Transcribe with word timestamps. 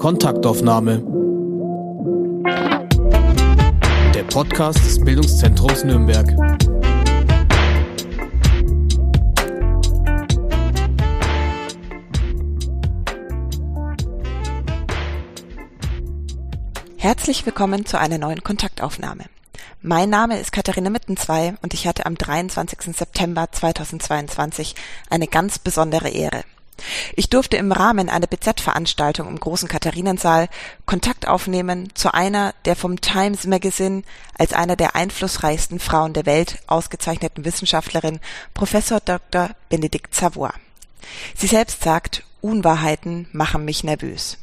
Kontaktaufnahme. 0.00 1.04
Der 4.14 4.22
Podcast 4.32 4.78
des 4.78 4.98
Bildungszentrums 5.04 5.84
Nürnberg. 5.84 6.26
Herzlich 16.96 17.44
willkommen 17.44 17.84
zu 17.84 17.98
einer 17.98 18.16
neuen 18.16 18.42
Kontaktaufnahme. 18.42 19.26
Mein 19.82 20.08
Name 20.08 20.40
ist 20.40 20.52
Katharina 20.52 20.88
Mittenzwei 20.88 21.56
und 21.60 21.74
ich 21.74 21.86
hatte 21.86 22.06
am 22.06 22.14
23. 22.14 22.96
September 22.96 23.52
2022 23.52 24.76
eine 25.10 25.26
ganz 25.26 25.58
besondere 25.58 26.08
Ehre. 26.08 26.44
Ich 27.16 27.30
durfte 27.30 27.56
im 27.56 27.72
Rahmen 27.72 28.08
einer 28.08 28.26
BZ-Veranstaltung 28.26 29.28
im 29.28 29.38
großen 29.38 29.68
Katharinensaal 29.68 30.48
Kontakt 30.86 31.26
aufnehmen 31.26 31.88
zu 31.94 32.12
einer 32.14 32.54
der 32.64 32.76
vom 32.76 33.00
Times 33.00 33.46
Magazine 33.46 34.02
als 34.38 34.52
einer 34.52 34.76
der 34.76 34.96
einflussreichsten 34.96 35.80
Frauen 35.80 36.12
der 36.12 36.26
Welt 36.26 36.58
ausgezeichneten 36.66 37.44
Wissenschaftlerin 37.44 38.20
Professor 38.54 39.00
Dr. 39.00 39.50
Benedikt 39.68 40.14
Savoy. 40.14 40.50
Sie 41.36 41.46
selbst 41.46 41.82
sagt, 41.82 42.24
Unwahrheiten 42.40 43.28
machen 43.32 43.64
mich 43.64 43.84
nervös. 43.84 44.38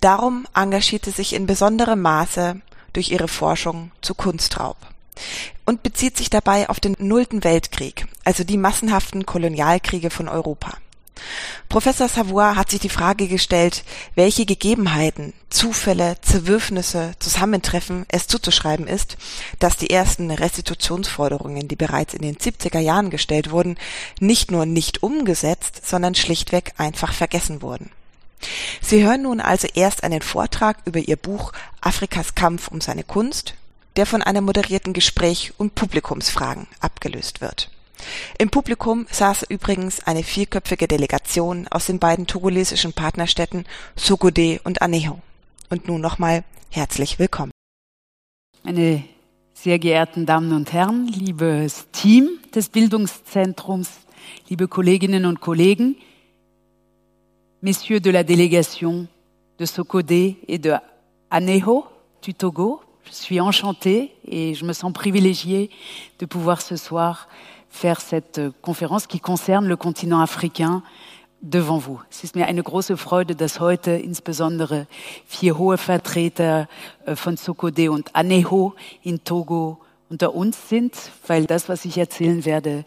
Darum 0.00 0.46
engagierte 0.54 1.10
sich 1.10 1.32
in 1.32 1.46
besonderem 1.46 2.02
Maße 2.02 2.60
durch 2.92 3.10
ihre 3.10 3.28
Forschung 3.28 3.90
zu 4.02 4.14
Kunstraub 4.14 4.76
und 5.64 5.82
bezieht 5.82 6.16
sich 6.16 6.30
dabei 6.30 6.68
auf 6.68 6.80
den 6.80 6.96
Nullten 6.98 7.44
Weltkrieg, 7.44 8.06
also 8.24 8.44
die 8.44 8.56
massenhaften 8.58 9.26
Kolonialkriege 9.26 10.10
von 10.10 10.28
Europa. 10.28 10.76
Professor 11.68 12.08
Savoy 12.08 12.54
hat 12.54 12.70
sich 12.70 12.80
die 12.80 12.88
Frage 12.88 13.28
gestellt, 13.28 13.84
welche 14.14 14.44
Gegebenheiten, 14.44 15.32
Zufälle, 15.50 16.16
Zerwürfnisse, 16.20 17.12
Zusammentreffen 17.18 18.04
es 18.08 18.26
zuzuschreiben 18.26 18.86
ist, 18.86 19.16
dass 19.58 19.76
die 19.76 19.90
ersten 19.90 20.30
Restitutionsforderungen, 20.30 21.68
die 21.68 21.76
bereits 21.76 22.14
in 22.14 22.22
den 22.22 22.36
70er 22.36 22.78
Jahren 22.78 23.10
gestellt 23.10 23.50
wurden, 23.50 23.76
nicht 24.20 24.50
nur 24.50 24.66
nicht 24.66 25.02
umgesetzt, 25.02 25.86
sondern 25.86 26.14
schlichtweg 26.14 26.74
einfach 26.76 27.12
vergessen 27.12 27.62
wurden. 27.62 27.90
Sie 28.80 29.04
hören 29.04 29.22
nun 29.22 29.40
also 29.40 29.68
erst 29.72 30.04
einen 30.04 30.22
Vortrag 30.22 30.78
über 30.84 30.98
ihr 30.98 31.16
Buch 31.16 31.52
Afrikas 31.80 32.34
Kampf 32.34 32.68
um 32.68 32.80
seine 32.80 33.04
Kunst, 33.04 33.54
der 33.96 34.06
von 34.06 34.22
einem 34.22 34.44
moderierten 34.44 34.92
Gespräch 34.92 35.52
und 35.58 35.74
Publikumsfragen 35.74 36.66
abgelöst 36.80 37.40
wird. 37.40 37.70
Im 38.38 38.50
Publikum 38.50 39.06
saß 39.10 39.44
übrigens 39.48 40.00
eine 40.06 40.22
vierköpfige 40.22 40.88
Delegation 40.88 41.68
aus 41.68 41.86
den 41.86 41.98
beiden 41.98 42.26
togolesischen 42.26 42.92
Partnerstädten 42.92 43.64
Sogode 43.96 44.60
und 44.64 44.82
Aneho. 44.82 45.18
Und 45.70 45.88
nun 45.88 46.00
nochmal 46.00 46.44
herzlich 46.70 47.18
willkommen. 47.18 47.52
Meine 48.62 49.04
sehr 49.54 49.78
geehrten 49.78 50.26
Damen 50.26 50.52
und 50.52 50.72
Herren, 50.72 51.06
liebes 51.06 51.86
Team 51.92 52.28
des 52.54 52.68
Bildungszentrums, 52.68 53.90
liebe 54.48 54.68
Kolleginnen 54.68 55.24
und 55.24 55.40
Kollegen, 55.40 55.96
messieurs 57.60 58.00
de 58.00 58.10
la 58.10 58.24
délégation 58.24 59.06
de 59.58 59.66
Socodé 59.66 60.36
et 60.48 60.58
de 60.58 60.76
Anejo 61.30 61.86
du 62.22 62.34
Togo. 62.34 62.80
Je 63.04 63.12
suis 63.12 63.40
enchantée 63.40 64.12
et 64.24 64.54
je 64.54 64.64
me 64.64 64.72
sens 64.72 64.92
privilégiée 64.92 65.70
de 66.18 66.26
pouvoir 66.26 66.60
ce 66.60 66.76
soir 66.76 67.28
faire 67.72 68.00
cette 68.00 68.40
Konferenz, 68.60 69.08
qui 69.08 69.18
concerne 69.18 69.66
le 69.66 69.76
continent 69.76 70.20
africain, 70.20 70.82
devant 71.40 71.78
vous. 71.78 72.00
Es 72.10 72.22
ist 72.22 72.36
mir 72.36 72.46
eine 72.46 72.62
große 72.62 72.96
Freude, 72.96 73.34
dass 73.34 73.58
heute 73.58 73.90
insbesondere 73.92 74.86
vier 75.26 75.58
hohe 75.58 75.76
Vertreter 75.76 76.68
äh, 77.04 77.16
von 77.16 77.36
Sokode 77.36 77.90
und 77.90 78.14
Aneho 78.14 78.74
in 79.02 79.24
Togo 79.24 79.80
unter 80.08 80.34
uns 80.34 80.68
sind, 80.68 80.94
weil 81.26 81.46
das, 81.46 81.68
was 81.68 81.84
ich 81.84 81.98
erzählen 81.98 82.44
werde, 82.44 82.84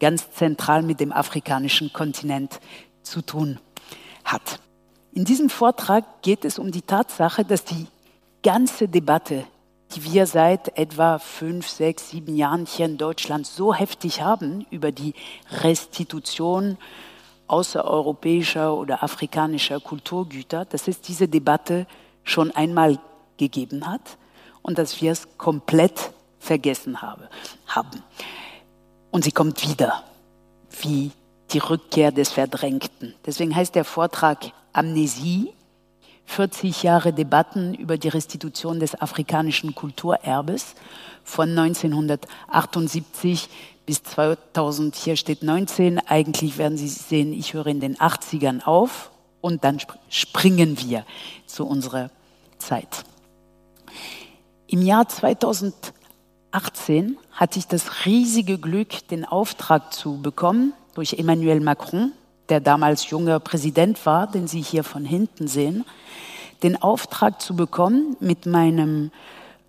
ganz 0.00 0.32
zentral 0.32 0.82
mit 0.82 0.98
dem 0.98 1.12
afrikanischen 1.12 1.92
Kontinent 1.92 2.58
zu 3.02 3.22
tun 3.22 3.60
hat. 4.24 4.58
In 5.12 5.24
diesem 5.24 5.48
Vortrag 5.50 6.22
geht 6.22 6.44
es 6.44 6.58
um 6.58 6.72
die 6.72 6.82
Tatsache, 6.82 7.44
dass 7.44 7.64
die 7.64 7.86
ganze 8.42 8.88
Debatte, 8.88 9.44
die 9.94 10.04
wir 10.04 10.26
seit 10.26 10.76
etwa 10.78 11.18
fünf, 11.18 11.68
sechs, 11.68 12.10
sieben 12.10 12.36
Jahren 12.36 12.66
hier 12.66 12.86
in 12.86 12.98
Deutschland 12.98 13.46
so 13.46 13.74
heftig 13.74 14.22
haben 14.22 14.66
über 14.70 14.92
die 14.92 15.14
Restitution 15.62 16.78
außereuropäischer 17.46 18.74
oder 18.74 19.02
afrikanischer 19.02 19.80
Kulturgüter, 19.80 20.64
dass 20.64 20.88
es 20.88 21.00
diese 21.00 21.28
Debatte 21.28 21.86
schon 22.24 22.50
einmal 22.50 22.98
gegeben 23.36 23.86
hat 23.86 24.16
und 24.62 24.78
dass 24.78 25.00
wir 25.02 25.12
es 25.12 25.36
komplett 25.36 26.12
vergessen 26.38 27.02
habe, 27.02 27.28
haben. 27.66 28.02
Und 29.10 29.24
sie 29.24 29.32
kommt 29.32 29.68
wieder, 29.68 30.02
wie 30.80 31.10
die 31.50 31.58
Rückkehr 31.58 32.12
des 32.12 32.30
Verdrängten. 32.30 33.14
Deswegen 33.26 33.54
heißt 33.54 33.74
der 33.74 33.84
Vortrag 33.84 34.52
Amnesie, 34.72 35.52
40 36.26 36.82
Jahre 36.82 37.12
Debatten 37.12 37.74
über 37.74 37.98
die 37.98 38.08
Restitution 38.08 38.80
des 38.80 39.00
afrikanischen 39.00 39.74
Kulturerbes. 39.74 40.74
Von 41.24 41.56
1978 41.56 43.48
bis 43.86 44.02
2000, 44.02 44.96
hier 44.96 45.16
steht 45.16 45.42
19, 45.42 45.98
eigentlich 45.98 46.58
werden 46.58 46.78
Sie 46.78 46.88
sehen, 46.88 47.32
ich 47.32 47.54
höre 47.54 47.66
in 47.66 47.80
den 47.80 47.96
80ern 47.96 48.64
auf 48.64 49.10
und 49.40 49.64
dann 49.64 49.78
springen 50.08 50.78
wir 50.80 51.04
zu 51.46 51.66
unserer 51.66 52.10
Zeit. 52.58 53.04
Im 54.68 54.82
Jahr 54.82 55.08
2018 55.08 57.18
hatte 57.32 57.58
ich 57.58 57.66
das 57.66 58.06
riesige 58.06 58.58
Glück, 58.58 59.08
den 59.08 59.24
Auftrag 59.24 59.92
zu 59.92 60.22
bekommen, 60.22 60.72
durch 60.94 61.14
Emmanuel 61.14 61.60
Macron, 61.60 62.12
der 62.48 62.60
damals 62.60 63.10
junger 63.10 63.40
Präsident 63.40 64.04
war, 64.06 64.26
den 64.26 64.46
Sie 64.46 64.60
hier 64.60 64.84
von 64.84 65.04
hinten 65.04 65.48
sehen, 65.48 65.84
den 66.62 66.80
Auftrag 66.80 67.40
zu 67.40 67.56
bekommen, 67.56 68.16
mit 68.20 68.46
meinem 68.46 69.10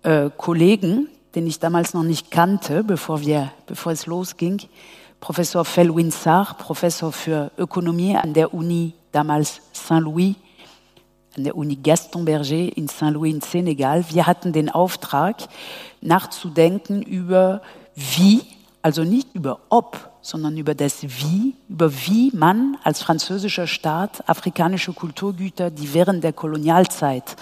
äh, 0.02 0.30
Kollegen, 0.36 1.08
den 1.34 1.46
ich 1.46 1.58
damals 1.58 1.94
noch 1.94 2.02
nicht 2.02 2.30
kannte, 2.30 2.84
bevor, 2.84 3.20
wir, 3.20 3.52
bevor 3.66 3.92
es 3.92 4.06
losging, 4.06 4.60
Professor 5.20 5.64
Felwin 5.64 6.10
Sarr, 6.10 6.54
Professor 6.58 7.10
für 7.10 7.50
Ökonomie 7.56 8.16
an 8.16 8.34
der 8.34 8.52
Uni 8.52 8.92
damals 9.10 9.60
Saint-Louis, 9.72 10.34
an 11.36 11.44
der 11.44 11.56
Uni 11.56 11.76
Gaston 11.76 12.24
Berger 12.24 12.76
in 12.76 12.88
Saint-Louis 12.88 13.34
in 13.34 13.40
Senegal. 13.40 14.04
Wir 14.10 14.26
hatten 14.26 14.52
den 14.52 14.68
Auftrag, 14.68 15.36
nachzudenken 16.00 17.02
über 17.02 17.62
wie, 17.94 18.42
also 18.82 19.02
nicht 19.02 19.34
über 19.34 19.60
ob, 19.70 20.10
sondern 20.24 20.56
über 20.56 20.74
das 20.74 21.02
Wie, 21.02 21.54
über 21.68 21.92
wie 22.06 22.30
man 22.34 22.78
als 22.82 23.02
französischer 23.02 23.66
Staat 23.66 24.26
afrikanische 24.26 24.94
Kulturgüter, 24.94 25.70
die 25.70 25.92
während 25.92 26.24
der 26.24 26.32
Kolonialzeit 26.32 27.36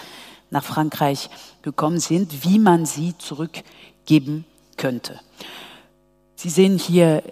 nach 0.50 0.64
Frankreich 0.64 1.30
gekommen 1.62 2.00
sind, 2.00 2.44
wie 2.44 2.58
man 2.58 2.84
sie 2.84 3.16
zurückgeben 3.18 4.44
könnte. 4.76 5.20
Sie 6.34 6.50
sehen 6.50 6.76
hier 6.76 7.22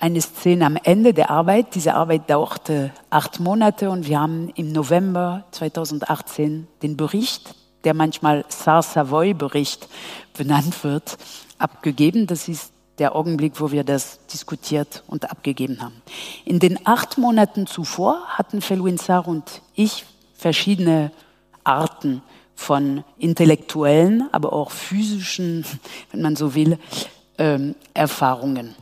eine 0.00 0.20
Szene 0.20 0.66
am 0.66 0.76
Ende 0.82 1.14
der 1.14 1.30
Arbeit. 1.30 1.76
Diese 1.76 1.94
Arbeit 1.94 2.28
dauerte 2.28 2.90
acht 3.08 3.38
Monate 3.38 3.90
und 3.90 4.08
wir 4.08 4.18
haben 4.18 4.50
im 4.56 4.72
November 4.72 5.44
2018 5.52 6.66
den 6.82 6.96
Bericht, 6.96 7.54
der 7.84 7.94
manchmal 7.94 8.44
Sar-Savoy-Bericht 8.48 9.88
benannt 10.36 10.82
wird, 10.82 11.16
abgegeben. 11.58 12.26
Das 12.26 12.48
ist 12.48 12.72
der 12.98 13.14
Augenblick, 13.14 13.60
wo 13.60 13.70
wir 13.70 13.84
das 13.84 14.18
diskutiert 14.32 15.02
und 15.06 15.30
abgegeben 15.30 15.82
haben. 15.82 16.02
In 16.44 16.58
den 16.58 16.86
acht 16.86 17.18
Monaten 17.18 17.66
zuvor 17.66 18.22
hatten 18.28 18.60
Felwin 18.60 18.98
Sarr 18.98 19.28
und 19.28 19.62
ich 19.74 20.04
verschiedene 20.34 21.12
Arten 21.64 22.22
von 22.54 23.04
intellektuellen, 23.18 24.28
aber 24.32 24.52
auch 24.52 24.70
physischen, 24.70 25.64
wenn 26.10 26.22
man 26.22 26.36
so 26.36 26.54
will, 26.54 26.78
ähm, 27.38 27.74
Erfahrungen. 27.92 28.74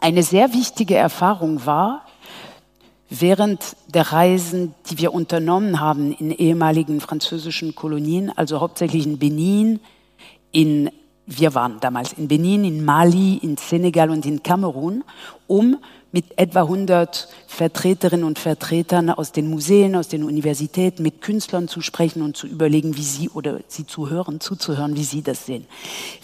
Eine 0.00 0.22
sehr 0.22 0.52
wichtige 0.52 0.94
Erfahrung 0.94 1.66
war, 1.66 2.06
während 3.08 3.76
der 3.88 4.12
Reisen, 4.12 4.74
die 4.90 4.98
wir 4.98 5.12
unternommen 5.12 5.80
haben 5.80 6.12
in 6.12 6.30
ehemaligen 6.30 7.00
französischen 7.00 7.74
Kolonien, 7.74 8.32
also 8.36 8.60
hauptsächlich 8.60 9.06
in 9.06 9.18
Benin, 9.18 9.80
in 10.50 10.90
wir 11.26 11.54
waren 11.54 11.80
damals 11.80 12.12
in 12.12 12.28
Benin, 12.28 12.64
in 12.64 12.84
Mali, 12.84 13.38
in 13.38 13.56
Senegal 13.56 14.10
und 14.10 14.24
in 14.24 14.42
Kamerun, 14.42 15.02
um 15.48 15.78
mit 16.12 16.38
etwa 16.38 16.62
100 16.62 17.28
Vertreterinnen 17.48 18.24
und 18.24 18.38
Vertretern 18.38 19.10
aus 19.10 19.32
den 19.32 19.50
Museen, 19.50 19.96
aus 19.96 20.08
den 20.08 20.22
Universitäten, 20.22 21.02
mit 21.02 21.20
Künstlern 21.20 21.66
zu 21.68 21.80
sprechen 21.80 22.22
und 22.22 22.36
zu 22.36 22.46
überlegen, 22.46 22.96
wie 22.96 23.02
sie 23.02 23.28
oder 23.28 23.60
sie 23.66 23.86
zu 23.86 24.08
hören, 24.08 24.40
zuzuhören, 24.40 24.96
wie 24.96 25.04
sie 25.04 25.22
das 25.22 25.46
sehen. 25.46 25.66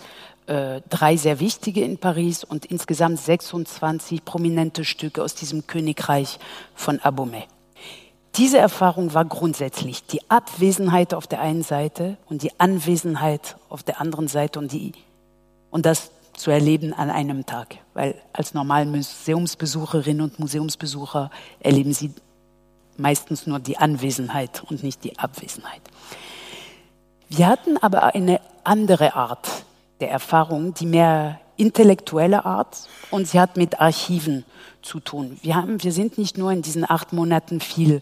äh, 0.47 0.81
drei 0.89 1.17
sehr 1.17 1.41
wichtige 1.41 1.83
in 1.83 1.99
Paris 1.99 2.43
und 2.45 2.65
insgesamt 2.65 3.21
26 3.21 4.25
prominente 4.25 4.85
Stücke 4.85 5.23
aus 5.23 5.35
diesem 5.35 5.67
Königreich 5.67 6.39
von 6.75 7.01
Abomey. 7.01 7.45
Diese 8.37 8.59
Erfahrung 8.59 9.15
war 9.15 9.25
grundsätzlich 9.25 10.07
die 10.07 10.21
Abwesenheit 10.31 11.13
auf 11.13 11.27
der 11.27 11.41
einen 11.41 11.63
Seite 11.63 12.17
und 12.27 12.43
die 12.43 12.59
Anwesenheit 12.59 13.57
auf 13.69 13.83
der 13.83 14.01
anderen 14.01 14.29
Seite 14.29 14.59
und, 14.59 14.73
die, 14.73 14.93
und 15.71 15.85
das 15.85 16.11
zu 16.35 16.51
erleben 16.51 16.93
an 16.93 17.11
einem 17.11 17.45
Tag. 17.47 17.77
Weil 17.95 18.15
als 18.33 18.55
normale 18.55 18.87
Museumsbesucherinnen 18.87 20.23
und 20.23 20.39
Museumsbesucher 20.39 21.31
erleben 21.61 21.93
sie 21.93 22.13
meistens 22.97 23.47
nur 23.47 23.59
die 23.59 23.77
Anwesenheit 23.77 24.63
und 24.69 24.83
nicht 24.83 25.05
die 25.05 25.19
Abwesenheit. 25.19 25.83
Wir 27.29 27.49
hatten 27.49 27.77
aber 27.77 28.15
eine 28.15 28.41
andere 28.69 29.15
Art 29.15 29.49
der 30.01 30.11
Erfahrung, 30.11 30.75
die 30.75 30.87
mehr 30.87 31.41
intellektuelle 31.57 32.45
Art 32.45 32.89
und 33.11 33.27
sie 33.27 33.41
hat 33.41 33.57
mit 33.57 33.81
Archiven 33.81 34.45
zu 34.83 35.01
tun. 35.01 35.39
Wir, 35.43 35.57
haben, 35.57 35.83
wir 35.83 35.91
sind 35.93 36.19
nicht 36.19 36.39
nur 36.39 36.53
in 36.53 36.63
diesen 36.63 36.89
acht 36.89 37.13
Monaten 37.13 37.61
viel 37.61 38.01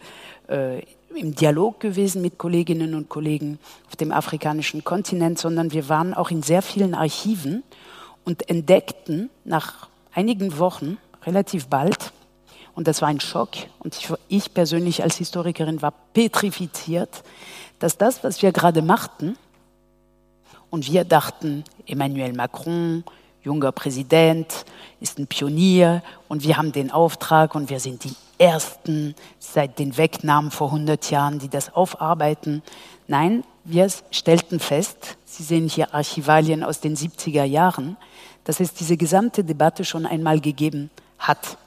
äh, 0.48 0.82
im 1.14 1.34
Dialog 1.34 1.80
gewesen 1.80 2.20
mit 2.20 2.36
Kolleginnen 2.36 2.94
und 2.94 3.08
Kollegen 3.08 3.58
auf 3.88 3.96
dem 3.96 4.12
afrikanischen 4.12 4.84
Kontinent, 4.84 5.38
sondern 5.38 5.72
wir 5.72 5.88
waren 5.88 6.12
auch 6.12 6.30
in 6.30 6.42
sehr 6.42 6.60
vielen 6.60 6.94
Archiven 6.94 7.62
und 8.24 8.50
entdeckten 8.50 9.30
nach 9.44 9.88
einigen 10.12 10.58
Wochen, 10.58 10.98
relativ 11.24 11.68
bald, 11.68 12.12
und 12.74 12.86
das 12.86 13.00
war 13.00 13.08
ein 13.08 13.20
Schock, 13.20 13.52
und 13.78 13.96
ich, 13.96 14.12
ich 14.28 14.52
persönlich 14.52 15.02
als 15.02 15.16
Historikerin 15.16 15.80
war 15.80 15.94
petrifiziert, 16.12 17.22
dass 17.78 17.96
das, 17.96 18.22
was 18.22 18.42
wir 18.42 18.52
gerade 18.52 18.82
machten, 18.82 19.38
und 20.70 20.90
wir 20.90 21.04
dachten, 21.04 21.64
Emmanuel 21.86 22.32
Macron, 22.32 23.04
junger 23.42 23.72
Präsident, 23.72 24.64
ist 25.00 25.18
ein 25.18 25.26
Pionier 25.26 26.02
und 26.28 26.42
wir 26.42 26.56
haben 26.56 26.72
den 26.72 26.90
Auftrag 26.90 27.54
und 27.54 27.70
wir 27.70 27.80
sind 27.80 28.04
die 28.04 28.14
Ersten 28.38 29.14
seit 29.38 29.78
den 29.78 29.96
Wegnahmen 29.96 30.50
vor 30.50 30.68
100 30.68 31.10
Jahren, 31.10 31.38
die 31.38 31.48
das 31.48 31.74
aufarbeiten. 31.74 32.62
Nein, 33.06 33.44
wir 33.64 33.88
stellten 34.10 34.60
fest, 34.60 35.16
Sie 35.24 35.42
sehen 35.42 35.68
hier 35.68 35.92
Archivalien 35.94 36.62
aus 36.62 36.80
den 36.80 36.96
70er 36.96 37.44
Jahren, 37.44 37.96
dass 38.44 38.60
es 38.60 38.72
diese 38.72 38.96
gesamte 38.96 39.44
Debatte 39.44 39.84
schon 39.84 40.06
einmal 40.06 40.40
gegeben 40.40 40.88
hat. 41.18 41.58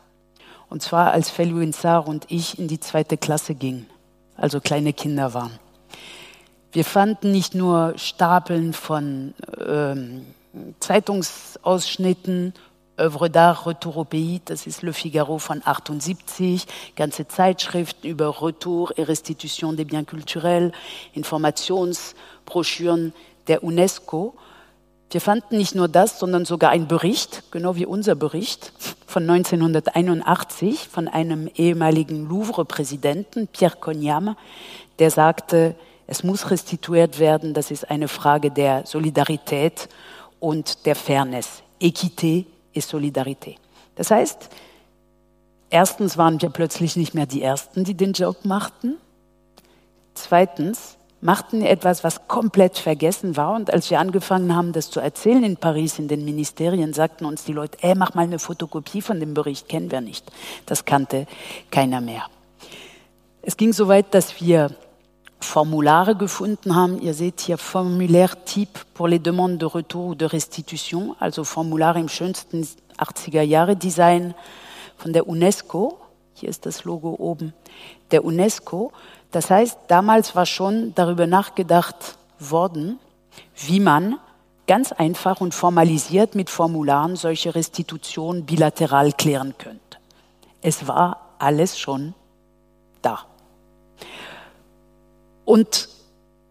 Und 0.69 0.81
zwar 0.81 1.11
als 1.11 1.29
Felou 1.29 1.71
Sar 1.71 2.07
und 2.07 2.25
ich 2.29 2.57
in 2.57 2.67
die 2.67 2.79
zweite 2.79 3.17
Klasse 3.17 3.53
gingen, 3.53 3.87
also 4.35 4.59
kleine 4.59 4.93
Kinder 4.93 5.33
waren. 5.33 5.51
Wir 6.71 6.85
fanden 6.85 7.31
nicht 7.31 7.55
nur 7.55 7.93
Stapeln 7.97 8.73
von 8.73 9.33
ähm, 9.65 10.23
Zeitungsausschnitten, 10.79 12.53
Œuvre 12.99 13.29
d'art, 13.29 13.65
Retour 13.65 13.97
au 13.97 14.03
Pays, 14.03 14.41
das 14.45 14.67
ist 14.67 14.83
Le 14.83 14.93
Figaro 14.93 15.39
von 15.39 15.63
78, 15.65 16.67
ganze 16.95 17.27
Zeitschriften 17.27 18.07
über 18.07 18.39
Retour 18.41 18.91
et 18.97 19.07
Restitution 19.07 19.77
des 19.77 19.87
Biens 19.87 20.05
culturels, 20.05 20.71
Informationsbroschüren 21.13 23.13
der 23.47 23.63
UNESCO. 23.63 24.35
Wir 25.09 25.21
fanden 25.21 25.57
nicht 25.57 25.73
nur 25.73 25.87
das, 25.87 26.19
sondern 26.19 26.45
sogar 26.45 26.69
einen 26.69 26.87
Bericht, 26.87 27.45
genau 27.49 27.77
wie 27.77 27.87
unser 27.87 28.13
Bericht 28.13 28.73
von 29.07 29.27
1981 29.27 30.87
von 30.87 31.07
einem 31.07 31.49
ehemaligen 31.55 32.29
Louvre-Präsidenten, 32.29 33.47
Pierre 33.47 33.77
Cognam, 33.77 34.35
der 34.99 35.09
sagte, 35.09 35.73
es 36.09 36.23
muss 36.23 36.49
restituiert 36.49 37.19
werden. 37.19 37.53
Das 37.53 37.69
ist 37.69 37.91
eine 37.91 38.07
Frage 38.07 38.49
der 38.49 38.83
Solidarität 38.87 39.89
und 40.39 40.87
der 40.87 40.95
Fairness. 40.95 41.61
Equité 41.79 42.45
et 42.73 42.83
Solidarité. 42.83 43.57
Das 43.95 44.09
heißt, 44.09 44.49
erstens 45.69 46.17
waren 46.17 46.41
wir 46.41 46.49
plötzlich 46.49 46.95
nicht 46.95 47.13
mehr 47.13 47.27
die 47.27 47.43
Ersten, 47.43 47.83
die 47.83 47.93
den 47.93 48.13
Job 48.13 48.43
machten. 48.43 48.95
Zweitens 50.15 50.97
machten 51.21 51.61
wir 51.61 51.69
etwas, 51.69 52.03
was 52.03 52.27
komplett 52.27 52.79
vergessen 52.79 53.37
war. 53.37 53.53
Und 53.53 53.71
als 53.71 53.91
wir 53.91 53.99
angefangen 53.99 54.55
haben, 54.55 54.73
das 54.73 54.89
zu 54.89 54.99
erzählen 54.99 55.43
in 55.43 55.57
Paris, 55.57 55.99
in 55.99 56.07
den 56.07 56.25
Ministerien, 56.25 56.91
sagten 56.91 57.25
uns 57.25 57.43
die 57.43 57.53
Leute, 57.53 57.77
ey, 57.81 57.93
mach 57.93 58.15
mal 58.15 58.23
eine 58.23 58.39
Fotokopie 58.39 59.03
von 59.03 59.19
dem 59.19 59.35
Bericht, 59.35 59.69
kennen 59.69 59.91
wir 59.91 60.01
nicht. 60.01 60.25
Das 60.65 60.85
kannte 60.85 61.27
keiner 61.69 62.01
mehr. 62.01 62.23
Es 63.43 63.57
ging 63.57 63.73
so 63.73 63.87
weit, 63.87 64.15
dass 64.15 64.41
wir 64.41 64.71
Formulare 65.39 66.15
gefunden 66.15 66.75
haben. 66.75 67.01
Ihr 67.01 67.13
seht 67.13 67.39
hier 67.41 67.57
Formulaire 67.57 68.43
Type 68.45 68.79
pour 68.93 69.07
les 69.07 69.19
demandes 69.19 69.59
de 69.59 69.65
retour 69.65 70.09
ou 70.09 70.15
de 70.15 70.25
restitution, 70.25 71.15
also 71.19 71.43
Formulare 71.43 71.99
im 71.99 72.09
schönsten 72.09 72.67
80er 72.97 73.41
Jahre 73.41 73.75
Design 73.75 74.35
von 74.97 75.13
der 75.13 75.27
UNESCO. 75.27 75.97
Hier 76.33 76.49
ist 76.49 76.65
das 76.65 76.83
Logo 76.83 77.15
oben 77.17 77.53
der 78.11 78.23
UNESCO. 78.23 78.91
Das 79.31 79.49
heißt, 79.49 79.77
damals 79.87 80.35
war 80.35 80.45
schon 80.45 80.93
darüber 80.95 81.27
nachgedacht 81.27 82.17
worden, 82.39 82.99
wie 83.55 83.79
man 83.79 84.17
ganz 84.67 84.91
einfach 84.91 85.41
und 85.41 85.53
formalisiert 85.53 86.35
mit 86.35 86.49
Formularen 86.49 87.15
solche 87.15 87.55
Restitutionen 87.55 88.45
bilateral 88.45 89.13
klären 89.13 89.55
könnte. 89.57 89.97
Es 90.61 90.87
war 90.87 91.35
alles 91.39 91.79
schon 91.79 92.13
da. 93.01 93.25
Und 95.49 95.89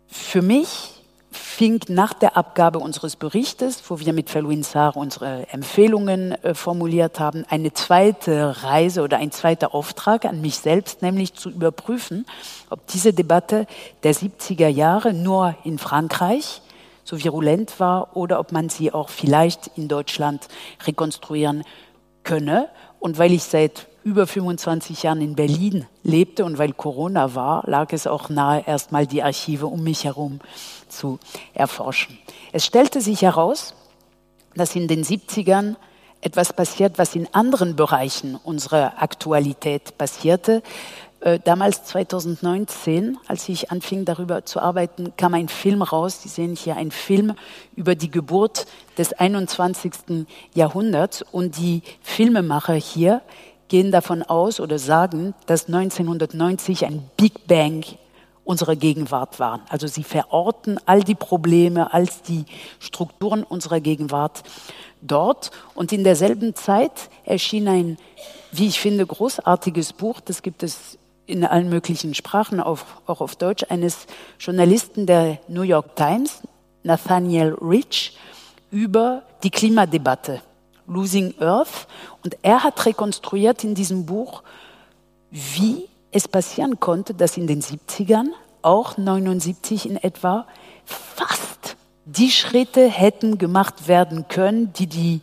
für 0.08 0.42
mich 0.42 0.90
fing 1.30 1.78
nach 1.86 2.14
der 2.14 2.36
Abgabe 2.36 2.80
unseres 2.80 3.14
Berichtes, 3.14 3.80
wo 3.88 4.00
wir 4.00 4.12
mit 4.12 4.28
Felwin 4.28 4.64
Saar 4.64 4.96
unsere 4.96 5.46
Empfehlungen 5.52 6.32
äh, 6.42 6.52
formuliert 6.52 7.20
haben, 7.20 7.44
eine 7.48 7.72
zweite 7.72 8.64
Reise 8.64 9.02
oder 9.02 9.18
ein 9.18 9.30
zweiter 9.30 9.72
Auftrag 9.72 10.24
an 10.24 10.40
mich 10.40 10.58
selbst, 10.58 11.00
nämlich 11.00 11.34
zu 11.34 11.48
überprüfen, 11.48 12.26
ob 12.70 12.88
diese 12.88 13.12
Debatte 13.12 13.68
der 14.02 14.16
70er 14.16 14.66
Jahre 14.66 15.14
nur 15.14 15.54
in 15.62 15.78
Frankreich 15.78 16.60
so 17.04 17.22
virulent 17.22 17.78
war 17.78 18.16
oder 18.16 18.40
ob 18.40 18.50
man 18.50 18.68
sie 18.68 18.92
auch 18.92 19.10
vielleicht 19.10 19.70
in 19.76 19.86
Deutschland 19.86 20.48
rekonstruieren 20.84 21.62
könne. 22.24 22.68
Und 22.98 23.16
weil 23.16 23.30
ich 23.30 23.44
seit 23.44 23.86
über 24.08 24.26
25 24.26 25.02
Jahren 25.02 25.20
in 25.20 25.34
Berlin 25.34 25.86
lebte 26.02 26.46
und 26.46 26.56
weil 26.56 26.72
Corona 26.72 27.34
war, 27.34 27.62
lag 27.66 27.92
es 27.92 28.06
auch 28.06 28.30
nahe, 28.30 28.64
erstmal 28.66 29.06
die 29.06 29.22
Archive 29.22 29.66
um 29.66 29.82
mich 29.82 30.04
herum 30.04 30.40
zu 30.88 31.18
erforschen. 31.52 32.18
Es 32.52 32.64
stellte 32.64 33.02
sich 33.02 33.20
heraus, 33.20 33.74
dass 34.54 34.74
in 34.74 34.88
den 34.88 35.04
70ern 35.04 35.76
etwas 36.22 36.54
passiert, 36.54 36.98
was 36.98 37.14
in 37.14 37.28
anderen 37.34 37.76
Bereichen 37.76 38.34
unserer 38.34 39.02
Aktualität 39.02 39.98
passierte. 39.98 40.62
Äh, 41.20 41.38
damals 41.44 41.84
2019, 41.84 43.18
als 43.26 43.46
ich 43.50 43.70
anfing 43.70 44.06
darüber 44.06 44.46
zu 44.46 44.58
arbeiten, 44.58 45.12
kam 45.18 45.34
ein 45.34 45.48
Film 45.48 45.82
raus. 45.82 46.22
Sie 46.22 46.30
sehen 46.30 46.56
hier 46.56 46.76
einen 46.76 46.92
Film 46.92 47.34
über 47.76 47.94
die 47.94 48.10
Geburt 48.10 48.66
des 48.96 49.12
21. 49.12 50.26
Jahrhunderts. 50.54 51.22
Und 51.30 51.58
die 51.58 51.82
Filmemacher 52.00 52.74
hier 52.74 53.20
gehen 53.68 53.92
davon 53.92 54.22
aus 54.22 54.60
oder 54.60 54.78
sagen, 54.78 55.34
dass 55.46 55.66
1990 55.66 56.86
ein 56.86 57.08
Big 57.16 57.46
Bang 57.46 57.84
unserer 58.44 58.76
Gegenwart 58.76 59.38
waren. 59.40 59.60
Also 59.68 59.86
sie 59.86 60.02
verorten 60.02 60.80
all 60.86 61.02
die 61.02 61.14
Probleme 61.14 61.92
als 61.92 62.22
die 62.22 62.46
Strukturen 62.80 63.42
unserer 63.42 63.80
Gegenwart 63.80 64.42
dort. 65.02 65.50
Und 65.74 65.92
in 65.92 66.02
derselben 66.02 66.54
Zeit 66.54 67.10
erschien 67.24 67.68
ein, 67.68 67.98
wie 68.50 68.66
ich 68.66 68.80
finde, 68.80 69.06
großartiges 69.06 69.92
Buch. 69.92 70.20
Das 70.20 70.40
gibt 70.40 70.62
es 70.62 70.98
in 71.26 71.44
allen 71.44 71.68
möglichen 71.68 72.14
Sprachen, 72.14 72.58
auch 72.58 72.80
auf 73.06 73.36
Deutsch, 73.36 73.66
eines 73.68 74.06
Journalisten 74.40 75.04
der 75.04 75.38
New 75.46 75.62
York 75.62 75.94
Times, 75.94 76.40
Nathaniel 76.84 77.54
Rich, 77.60 78.16
über 78.70 79.24
die 79.42 79.50
Klimadebatte, 79.50 80.40
Losing 80.88 81.34
Earth. 81.40 81.86
Und 82.24 82.36
er 82.42 82.64
hat 82.64 82.84
rekonstruiert 82.84 83.62
in 83.64 83.74
diesem 83.74 84.06
Buch, 84.06 84.42
wie 85.30 85.88
es 86.10 86.26
passieren 86.26 86.80
konnte, 86.80 87.14
dass 87.14 87.36
in 87.36 87.46
den 87.46 87.62
70ern, 87.62 88.28
auch 88.62 88.96
79 88.96 89.88
in 89.88 89.96
etwa, 89.96 90.46
fast 90.84 91.76
die 92.06 92.30
Schritte 92.30 92.88
hätten 92.88 93.38
gemacht 93.38 93.86
werden 93.86 94.26
können, 94.28 94.72
die 94.72 94.86
die 94.86 95.20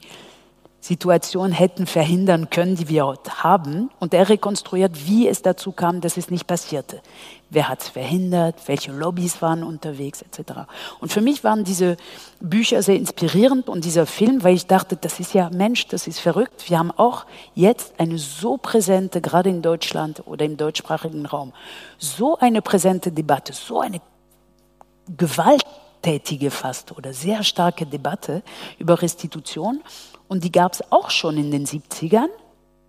Situation 0.85 1.51
hätten 1.51 1.87
verhindern 1.87 2.51
können, 2.51 2.75
die 2.75 2.89
wir 2.89 3.11
haben. 3.41 3.89
Und 3.99 4.13
er 4.13 4.29
rekonstruiert, 4.29 5.07
wie 5.07 5.27
es 5.27 5.41
dazu 5.41 5.71
kam, 5.71 5.99
dass 5.99 6.15
es 6.15 6.29
nicht 6.29 6.45
passierte. 6.45 7.01
Wer 7.49 7.69
hat 7.69 7.81
es 7.81 7.89
verhindert? 7.89 8.55
Welche 8.67 8.91
Lobbys 8.91 9.41
waren 9.41 9.63
unterwegs, 9.63 10.21
etc. 10.21 10.51
Und 10.99 11.11
für 11.11 11.21
mich 11.21 11.43
waren 11.43 11.63
diese 11.63 11.97
Bücher 12.39 12.83
sehr 12.83 12.97
inspirierend 12.97 13.67
und 13.67 13.83
dieser 13.83 14.05
Film, 14.05 14.43
weil 14.43 14.53
ich 14.53 14.67
dachte, 14.67 14.95
das 14.95 15.19
ist 15.19 15.33
ja 15.33 15.49
Mensch, 15.49 15.87
das 15.87 16.05
ist 16.05 16.19
verrückt. 16.19 16.69
Wir 16.69 16.77
haben 16.77 16.91
auch 16.91 17.25
jetzt 17.55 17.99
eine 17.99 18.19
so 18.19 18.57
präsente, 18.57 19.21
gerade 19.21 19.49
in 19.49 19.63
Deutschland 19.63 20.21
oder 20.27 20.45
im 20.45 20.55
deutschsprachigen 20.55 21.25
Raum, 21.25 21.51
so 21.97 22.37
eine 22.37 22.61
präsente 22.61 23.11
Debatte, 23.11 23.53
so 23.53 23.79
eine 23.79 24.01
gewalttätige 25.17 26.51
fast 26.51 26.95
oder 26.95 27.11
sehr 27.11 27.43
starke 27.43 27.87
Debatte 27.87 28.43
über 28.77 29.01
Restitution. 29.01 29.81
Und 30.27 30.43
die 30.43 30.51
gab 30.51 30.73
es 30.73 30.91
auch 30.91 31.09
schon 31.09 31.37
in 31.37 31.51
den 31.51 31.65
70ern. 31.65 32.29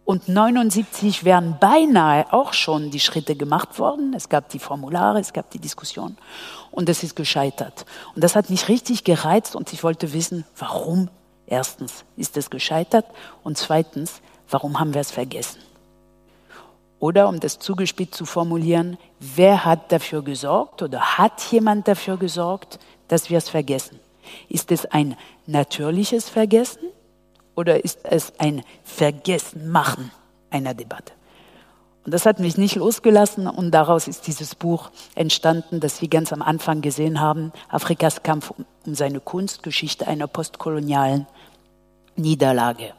Und 0.05 0.29
79 0.29 1.25
wären 1.25 1.57
beinahe 1.59 2.33
auch 2.33 2.53
schon 2.53 2.93
die 2.93 3.01
Schritte 3.01 3.35
gemacht 3.35 3.81
worden. 3.81 4.15
Es 4.15 4.29
gab 4.29 4.49
die 4.51 4.61
Formulare, 4.61 5.19
es 5.19 5.33
gab 5.33 5.51
die 5.51 5.59
Diskussion. 5.59 6.17
Und 6.71 6.89
es 6.89 7.03
ist 7.03 7.17
gescheitert. 7.17 7.85
Und 8.15 8.23
das 8.23 8.37
hat 8.37 8.49
mich 8.49 8.69
richtig 8.69 9.03
gereizt 9.03 9.57
und 9.57 9.73
ich 9.73 9.83
wollte 9.83 10.13
wissen, 10.13 10.45
warum 10.57 11.09
erstens 11.47 12.05
ist 12.17 12.37
es 12.37 12.51
gescheitert 12.51 13.07
und 13.43 13.59
zweitens, 13.59 14.21
warum 14.49 14.79
haben 14.79 14.95
wir 14.95 15.01
es 15.01 15.11
vergessen? 15.11 15.61
Oder 17.01 17.29
um 17.29 17.41
das 17.41 17.59
zugespitzt 17.59 18.15
zu 18.15 18.27
formulieren, 18.27 18.99
wer 19.19 19.65
hat 19.65 19.91
dafür 19.91 20.23
gesorgt 20.23 20.83
oder 20.83 21.19
hat 21.19 21.43
jemand 21.51 21.89
dafür 21.89 22.17
gesorgt, 22.17 22.79
dass 23.09 23.29
wir 23.29 23.39
es 23.39 23.49
vergessen? 23.49 23.99
Ist 24.49 24.71
es 24.71 24.87
ein 24.87 25.17
natürliches 25.47 26.29
Vergessen 26.29 26.93
oder 27.57 27.85
ist 27.85 27.99
es 28.05 28.33
ein 28.39 28.63
Vergessenmachen 28.85 30.13
einer 30.51 30.75
Debatte? 30.75 31.13
Und 32.05 32.15
das 32.15 32.25
hat 32.25 32.39
mich 32.39 32.57
nicht 32.57 32.77
losgelassen 32.77 33.49
und 33.49 33.73
daraus 33.73 34.07
ist 34.07 34.29
dieses 34.29 34.55
Buch 34.55 34.93
entstanden, 35.17 35.81
das 35.81 35.97
Sie 35.99 36.09
ganz 36.09 36.33
am 36.33 36.41
Anfang 36.41 36.81
gesehen 36.81 37.21
haben, 37.21 37.53
Afrikas 37.69 38.23
Kampf 38.23 38.53
um 38.53 38.95
seine 38.95 39.19
Kunst, 39.19 39.65
Geschichte 39.65 40.07
einer 40.07 40.29
postkolonialen 40.29 41.27
Niederlage. 42.15 42.93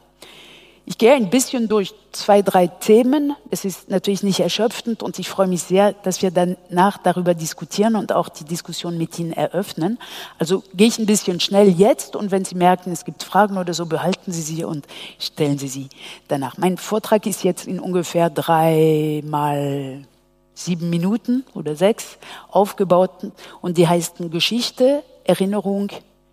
Ich 0.90 0.96
gehe 0.96 1.12
ein 1.12 1.28
bisschen 1.28 1.68
durch 1.68 1.92
zwei, 2.12 2.40
drei 2.40 2.66
Themen. 2.66 3.36
Es 3.50 3.66
ist 3.66 3.90
natürlich 3.90 4.22
nicht 4.22 4.40
erschöpfend 4.40 5.02
und 5.02 5.18
ich 5.18 5.28
freue 5.28 5.46
mich 5.46 5.62
sehr, 5.62 5.92
dass 5.92 6.22
wir 6.22 6.30
danach 6.30 6.96
darüber 6.96 7.34
diskutieren 7.34 7.94
und 7.94 8.10
auch 8.10 8.30
die 8.30 8.44
Diskussion 8.44 8.96
mit 8.96 9.18
Ihnen 9.18 9.34
eröffnen. 9.34 9.98
Also 10.38 10.64
gehe 10.72 10.88
ich 10.88 10.98
ein 10.98 11.04
bisschen 11.04 11.40
schnell 11.40 11.68
jetzt 11.68 12.16
und 12.16 12.30
wenn 12.30 12.46
Sie 12.46 12.54
merken, 12.54 12.90
es 12.90 13.04
gibt 13.04 13.22
Fragen 13.22 13.58
oder 13.58 13.74
so, 13.74 13.84
behalten 13.84 14.32
Sie 14.32 14.40
sie 14.40 14.64
und 14.64 14.86
stellen 15.18 15.58
Sie 15.58 15.68
sie 15.68 15.90
danach. 16.26 16.56
Mein 16.56 16.78
Vortrag 16.78 17.26
ist 17.26 17.44
jetzt 17.44 17.66
in 17.66 17.80
ungefähr 17.80 18.30
drei 18.30 19.22
mal 19.26 20.06
sieben 20.54 20.88
Minuten 20.88 21.44
oder 21.52 21.76
sechs 21.76 22.16
aufgebaut 22.50 23.30
und 23.60 23.76
die 23.76 23.86
heißt 23.86 24.14
Geschichte, 24.30 25.02
Erinnerung, 25.24 25.88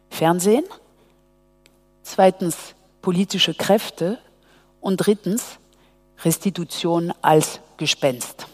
Fernsehen. 0.09 0.63
Zweitens 2.03 2.55
politische 3.01 3.53
Kräfte 3.53 4.17
und 4.85 4.97
drittens, 4.97 5.57
Restitution 6.23 7.11
als 7.23 7.59
Gespenst. 7.77 8.45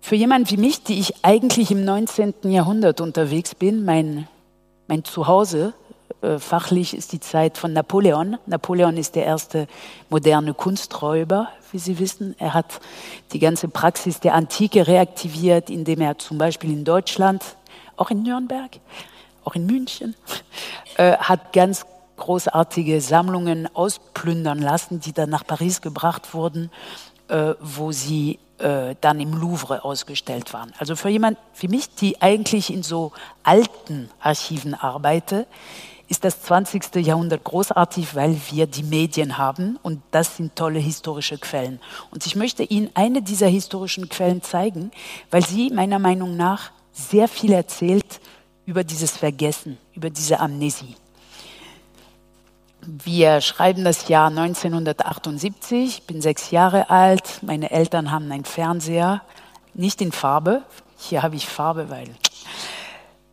Für 0.00 0.14
jemanden 0.14 0.48
wie 0.50 0.56
mich, 0.56 0.84
die 0.84 1.00
ich 1.00 1.24
eigentlich 1.24 1.72
im 1.72 1.84
19. 1.84 2.34
Jahrhundert 2.44 3.00
unterwegs 3.00 3.56
bin, 3.56 3.84
mein, 3.84 4.28
mein 4.86 5.02
Zuhause 5.02 5.74
äh, 6.20 6.38
fachlich 6.38 6.94
ist 6.94 7.12
die 7.12 7.18
Zeit 7.18 7.58
von 7.58 7.72
Napoleon. 7.72 8.38
Napoleon 8.46 8.96
ist 8.96 9.16
der 9.16 9.24
erste 9.24 9.66
moderne 10.08 10.54
Kunsträuber, 10.54 11.48
wie 11.72 11.78
Sie 11.80 11.98
wissen. 11.98 12.36
Er 12.38 12.54
hat 12.54 12.80
die 13.32 13.40
ganze 13.40 13.66
Praxis 13.66 14.20
der 14.20 14.34
Antike 14.34 14.86
reaktiviert, 14.86 15.70
indem 15.70 16.02
er 16.02 16.18
zum 16.18 16.38
Beispiel 16.38 16.70
in 16.70 16.84
Deutschland, 16.84 17.56
auch 17.96 18.12
in 18.12 18.22
Nürnberg, 18.22 18.70
auch 19.44 19.56
in 19.56 19.66
München, 19.66 20.14
äh, 20.98 21.16
hat 21.16 21.52
ganz 21.52 21.84
großartige 22.16 23.00
Sammlungen 23.00 23.68
ausplündern 23.74 24.58
lassen, 24.58 25.00
die 25.00 25.12
dann 25.12 25.30
nach 25.30 25.46
Paris 25.46 25.80
gebracht 25.80 26.34
wurden, 26.34 26.70
äh, 27.28 27.54
wo 27.60 27.92
sie 27.92 28.38
äh, 28.58 28.94
dann 29.00 29.20
im 29.20 29.34
Louvre 29.34 29.84
ausgestellt 29.84 30.52
waren. 30.52 30.72
Also 30.78 30.96
für 30.96 31.08
jemand 31.08 31.38
wie 31.58 31.68
mich, 31.68 31.94
die 31.94 32.20
eigentlich 32.22 32.72
in 32.72 32.82
so 32.82 33.12
alten 33.42 34.08
Archiven 34.20 34.74
arbeite, 34.74 35.46
ist 36.08 36.24
das 36.24 36.42
20. 36.42 36.96
Jahrhundert 36.96 37.42
großartig, 37.42 38.14
weil 38.14 38.38
wir 38.50 38.66
die 38.66 38.82
Medien 38.82 39.38
haben 39.38 39.78
und 39.82 40.02
das 40.10 40.36
sind 40.36 40.54
tolle 40.54 40.78
historische 40.78 41.38
Quellen. 41.38 41.80
Und 42.10 42.26
ich 42.26 42.36
möchte 42.36 42.62
Ihnen 42.64 42.90
eine 42.92 43.22
dieser 43.22 43.46
historischen 43.46 44.10
Quellen 44.10 44.42
zeigen, 44.42 44.90
weil 45.30 45.42
sie 45.44 45.70
meiner 45.70 45.98
Meinung 45.98 46.36
nach 46.36 46.70
sehr 46.92 47.28
viel 47.28 47.52
erzählt 47.52 48.20
über 48.66 48.84
dieses 48.84 49.16
Vergessen, 49.16 49.78
über 49.94 50.10
diese 50.10 50.38
Amnesie. 50.38 50.96
Wir 52.84 53.40
schreiben 53.40 53.84
das 53.84 54.08
Jahr 54.08 54.26
1978, 54.26 55.98
ich 55.98 56.02
bin 56.02 56.20
sechs 56.20 56.50
Jahre 56.50 56.90
alt, 56.90 57.38
meine 57.42 57.70
Eltern 57.70 58.10
haben 58.10 58.30
einen 58.32 58.44
Fernseher, 58.44 59.22
nicht 59.72 60.00
in 60.00 60.10
Farbe, 60.10 60.62
hier 60.98 61.22
habe 61.22 61.36
ich 61.36 61.46
Farbe, 61.46 61.90
weil. 61.90 62.08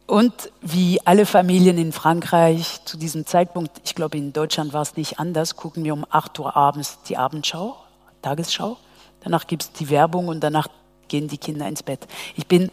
Und 0.06 0.52
wie 0.62 1.02
alle 1.04 1.26
Familien 1.26 1.80
in 1.80 1.92
Frankreich 1.92 2.86
zu 2.86 2.96
diesem 2.96 3.26
Zeitpunkt, 3.26 3.72
ich 3.84 3.96
glaube 3.96 4.20
in 4.20 4.34
Deutschland 4.34 4.72
war 4.72 4.84
es 4.84 4.96
nicht 4.96 5.18
anders, 5.18 5.56
gucken 5.56 5.84
wir 5.84 5.94
um 5.94 6.06
8 6.08 6.38
Uhr 6.38 6.56
abends 6.56 7.00
die 7.08 7.18
Abendschau, 7.18 7.76
Tagesschau. 8.22 8.78
Danach 9.22 9.48
gibt 9.48 9.64
es 9.64 9.72
die 9.72 9.90
Werbung 9.90 10.28
und 10.28 10.42
danach 10.42 10.68
gehen 11.08 11.28
die 11.28 11.40
Kinder 11.40 11.68
ins 11.68 11.82
Bett. 11.82 12.08
Ich 12.36 12.46
bin 12.46 12.70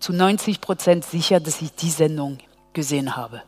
zu 0.00 0.14
90 0.14 0.62
Prozent 0.62 1.04
sicher, 1.04 1.40
dass 1.40 1.60
ich 1.60 1.74
die 1.74 1.90
Sendung 1.90 2.38
gesehen 2.72 3.16
habe. 3.16 3.42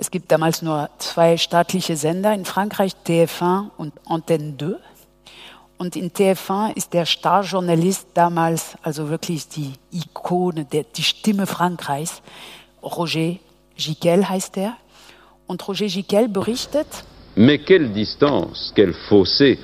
Es 0.00 0.10
gibt 0.10 0.32
damals 0.32 0.62
nur 0.62 0.88
zwei 0.96 1.36
staatliche 1.36 1.94
Sender 1.94 2.32
in 2.32 2.46
Frankreich, 2.46 2.92
TF1 3.06 3.66
und 3.76 3.92
Antenne 4.06 4.56
2. 4.56 4.76
Und 5.76 5.94
in 5.94 6.10
TF1 6.10 6.74
ist 6.74 6.94
der 6.94 7.04
Starjournalist 7.04 8.06
damals, 8.14 8.76
also 8.82 9.10
wirklich 9.10 9.46
die 9.48 9.74
Ikone, 9.92 10.64
der, 10.64 10.84
die 10.84 11.02
Stimme 11.02 11.46
Frankreichs, 11.46 12.22
Roger 12.82 13.34
Giquel 13.76 14.26
heißt 14.26 14.56
er. 14.56 14.78
Und 15.46 15.68
Roger 15.68 15.88
Giquel 15.88 16.28
berichtet. 16.28 16.86
Mais 17.36 17.58
quelle 17.58 17.90
distance, 17.90 18.72
quel 18.74 18.94
fossé 19.10 19.58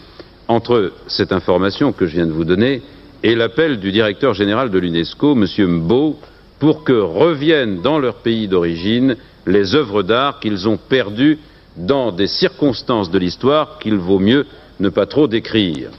entre 0.49 0.93
cette 1.09 1.33
information 1.33 1.95
que 1.95 2.07
je 2.07 2.13
viens 2.13 2.27
de 2.27 2.33
vous 2.33 2.45
donner 2.45 2.83
et 3.23 3.35
l'appel 3.35 3.81
du 3.81 3.91
directeur 3.91 4.35
général 4.35 4.71
de 4.71 4.79
l'UNESCO, 4.79 5.33
M. 5.33 5.47
Mbo, 5.59 6.19
pour 6.59 6.85
que 6.85 6.93
reviennent 6.93 7.81
dans 7.81 7.99
leur 7.99 8.17
pays 8.17 8.49
d'origine 8.49 9.17
les 9.47 9.75
œuvres 9.75 10.03
d'art 10.03 10.41
qu'ils 10.41 10.69
ont 10.69 10.77
perdues 10.77 11.39
dans 11.77 12.11
des 12.13 12.27
circonstances 12.27 13.11
de 13.11 13.19
l'histoire 13.19 13.79
qu'il 13.79 13.97
vaut 13.97 14.19
mieux 14.19 14.47
ne 14.81 14.89
pas 14.89 15.07
trop 15.07 15.29
décrire. 15.29 15.91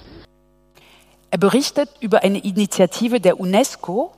Er 1.32 1.38
berichtet 1.38 1.90
über 2.02 2.24
eine 2.24 2.40
Initiative 2.40 3.20
der 3.20 3.40
UNESCO 3.40 4.12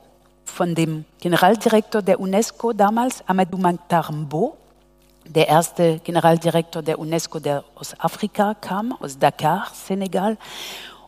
von 0.44 0.74
dem 0.74 1.04
Generaldirektor 1.20 2.02
der 2.02 2.20
UNESCO 2.20 2.72
damals, 2.72 3.22
Amadou 3.26 3.58
Makhtar 3.58 4.12
Mbo, 4.12 4.56
der 5.26 5.48
erste 5.48 6.00
Generaldirektor 6.04 6.82
der 6.82 6.98
UNESCO, 6.98 7.38
der 7.40 7.64
aus 7.74 7.94
Afrika 7.98 8.54
kam, 8.54 8.94
aus 9.00 9.18
Dakar, 9.18 9.68
Senegal. 9.74 10.38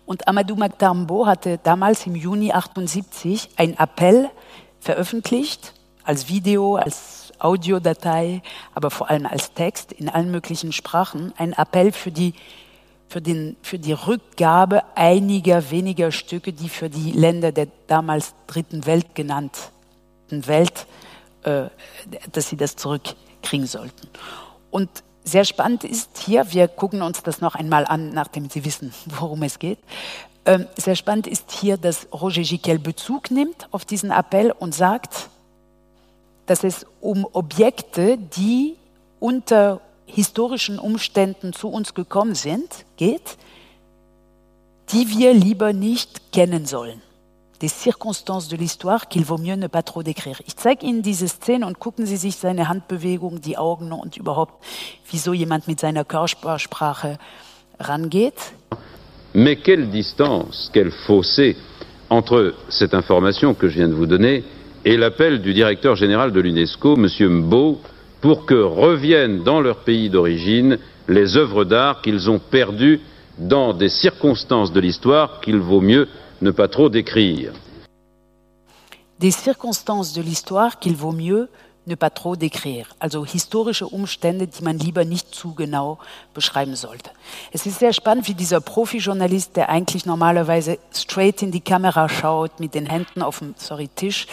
Und 0.06 0.26
Amadou 0.28 0.56
Makhtar 0.56 0.94
Mbo 0.94 1.26
hatte 1.26 1.58
damals 1.62 2.06
im 2.06 2.16
Juni 2.16 2.52
78 2.52 3.50
einen 3.56 3.76
Appell 3.78 4.28
veröffentlicht, 4.80 5.72
als 6.04 6.28
Video, 6.28 6.76
als 6.76 7.21
Audiodatei, 7.42 8.42
aber 8.74 8.90
vor 8.90 9.10
allem 9.10 9.26
als 9.26 9.52
Text 9.52 9.92
in 9.92 10.08
allen 10.08 10.30
möglichen 10.30 10.72
Sprachen, 10.72 11.32
ein 11.36 11.52
Appell 11.52 11.92
für 11.92 12.10
die, 12.10 12.34
für, 13.08 13.20
den, 13.20 13.56
für 13.62 13.78
die 13.78 13.92
Rückgabe 13.92 14.82
einiger 14.94 15.70
weniger 15.70 16.12
Stücke, 16.12 16.52
die 16.52 16.68
für 16.68 16.88
die 16.88 17.12
Länder 17.12 17.52
der 17.52 17.68
damals 17.86 18.34
dritten 18.46 18.86
Welt 18.86 19.14
genannten 19.14 19.58
Welt, 20.30 20.86
äh, 21.42 21.64
dass 22.32 22.48
sie 22.48 22.56
das 22.56 22.76
zurückkriegen 22.76 23.66
sollten. 23.66 24.08
Und 24.70 24.88
sehr 25.24 25.44
spannend 25.44 25.84
ist 25.84 26.18
hier, 26.18 26.52
wir 26.52 26.68
gucken 26.68 27.02
uns 27.02 27.22
das 27.22 27.40
noch 27.40 27.54
einmal 27.54 27.86
an, 27.86 28.10
nachdem 28.12 28.50
Sie 28.50 28.64
wissen, 28.64 28.92
worum 29.06 29.42
es 29.42 29.58
geht. 29.58 29.78
Ähm, 30.44 30.66
sehr 30.76 30.96
spannend 30.96 31.28
ist 31.28 31.52
hier, 31.52 31.76
dass 31.76 32.08
Roger 32.12 32.42
Giquel 32.42 32.80
Bezug 32.80 33.30
nimmt 33.30 33.68
auf 33.70 33.84
diesen 33.84 34.10
Appell 34.10 34.50
und 34.50 34.74
sagt, 34.74 35.28
dass 36.46 36.64
es 36.64 36.86
um 37.00 37.26
Objekte, 37.32 38.18
die 38.18 38.76
unter 39.20 39.80
historischen 40.06 40.78
Umständen 40.78 41.52
zu 41.52 41.68
uns 41.68 41.94
gekommen 41.94 42.34
sind, 42.34 42.84
geht, 42.96 43.36
die 44.90 45.08
wir 45.08 45.32
lieber 45.32 45.72
nicht 45.72 46.32
kennen 46.32 46.66
sollen. 46.66 47.00
Des 47.62 47.80
circonstances 47.80 48.48
de 48.48 48.56
l'histoire 48.56 49.08
qu'il 49.08 49.24
vaut 49.24 49.38
mieux 49.38 49.54
ne 49.54 49.68
pas 49.68 49.84
trop 49.84 50.02
décrire. 50.02 50.40
Ich 50.46 50.56
zeige 50.56 50.84
Ihnen 50.84 51.02
diese 51.02 51.28
Szene 51.28 51.64
und 51.64 51.78
gucken 51.78 52.06
Sie 52.06 52.16
sich 52.16 52.34
seine 52.34 52.68
Handbewegung, 52.68 53.40
die 53.40 53.56
Augen 53.56 53.92
und 53.92 54.16
überhaupt, 54.16 54.64
wieso 55.08 55.32
jemand 55.32 55.68
mit 55.68 55.78
seiner 55.78 56.04
Körpersprache 56.04 57.18
rangeht. 57.78 58.34
Mais 59.32 59.56
quelle 59.62 59.86
distance, 59.86 60.70
quel 60.72 60.90
fossé 61.06 61.56
entre 62.10 62.52
cette 62.68 62.94
information 62.94 63.54
que 63.54 63.68
je 63.68 63.76
viens 63.78 63.88
de 63.88 63.94
vous 63.94 64.06
donner 64.06 64.44
et 64.84 64.96
l'appel 64.96 65.42
du 65.42 65.54
directeur 65.54 65.96
général 65.96 66.32
de 66.32 66.40
l'UNESCO, 66.40 66.96
M. 66.96 67.08
Mbo, 67.20 67.80
pour 68.20 68.46
que 68.46 68.54
reviennent 68.54 69.42
dans 69.42 69.60
leur 69.60 69.78
pays 69.78 70.10
d'origine 70.10 70.78
les 71.08 71.36
œuvres 71.36 71.64
d'art 71.64 72.02
qu'ils 72.02 72.30
ont 72.30 72.38
perdues 72.38 73.00
dans 73.38 73.72
des 73.72 73.88
circonstances 73.88 74.72
de 74.72 74.80
l'histoire 74.80 75.40
qu'il 75.40 75.58
vaut 75.58 75.80
mieux 75.80 76.08
ne 76.40 76.50
pas 76.50 76.68
trop 76.68 76.88
décrire. 76.88 77.52
Des 79.18 79.30
circonstances 79.30 80.12
de 80.12 80.22
l'histoire 80.22 80.78
qu'il 80.78 80.96
vaut 80.96 81.12
mieux 81.12 81.48
ne 81.86 81.94
pas 81.96 82.10
trop 82.10 82.36
décrire. 82.36 82.94
Also 83.00 83.24
historische 83.24 83.86
Umstände, 83.86 84.46
die 84.46 84.62
man 84.62 84.78
lieber 84.78 85.04
nicht 85.04 85.34
zu 85.34 85.54
genau 85.54 85.98
beschreiben 86.34 86.76
sollte. 86.76 87.10
Es 87.50 87.66
ist 87.66 87.80
sehr 87.80 87.92
spannend, 87.92 88.28
wie 88.28 88.34
dieser 88.34 88.60
Profi-Journalist, 88.60 89.56
der 89.56 89.68
eigentlich 89.68 90.06
normalerweise 90.06 90.78
straight 90.92 91.42
in 91.42 91.50
die 91.50 91.60
Kamera 91.60 92.08
schaut, 92.08 92.60
mit 92.60 92.74
den 92.74 92.86
Händen 92.86 93.22
auf 93.22 93.40
dem 93.40 93.54
sorry, 93.56 93.88
Tisch, 93.88 94.26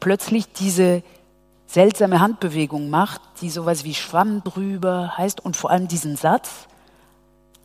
plötzlich 0.00 0.52
diese 0.52 1.02
seltsame 1.66 2.20
Handbewegung 2.20 2.90
macht, 2.90 3.20
die 3.40 3.50
sowas 3.50 3.84
wie 3.84 3.94
Schwamm 3.94 4.42
drüber 4.42 5.16
heißt 5.16 5.40
und 5.40 5.56
vor 5.56 5.70
allem 5.70 5.86
diesen 5.86 6.16
Satz. 6.16 6.66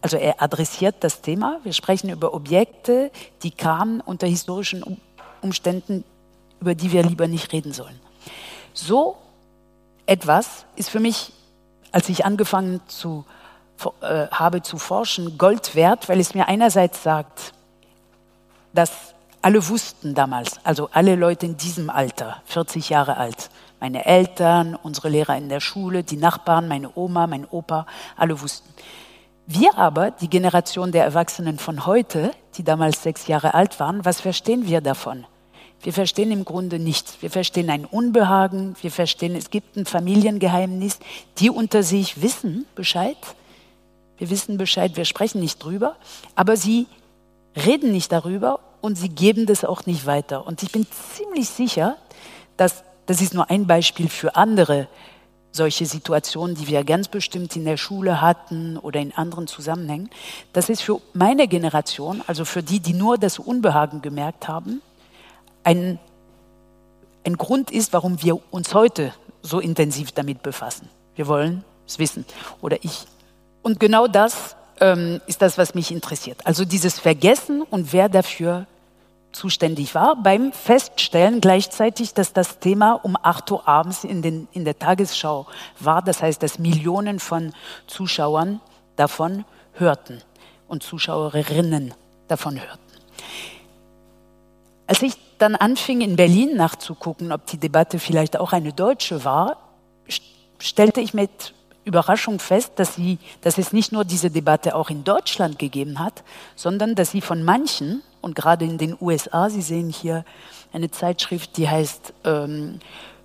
Also 0.01 0.17
er 0.17 0.43
adressiert 0.43 0.97
das 0.99 1.21
Thema. 1.21 1.59
Wir 1.63 1.73
sprechen 1.73 2.11
über 2.11 2.35
Objekte, 2.35 3.11
die 3.41 3.49
kamen 3.49 4.01
unter 4.01 4.27
historischen 4.27 4.99
Umständen, 5.41 6.03
über 6.61 6.75
die 6.75 6.91
wir 6.91 7.01
lieber 7.01 7.27
nicht 7.27 7.51
reden 7.51 7.73
sollen. 7.73 7.99
So 8.73 9.17
etwas 10.05 10.65
ist 10.75 10.91
für 10.91 10.99
mich, 10.99 11.33
als 11.91 12.09
ich 12.09 12.25
angefangen 12.25 12.81
zu, 12.87 13.25
äh, 14.01 14.27
habe 14.27 14.61
zu 14.61 14.77
forschen, 14.77 15.39
Gold 15.39 15.73
wert, 15.73 16.07
weil 16.09 16.19
es 16.19 16.35
mir 16.35 16.47
einerseits 16.47 17.01
sagt, 17.01 17.53
dass 18.73 19.14
alle 19.45 19.69
wussten 19.69 20.15
damals, 20.15 20.59
also 20.63 20.89
alle 20.91 21.15
Leute 21.15 21.45
in 21.45 21.55
diesem 21.55 21.91
Alter, 21.91 22.41
40 22.45 22.89
Jahre 22.89 23.17
alt, 23.17 23.51
meine 23.79 24.03
Eltern, 24.03 24.73
unsere 24.73 25.07
Lehrer 25.07 25.37
in 25.37 25.49
der 25.49 25.59
Schule, 25.59 26.03
die 26.03 26.17
Nachbarn, 26.17 26.67
meine 26.67 26.89
Oma, 26.95 27.27
mein 27.27 27.45
Opa, 27.45 27.85
alle 28.17 28.41
wussten. 28.41 28.67
Wir 29.45 29.77
aber, 29.77 30.09
die 30.09 30.31
Generation 30.31 30.91
der 30.91 31.03
Erwachsenen 31.03 31.59
von 31.59 31.85
heute, 31.85 32.31
die 32.57 32.63
damals 32.63 33.03
sechs 33.03 33.27
Jahre 33.27 33.53
alt 33.53 33.79
waren, 33.79 34.03
was 34.03 34.19
verstehen 34.19 34.65
wir 34.65 34.81
davon? 34.81 35.27
Wir 35.79 35.93
verstehen 35.93 36.31
im 36.31 36.43
Grunde 36.43 36.79
nichts. 36.79 37.17
Wir 37.21 37.29
verstehen 37.29 37.69
ein 37.69 37.85
Unbehagen, 37.85 38.75
wir 38.81 38.89
verstehen, 38.89 39.35
es 39.35 39.51
gibt 39.51 39.75
ein 39.75 39.85
Familiengeheimnis, 39.85 40.97
die 41.37 41.51
unter 41.51 41.83
sich 41.83 42.23
wissen 42.23 42.65
Bescheid. 42.73 43.17
Wir 44.17 44.31
wissen 44.31 44.57
Bescheid, 44.57 44.97
wir 44.97 45.05
sprechen 45.05 45.39
nicht 45.39 45.63
drüber, 45.63 45.97
aber 46.33 46.57
sie 46.57 46.87
reden 47.55 47.91
nicht 47.91 48.11
darüber 48.11 48.59
und 48.85 48.95
sie 48.97 49.09
geben 49.09 49.47
das 49.47 49.65
auch 49.65 49.85
nicht 49.87 50.05
weiter. 50.05 50.45
Und 50.45 50.61
ich 50.61 50.71
bin 50.71 50.85
ziemlich 51.15 51.49
sicher, 51.49 51.97
dass 52.55 52.83
das 53.07 53.21
ist 53.21 53.33
nur 53.33 53.49
ein 53.49 53.67
Beispiel 53.67 54.09
für 54.09 54.35
andere 54.35 54.87
solche 55.51 55.85
Situationen, 55.85 56.55
die 56.55 56.67
wir 56.67 56.83
ganz 56.83 57.07
bestimmt 57.07 57.55
in 57.55 57.65
der 57.65 57.77
Schule 57.77 58.21
hatten 58.21 58.77
oder 58.77 58.99
in 58.99 59.13
anderen 59.13 59.47
Zusammenhängen. 59.47 60.09
Das 60.53 60.69
ist 60.69 60.81
für 60.81 61.01
meine 61.13 61.47
Generation, 61.47 62.21
also 62.27 62.45
für 62.45 62.61
die, 62.61 62.79
die 62.79 62.93
nur 62.93 63.17
das 63.17 63.39
Unbehagen 63.39 64.01
gemerkt 64.01 64.47
haben, 64.47 64.81
ein, 65.63 65.97
ein 67.25 67.37
Grund 67.37 67.71
ist, 67.71 67.93
warum 67.93 68.21
wir 68.21 68.39
uns 68.51 68.73
heute 68.73 69.13
so 69.41 69.59
intensiv 69.59 70.11
damit 70.11 70.43
befassen. 70.43 70.89
Wir 71.15 71.27
wollen 71.27 71.63
es 71.87 71.99
wissen. 71.99 72.25
Oder 72.61 72.83
ich. 72.83 73.05
Und 73.63 73.79
genau 73.79 74.07
das 74.07 74.55
ähm, 74.79 75.21
ist 75.25 75.41
das, 75.41 75.57
was 75.57 75.73
mich 75.73 75.91
interessiert. 75.91 76.45
Also 76.45 76.65
dieses 76.65 76.99
Vergessen 76.99 77.61
und 77.61 77.93
wer 77.93 78.09
dafür 78.09 78.67
zuständig 79.35 79.93
war, 79.93 80.15
beim 80.15 80.51
Feststellen 80.51 81.41
gleichzeitig, 81.41 82.13
dass 82.13 82.33
das 82.33 82.59
Thema 82.59 82.93
um 82.93 83.17
8 83.21 83.51
Uhr 83.51 83.67
abends 83.67 84.03
in, 84.03 84.21
den, 84.21 84.47
in 84.53 84.65
der 84.65 84.79
Tagesschau 84.79 85.45
war. 85.79 86.01
Das 86.01 86.23
heißt, 86.23 86.41
dass 86.41 86.57
Millionen 86.57 87.19
von 87.19 87.53
Zuschauern 87.87 88.61
davon 88.95 89.45
hörten 89.73 90.21
und 90.67 90.83
Zuschauerinnen 90.83 91.93
davon 92.27 92.59
hörten. 92.59 92.79
Als 94.87 95.01
ich 95.01 95.13
dann 95.37 95.55
anfing, 95.55 96.01
in 96.01 96.15
Berlin 96.15 96.55
nachzugucken, 96.55 97.31
ob 97.31 97.45
die 97.47 97.57
Debatte 97.57 97.99
vielleicht 97.99 98.37
auch 98.37 98.53
eine 98.53 98.71
deutsche 98.71 99.25
war, 99.25 99.57
stellte 100.59 101.01
ich 101.01 101.13
mit 101.13 101.53
Überraschung 101.83 102.39
fest, 102.39 102.73
dass, 102.77 102.95
sie, 102.95 103.19
dass 103.41 103.57
es 103.57 103.71
nicht 103.71 103.91
nur 103.91 104.05
diese 104.05 104.31
Debatte 104.31 104.75
auch 104.75 104.89
in 104.89 105.03
Deutschland 105.03 105.59
gegeben 105.59 105.99
hat, 105.99 106.23
sondern 106.55 106.95
dass 106.95 107.11
sie 107.11 107.21
von 107.21 107.43
manchen, 107.43 108.01
und 108.25 108.33
gerade 108.33 108.65
in 108.65 108.79
den 108.79 108.97
USA, 108.99 109.51
Sie 109.51 109.61
sehen 109.61 109.89
hier 109.89 110.25
eine 110.73 110.89
Zeitschrift, 110.89 111.57
die 111.57 111.69
heißt 111.69 112.11
ähm, 112.23 112.79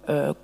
äh, 0.06 0.34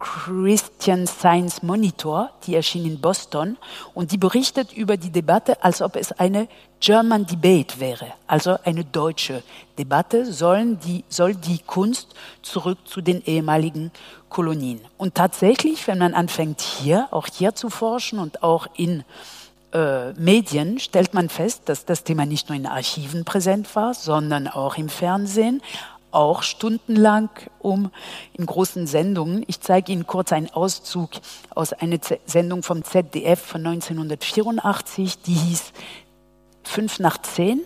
Christian 0.00 1.06
Science 1.06 1.62
Monitor, 1.62 2.30
die 2.44 2.56
erschien 2.56 2.84
in 2.84 3.00
Boston. 3.00 3.56
Und 3.94 4.10
die 4.10 4.18
berichtet 4.18 4.72
über 4.72 4.96
die 4.96 5.10
Debatte, 5.10 5.62
als 5.62 5.80
ob 5.80 5.94
es 5.94 6.10
eine 6.10 6.48
German 6.80 7.24
Debate 7.24 7.78
wäre, 7.78 8.06
also 8.26 8.56
eine 8.64 8.84
deutsche 8.84 9.44
Debatte, 9.78 10.32
sollen 10.32 10.80
die, 10.80 11.04
soll 11.08 11.36
die 11.36 11.60
Kunst 11.60 12.16
zurück 12.42 12.78
zu 12.84 13.00
den 13.00 13.24
ehemaligen 13.24 13.92
Kolonien. 14.28 14.80
Und 14.96 15.14
tatsächlich, 15.14 15.86
wenn 15.86 15.98
man 15.98 16.14
anfängt 16.14 16.60
hier, 16.60 17.06
auch 17.12 17.28
hier 17.28 17.54
zu 17.54 17.70
forschen 17.70 18.18
und 18.18 18.42
auch 18.42 18.66
in 18.74 19.00
äh, 19.00 19.04
Medien, 19.72 20.78
stellt 20.78 21.12
man 21.12 21.28
fest, 21.28 21.62
dass 21.66 21.84
das 21.84 22.02
Thema 22.02 22.24
nicht 22.24 22.48
nur 22.48 22.56
in 22.56 22.66
Archiven 22.66 23.24
präsent 23.24 23.74
war, 23.76 23.92
sondern 23.92 24.48
auch 24.48 24.78
im 24.78 24.88
Fernsehen, 24.88 25.60
auch 26.10 26.42
stundenlang 26.42 27.28
um 27.58 27.90
in 28.32 28.46
großen 28.46 28.86
Sendungen. 28.86 29.44
Ich 29.46 29.60
zeige 29.60 29.92
Ihnen 29.92 30.06
kurz 30.06 30.32
einen 30.32 30.48
Auszug 30.50 31.10
aus 31.54 31.74
einer 31.74 32.00
Z 32.00 32.20
Sendung 32.24 32.62
vom 32.62 32.82
ZDF 32.82 33.40
von 33.40 33.66
1984, 33.66 35.20
die 35.20 35.34
hieß 35.34 35.72
Fünf 36.68 36.98
nach 36.98 37.16
zehn, 37.22 37.62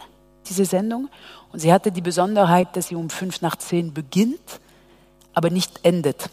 diese 0.48 0.64
Sendung. 0.64 1.08
Und 1.52 1.58
sie 1.58 1.72
hatte 1.72 1.90
die 1.90 2.00
Besonderheit, 2.00 2.76
dass 2.76 2.86
sie 2.86 2.94
um 2.94 3.10
fünf 3.10 3.42
nach 3.42 3.56
zehn 3.56 3.92
beginnt, 3.92 4.60
aber 5.34 5.50
nicht 5.50 5.80
endet. 5.82 6.30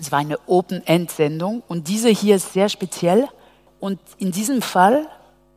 Es 0.00 0.10
war 0.10 0.18
eine 0.18 0.38
Open-End-Sendung 0.46 1.62
und 1.68 1.88
diese 1.88 2.08
hier 2.08 2.36
ist 2.36 2.54
sehr 2.54 2.70
speziell. 2.70 3.28
Und 3.84 4.00
in 4.16 4.32
diesem 4.32 4.62
Fall 4.62 5.06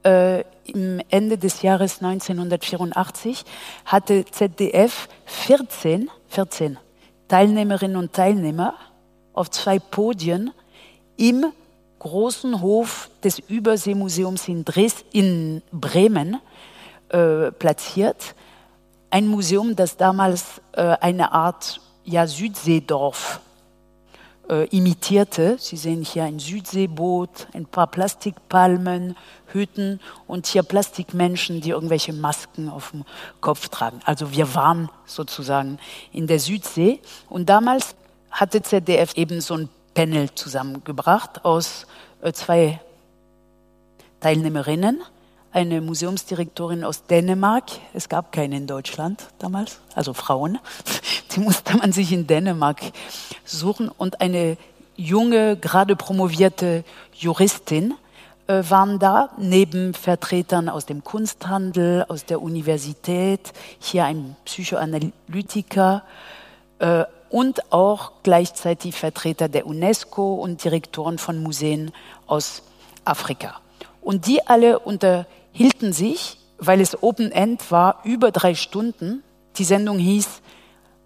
äh, 0.03 0.43
im 0.65 1.01
Ende 1.07 1.37
des 1.37 1.61
Jahres 1.61 2.01
1984 2.03 3.45
hatte 3.85 4.25
ZDF 4.25 5.07
14, 5.23 6.11
14 6.27 6.77
Teilnehmerinnen 7.29 7.95
und 7.95 8.11
Teilnehmer 8.11 8.73
auf 9.31 9.49
zwei 9.49 9.79
Podien 9.79 10.51
im 11.15 11.45
großen 11.99 12.59
Hof 12.59 13.09
des 13.23 13.39
Überseemuseums 13.39 14.49
in, 14.49 14.65
Dres 14.65 15.05
in 15.13 15.61
Bremen 15.71 16.41
äh, 17.07 17.53
platziert. 17.53 18.35
Ein 19.09 19.27
Museum, 19.27 19.77
das 19.77 19.95
damals 19.95 20.61
äh, 20.73 20.81
eine 20.81 21.31
Art 21.31 21.79
ja, 22.03 22.27
Südseedorf 22.27 23.39
äh, 24.49 24.65
imitierte. 24.65 25.57
Sie 25.59 25.77
sehen 25.77 26.03
hier 26.03 26.23
ein 26.23 26.39
Südseeboot, 26.39 27.47
ein 27.53 27.65
paar 27.65 27.87
Plastikpalmen, 27.87 29.15
Hütten 29.47 29.99
und 30.27 30.47
hier 30.47 30.63
Plastikmenschen, 30.63 31.61
die 31.61 31.71
irgendwelche 31.71 32.13
Masken 32.13 32.69
auf 32.69 32.91
dem 32.91 33.05
Kopf 33.41 33.69
tragen. 33.69 33.99
Also 34.05 34.31
wir 34.31 34.53
waren 34.55 34.89
sozusagen 35.05 35.79
in 36.11 36.27
der 36.27 36.39
Südsee 36.39 36.99
und 37.29 37.49
damals 37.49 37.95
hatte 38.31 38.61
ZDF 38.61 39.15
eben 39.15 39.41
so 39.41 39.55
ein 39.55 39.69
Panel 39.93 40.29
zusammengebracht 40.35 41.43
aus 41.43 41.87
äh, 42.21 42.31
zwei 42.31 42.79
Teilnehmerinnen, 44.19 45.01
eine 45.57 45.81
Museumsdirektorin 45.81 46.83
aus 46.83 47.07
Dänemark. 47.07 47.63
Es 47.95 48.09
gab 48.09 48.31
keine 48.31 48.57
in 48.57 48.67
Deutschland 48.67 49.25
damals, 49.39 49.79
also 49.95 50.13
Frauen. 50.13 50.59
Die 51.31 51.39
musste 51.39 51.75
man 51.75 51.91
sich 51.91 52.13
in 52.13 52.27
Dänemark 52.27 52.79
suchen 53.43 53.89
und 53.89 54.21
eine 54.21 54.57
junge, 54.97 55.57
gerade 55.57 55.95
promovierte 55.95 56.83
Juristin 57.15 57.95
äh, 58.45 58.61
waren 58.69 58.99
da, 58.99 59.31
neben 59.39 59.95
Vertretern 59.95 60.69
aus 60.69 60.85
dem 60.85 61.03
Kunsthandel, 61.03 62.05
aus 62.07 62.25
der 62.25 62.39
Universität, 62.39 63.51
hier 63.79 64.05
ein 64.05 64.35
Psychoanalytiker 64.45 66.03
äh, 66.77 67.03
und 67.31 67.73
auch 67.73 68.11
gleichzeitig 68.21 68.93
Vertreter 68.93 69.49
der 69.49 69.65
UNESCO 69.65 70.35
und 70.35 70.63
Direktoren 70.63 71.17
von 71.17 71.41
Museen 71.41 71.93
aus 72.27 72.61
Afrika. 73.05 73.59
Und 74.01 74.27
die 74.27 74.47
alle 74.47 74.77
unterhielten 75.57 75.91
sich, 75.91 76.37
weil 76.59 76.81
es 76.81 77.01
Open 77.01 77.31
End 77.31 77.71
war, 77.71 78.01
über 78.03 78.31
drei 78.31 78.53
Stunden. 78.53 79.23
Die 79.57 79.63
Sendung 79.63 79.97
hieß 79.97 80.41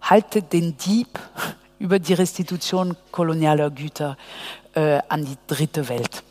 Haltet 0.02 0.52
den 0.52 0.76
Dieb 0.76 1.18
über 1.78 1.98
die 1.98 2.12
Restitution 2.12 2.96
kolonialer 3.12 3.70
Güter 3.70 4.18
äh, 4.74 5.00
an 5.08 5.24
die 5.24 5.36
dritte 5.46 5.88
Welt. 5.88 6.22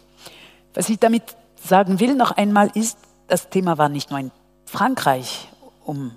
Was 0.76 0.90
ich 0.90 1.00
damit 1.00 1.24
sagen 1.56 2.00
will, 2.00 2.14
noch 2.14 2.32
einmal 2.32 2.70
ist, 2.76 3.00
das 3.28 3.50
Thema 3.50 3.80
war 3.80 3.90
nicht 3.90 4.12
nur 4.12 4.20
in 4.20 4.32
Frankreich 4.66 5.48
um 5.84 6.12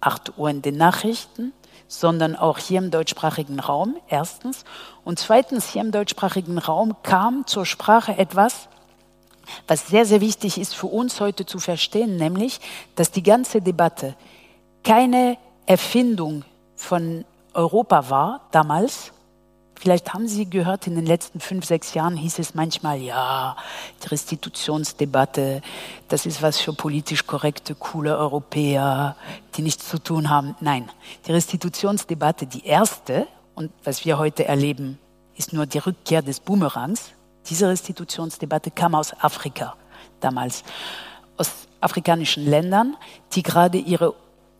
8 0.00 0.36
Uhr 0.36 0.50
in 0.50 0.60
den 0.60 0.76
Nachrichten, 0.76 1.52
sondern 1.88 2.36
auch 2.36 2.58
hier 2.58 2.80
im 2.80 2.90
deutschsprachigen 2.90 3.60
Raum, 3.60 3.96
erstens. 4.08 4.64
Und 5.04 5.18
zweitens, 5.20 5.70
hier 5.70 5.80
im 5.80 5.92
deutschsprachigen 5.92 6.58
Raum 6.58 6.96
kam 7.02 7.46
zur 7.46 7.64
Sprache 7.64 8.18
etwas, 8.18 8.68
was 9.66 9.88
sehr, 9.88 10.04
sehr 10.04 10.20
wichtig 10.20 10.58
ist 10.58 10.74
für 10.74 10.86
uns 10.86 11.20
heute 11.20 11.46
zu 11.46 11.58
verstehen, 11.58 12.16
nämlich, 12.16 12.60
dass 12.94 13.10
die 13.10 13.22
ganze 13.22 13.60
Debatte 13.60 14.14
keine 14.82 15.38
Erfindung 15.66 16.44
von 16.76 17.24
Europa 17.54 18.10
war 18.10 18.40
damals, 18.52 19.12
Vielleicht 19.78 20.14
haben 20.14 20.26
Sie 20.26 20.48
gehört, 20.48 20.86
in 20.86 20.94
den 20.94 21.04
letzten 21.04 21.38
fünf, 21.38 21.66
sechs 21.66 21.92
Jahren 21.92 22.16
hieß 22.16 22.38
es 22.38 22.54
manchmal, 22.54 22.98
ja, 22.98 23.56
die 24.02 24.08
Restitutionsdebatte, 24.08 25.60
das 26.08 26.24
ist 26.24 26.40
was 26.40 26.58
für 26.58 26.72
politisch 26.72 27.26
korrekte, 27.26 27.74
coole 27.74 28.16
Europäer, 28.16 29.16
die 29.54 29.62
nichts 29.62 29.88
zu 29.88 29.98
tun 29.98 30.30
haben. 30.30 30.56
Nein, 30.60 30.90
die 31.26 31.32
Restitutionsdebatte, 31.32 32.46
die 32.46 32.64
erste, 32.64 33.26
und 33.54 33.70
was 33.84 34.04
wir 34.06 34.18
heute 34.18 34.46
erleben, 34.46 34.98
ist 35.36 35.52
nur 35.52 35.66
die 35.66 35.78
Rückkehr 35.78 36.22
des 36.22 36.40
Boomerangs. 36.40 37.10
Diese 37.48 37.68
Restitutionsdebatte 37.68 38.70
kam 38.70 38.94
aus 38.94 39.12
Afrika 39.20 39.74
damals, 40.20 40.64
aus 41.36 41.50
afrikanischen 41.80 42.44
Ländern, 42.44 42.96
die 43.32 43.42
gerade 43.42 43.78
ihre 43.78 44.14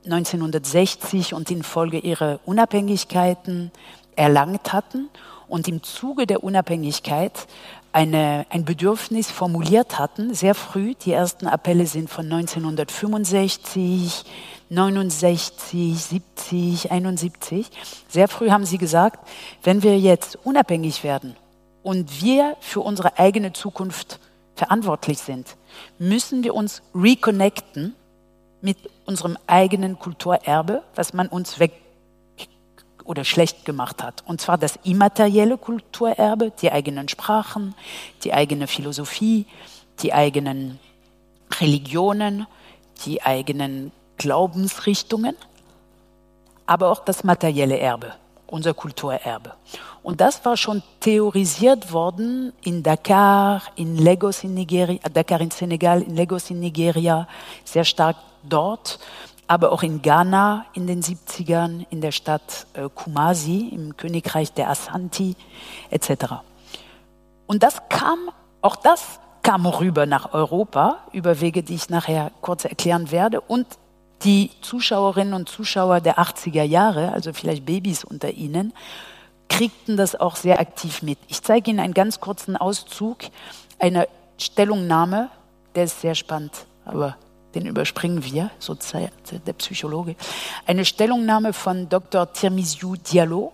1960 0.05 1.35
und 1.35 1.51
infolge 1.51 1.99
ihrer 1.99 2.39
Unabhängigkeiten 2.45 3.73
erlangt 4.15 4.73
hatten 4.73 5.09
und 5.49 5.67
im 5.69 5.83
Zuge 5.83 6.27
der 6.27 6.45
Unabhängigkeit 6.45 7.47
eine, 7.93 8.47
ein 8.51 8.65
Bedürfnis 8.65 9.31
formuliert 9.31 9.99
hatten, 9.99 10.35
sehr 10.35 10.55
früh. 10.55 10.95
Die 10.95 11.13
ersten 11.13 11.47
Appelle 11.47 11.87
sind 11.87 12.11
von 12.11 12.27
1965, 12.27 14.25
69, 14.69 15.99
70, 15.99 16.93
71. 16.93 17.71
Sehr 18.09 18.29
früh 18.29 18.51
haben 18.51 18.67
sie 18.67 18.79
gesagt, 18.79 19.27
wenn 19.63 19.83
wir 19.83 19.99
jetzt 19.99 20.39
unabhängig 20.45 21.05
werden 21.05 21.37
und 21.87 22.21
wir 22.21 22.57
für 22.59 22.81
unsere 22.81 23.17
eigene 23.17 23.53
Zukunft 23.53 24.19
verantwortlich 24.57 25.21
sind, 25.21 25.55
müssen 26.01 26.43
wir 26.43 26.53
uns 26.53 26.83
reconnecten 26.93 27.95
mit 28.61 28.77
unserem 29.05 29.39
eigenen 29.47 29.97
Kulturerbe, 29.97 30.83
was 30.97 31.13
man 31.13 31.29
uns 31.29 31.61
weg 31.61 31.75
oder 33.05 33.23
schlecht 33.23 33.65
gemacht 33.65 34.03
hat. 34.03 34.25
Und 34.27 34.41
zwar 34.41 34.59
das 34.59 34.81
immaterielle 34.83 35.59
Kulturerbe, 35.59 36.51
die 36.61 36.73
eigenen 36.73 37.09
Sprachen, 37.09 37.77
die 38.25 38.35
eigene 38.35 38.67
Philosophie, 38.67 39.47
die 40.01 40.13
eigenen 40.13 40.81
Religionen, 41.61 42.49
die 43.05 43.23
eigenen 43.23 43.93
Glaubensrichtungen, 44.17 45.37
aber 46.67 46.91
auch 46.91 47.05
das 47.05 47.23
materielle 47.23 47.79
Erbe, 47.79 48.13
unser 48.47 48.75
Kulturerbe. 48.75 49.55
Und 50.03 50.21
das 50.21 50.45
war 50.45 50.57
schon 50.57 50.83
theorisiert 51.01 51.93
worden 51.93 52.53
in 52.63 52.83
Dakar, 52.83 53.63
in 53.75 53.97
Lagos 53.97 54.45
in 54.45 54.55
Nigeria, 54.55 55.01
Dakar 55.13 55.41
in 55.41 55.51
Senegal, 55.51 56.03
in 56.03 56.17
Lagos 56.17 56.51
in 56.51 56.61
Nigeria, 56.61 57.27
sehr 57.65 57.85
stark 57.85 58.17
dort 58.49 58.99
aber 59.49 59.73
auch 59.73 59.83
in 59.83 60.03
Ghana 60.03 60.67
in 60.73 60.87
den 60.87 61.03
70ern, 61.03 61.87
in 61.91 62.01
der 62.01 62.13
Stadt 62.13 62.67
äh, 62.75 62.89
Kumasi, 62.93 63.69
im 63.69 63.97
Königreich 63.97 64.53
der 64.53 64.71
Ashanti 64.71 65.37
etc. 65.91 66.43
Und 67.47 67.63
das 67.63 67.81
kam, 67.89 68.31
auch 68.61 68.77
das 68.77 69.21
kam 69.43 69.67
rüber 69.67 70.07
nach 70.07 70.33
Europa, 70.33 70.99
über 71.13 71.41
Wege, 71.41 71.63
die 71.63 71.75
ich 71.75 71.89
nachher 71.89 72.33
kurz 72.41 72.65
erklären 72.65 73.11
werde. 73.13 73.41
Und 73.41 73.67
die 74.25 74.51
Zuschauerinnen 74.63 75.35
und 75.35 75.49
Zuschauer 75.49 76.01
der 76.01 76.19
80er 76.19 76.63
Jahre, 76.63 77.13
also 77.13 77.33
vielleicht 77.33 77.67
Babys 77.67 78.05
unter 78.05 78.31
Ihnen, 78.31 78.73
kriegten 79.49 79.97
das 79.97 80.19
auch 80.19 80.37
sehr 80.37 80.61
aktiv 80.61 81.03
mit. 81.03 81.19
Ich 81.29 81.43
zeige 81.43 81.71
Ihnen 81.71 81.81
einen 81.81 81.95
ganz 81.95 82.21
kurzen 82.21 82.57
Auszug 82.57 83.19
einer 83.79 84.07
Stellungnahme, 84.39 85.29
der 85.75 85.85
ist 85.85 86.01
sehr 86.01 86.15
spannend, 86.15 86.67
aber 86.85 87.17
den 87.55 87.67
überspringen 87.67 88.25
wir, 88.25 88.51
so 88.59 88.75
der 88.75 89.53
Psychologe, 89.55 90.17
eine 90.67 90.85
Stellungnahme 90.85 91.53
von 91.53 91.89
Dr. 91.89 92.33
Tirmisiou 92.33 92.97
Diallo, 92.97 93.53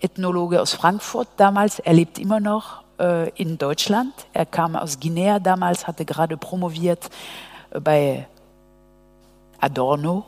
Ethnologe 0.00 0.60
aus 0.60 0.72
Frankfurt 0.74 1.28
damals, 1.36 1.78
er 1.78 1.94
lebt 1.94 2.18
immer 2.18 2.40
noch 2.40 2.84
äh, 2.98 3.30
in 3.30 3.58
Deutschland. 3.58 4.12
Er 4.32 4.46
kam 4.46 4.76
aus 4.76 5.00
Guinea 5.00 5.38
damals, 5.38 5.86
hatte 5.86 6.04
gerade 6.04 6.36
promoviert 6.36 7.10
äh, 7.70 7.80
bei 7.80 8.26
Adorno 9.60 10.24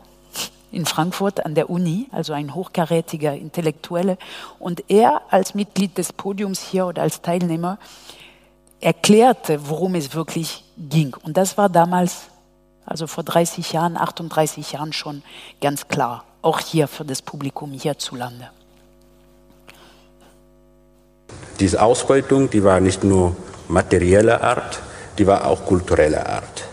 in 0.71 0.85
Frankfurt 0.85 1.45
an 1.45 1.55
der 1.55 1.69
Uni, 1.69 2.07
also 2.11 2.33
ein 2.33 2.53
hochkarätiger 2.53 3.33
Intellektuelle. 3.33 4.17
Und 4.59 4.83
er 4.89 5.21
als 5.29 5.55
Mitglied 5.55 5.97
des 5.97 6.13
Podiums 6.13 6.59
hier 6.59 6.87
oder 6.87 7.01
als 7.01 7.21
Teilnehmer 7.21 7.77
erklärte, 8.79 9.69
worum 9.69 9.95
es 9.95 10.13
wirklich 10.13 10.63
ging. 10.77 11.15
Und 11.23 11.37
das 11.37 11.57
war 11.57 11.69
damals 11.69 12.27
also 12.85 13.05
vor 13.05 13.23
30 13.23 13.73
Jahren, 13.73 13.97
38 13.97 14.71
Jahren 14.71 14.93
schon 14.93 15.21
ganz 15.61 15.87
klar, 15.87 16.23
auch 16.41 16.59
hier 16.59 16.87
für 16.87 17.03
das 17.03 17.21
Publikum 17.21 17.73
hierzulande. 17.73 18.49
Diese 21.59 21.81
Ausbeutung, 21.81 22.49
die 22.49 22.63
war 22.63 22.79
nicht 22.79 23.03
nur 23.03 23.35
materieller 23.67 24.41
Art, 24.41 24.79
die 25.17 25.27
war 25.27 25.45
auch 25.45 25.65
kultureller 25.65 26.29
Art. 26.29 26.63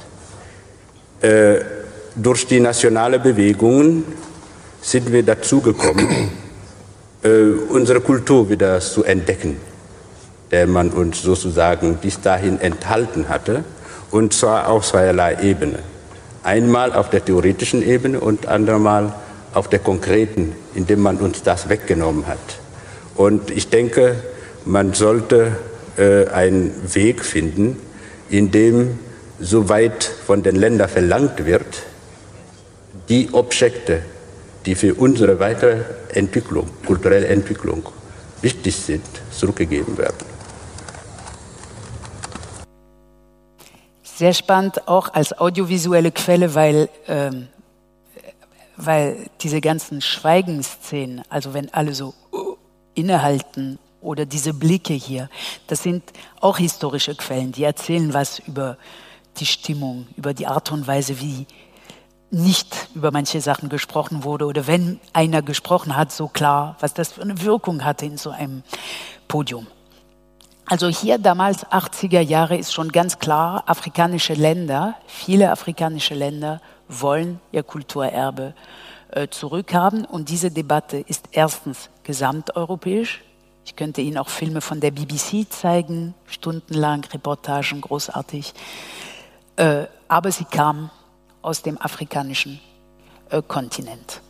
Äh, 1.22 1.83
durch 2.16 2.46
die 2.46 2.60
nationale 2.60 3.18
Bewegungen 3.18 4.04
sind 4.80 5.12
wir 5.12 5.22
dazu 5.22 5.60
gekommen, 5.60 6.30
äh, 7.22 7.28
unsere 7.68 8.00
Kultur 8.00 8.48
wieder 8.48 8.80
zu 8.80 9.04
entdecken, 9.04 9.56
der 10.50 10.66
man 10.66 10.90
uns 10.90 11.22
sozusagen 11.22 11.96
bis 11.96 12.20
dahin 12.20 12.60
enthalten 12.60 13.28
hatte, 13.28 13.64
und 14.10 14.32
zwar 14.32 14.68
auf 14.68 14.86
zweierlei 14.86 15.38
Ebene. 15.42 15.80
Einmal 16.42 16.92
auf 16.92 17.10
der 17.10 17.24
theoretischen 17.24 17.82
Ebene 17.82 18.20
und 18.20 18.46
andermal 18.46 19.12
auf 19.54 19.68
der 19.68 19.78
konkreten, 19.78 20.52
indem 20.74 21.00
man 21.00 21.16
uns 21.16 21.42
das 21.42 21.68
weggenommen 21.68 22.26
hat. 22.26 22.38
Und 23.16 23.50
ich 23.50 23.70
denke, 23.70 24.16
man 24.64 24.92
sollte 24.92 25.56
äh, 25.96 26.26
einen 26.28 26.72
Weg 26.92 27.24
finden, 27.24 27.76
in 28.28 28.50
dem 28.50 28.98
soweit 29.40 30.04
von 30.04 30.42
den 30.42 30.56
Ländern 30.56 30.88
verlangt 30.88 31.46
wird, 31.46 31.84
die 33.08 33.32
Objekte, 33.32 34.02
die 34.64 34.74
für 34.74 34.94
unsere 34.94 35.38
weitere 35.38 35.84
Entwicklung, 36.12 36.68
kulturelle 36.86 37.26
Entwicklung 37.26 37.86
wichtig 38.40 38.76
sind, 38.76 39.04
zurückgegeben 39.30 39.96
werden. 39.98 40.34
Sehr 44.02 44.32
spannend 44.32 44.86
auch 44.86 45.12
als 45.12 45.36
audiovisuelle 45.36 46.12
Quelle, 46.12 46.54
weil, 46.54 46.88
ähm, 47.08 47.48
weil 48.76 49.28
diese 49.40 49.60
ganzen 49.60 50.00
Schweigenszenen, 50.00 51.22
also 51.28 51.52
wenn 51.52 51.72
alle 51.74 51.94
so 51.94 52.14
uh, 52.32 52.56
innehalten 52.94 53.78
oder 54.00 54.24
diese 54.24 54.54
Blicke 54.54 54.94
hier, 54.94 55.28
das 55.66 55.82
sind 55.82 56.04
auch 56.40 56.58
historische 56.58 57.16
Quellen, 57.16 57.50
die 57.50 57.64
erzählen 57.64 58.14
was 58.14 58.38
über 58.38 58.78
die 59.38 59.46
Stimmung, 59.46 60.06
über 60.16 60.32
die 60.32 60.46
Art 60.46 60.70
und 60.70 60.86
Weise, 60.86 61.20
wie 61.20 61.46
nicht 62.34 62.88
über 62.94 63.10
manche 63.10 63.40
Sachen 63.40 63.68
gesprochen 63.68 64.24
wurde 64.24 64.46
oder 64.46 64.66
wenn 64.66 65.00
einer 65.12 65.42
gesprochen 65.42 65.96
hat, 65.96 66.12
so 66.12 66.28
klar, 66.28 66.76
was 66.80 66.94
das 66.94 67.12
für 67.12 67.22
eine 67.22 67.40
Wirkung 67.42 67.84
hatte 67.84 68.04
in 68.04 68.16
so 68.16 68.30
einem 68.30 68.62
Podium. 69.28 69.66
Also 70.66 70.88
hier 70.88 71.18
damals 71.18 71.66
80er 71.66 72.20
Jahre 72.20 72.56
ist 72.56 72.72
schon 72.72 72.90
ganz 72.90 73.18
klar, 73.18 73.64
afrikanische 73.66 74.34
Länder, 74.34 74.96
viele 75.06 75.50
afrikanische 75.50 76.14
Länder 76.14 76.60
wollen 76.88 77.40
ihr 77.52 77.62
Kulturerbe 77.62 78.54
äh, 79.10 79.28
zurückhaben 79.28 80.04
und 80.04 80.28
diese 80.28 80.50
Debatte 80.50 80.98
ist 80.98 81.28
erstens 81.32 81.90
gesamteuropäisch. 82.02 83.22
Ich 83.66 83.76
könnte 83.76 84.00
Ihnen 84.00 84.18
auch 84.18 84.28
Filme 84.28 84.60
von 84.60 84.80
der 84.80 84.90
BBC 84.90 85.50
zeigen, 85.50 86.14
stundenlang 86.26 87.04
Reportagen, 87.04 87.80
großartig. 87.80 88.52
Äh, 89.56 89.84
aber 90.08 90.32
sie 90.32 90.44
kam 90.44 90.90
aus 91.44 91.62
dem 91.62 91.80
afrikanischen 91.80 92.60
äh, 93.30 93.42
Kontinent. 93.46 94.20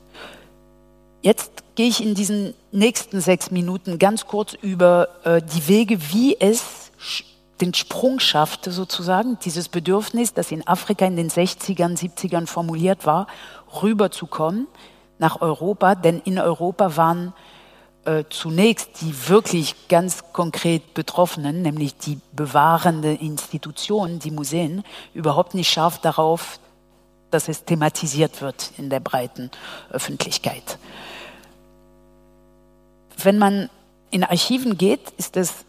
Jetzt 1.22 1.64
gehe 1.74 1.88
ich 1.88 2.02
in 2.02 2.14
diesen 2.14 2.54
nächsten 2.70 3.20
sechs 3.20 3.50
Minuten 3.50 3.98
ganz 3.98 4.26
kurz 4.26 4.54
über 4.54 5.08
äh, 5.24 5.40
die 5.40 5.68
Wege, 5.68 5.98
wie 6.12 6.38
es 6.38 6.90
den 7.60 7.72
Sprung 7.72 8.20
schaffte, 8.20 8.70
sozusagen, 8.70 9.38
dieses 9.44 9.68
Bedürfnis, 9.68 10.34
das 10.34 10.50
in 10.50 10.66
Afrika 10.66 11.06
in 11.06 11.16
den 11.16 11.30
60ern, 11.30 11.96
70ern 11.96 12.46
formuliert 12.46 13.06
war, 13.06 13.26
rüberzukommen 13.82 14.66
nach 15.18 15.40
Europa, 15.40 15.94
denn 15.94 16.20
in 16.24 16.38
Europa 16.38 16.96
waren 16.96 17.32
äh, 18.04 18.24
zunächst 18.28 19.00
die 19.00 19.28
wirklich 19.28 19.88
ganz 19.88 20.24
konkret 20.32 20.94
Betroffenen, 20.94 21.62
nämlich 21.62 21.96
die 21.96 22.18
bewahrende 22.32 23.14
Institutionen, 23.14 24.18
die 24.18 24.30
Museen, 24.30 24.84
überhaupt 25.14 25.54
nicht 25.54 25.70
scharf 25.70 26.00
darauf, 26.00 26.58
dass 27.34 27.48
es 27.48 27.64
thematisiert 27.64 28.40
wird 28.40 28.70
in 28.78 28.88
der 28.88 29.00
breiten 29.00 29.50
Öffentlichkeit. 29.90 30.78
Wenn 33.22 33.38
man 33.38 33.68
in 34.10 34.24
Archiven 34.24 34.78
geht, 34.78 35.10
ist 35.16 35.36
es 35.36 35.64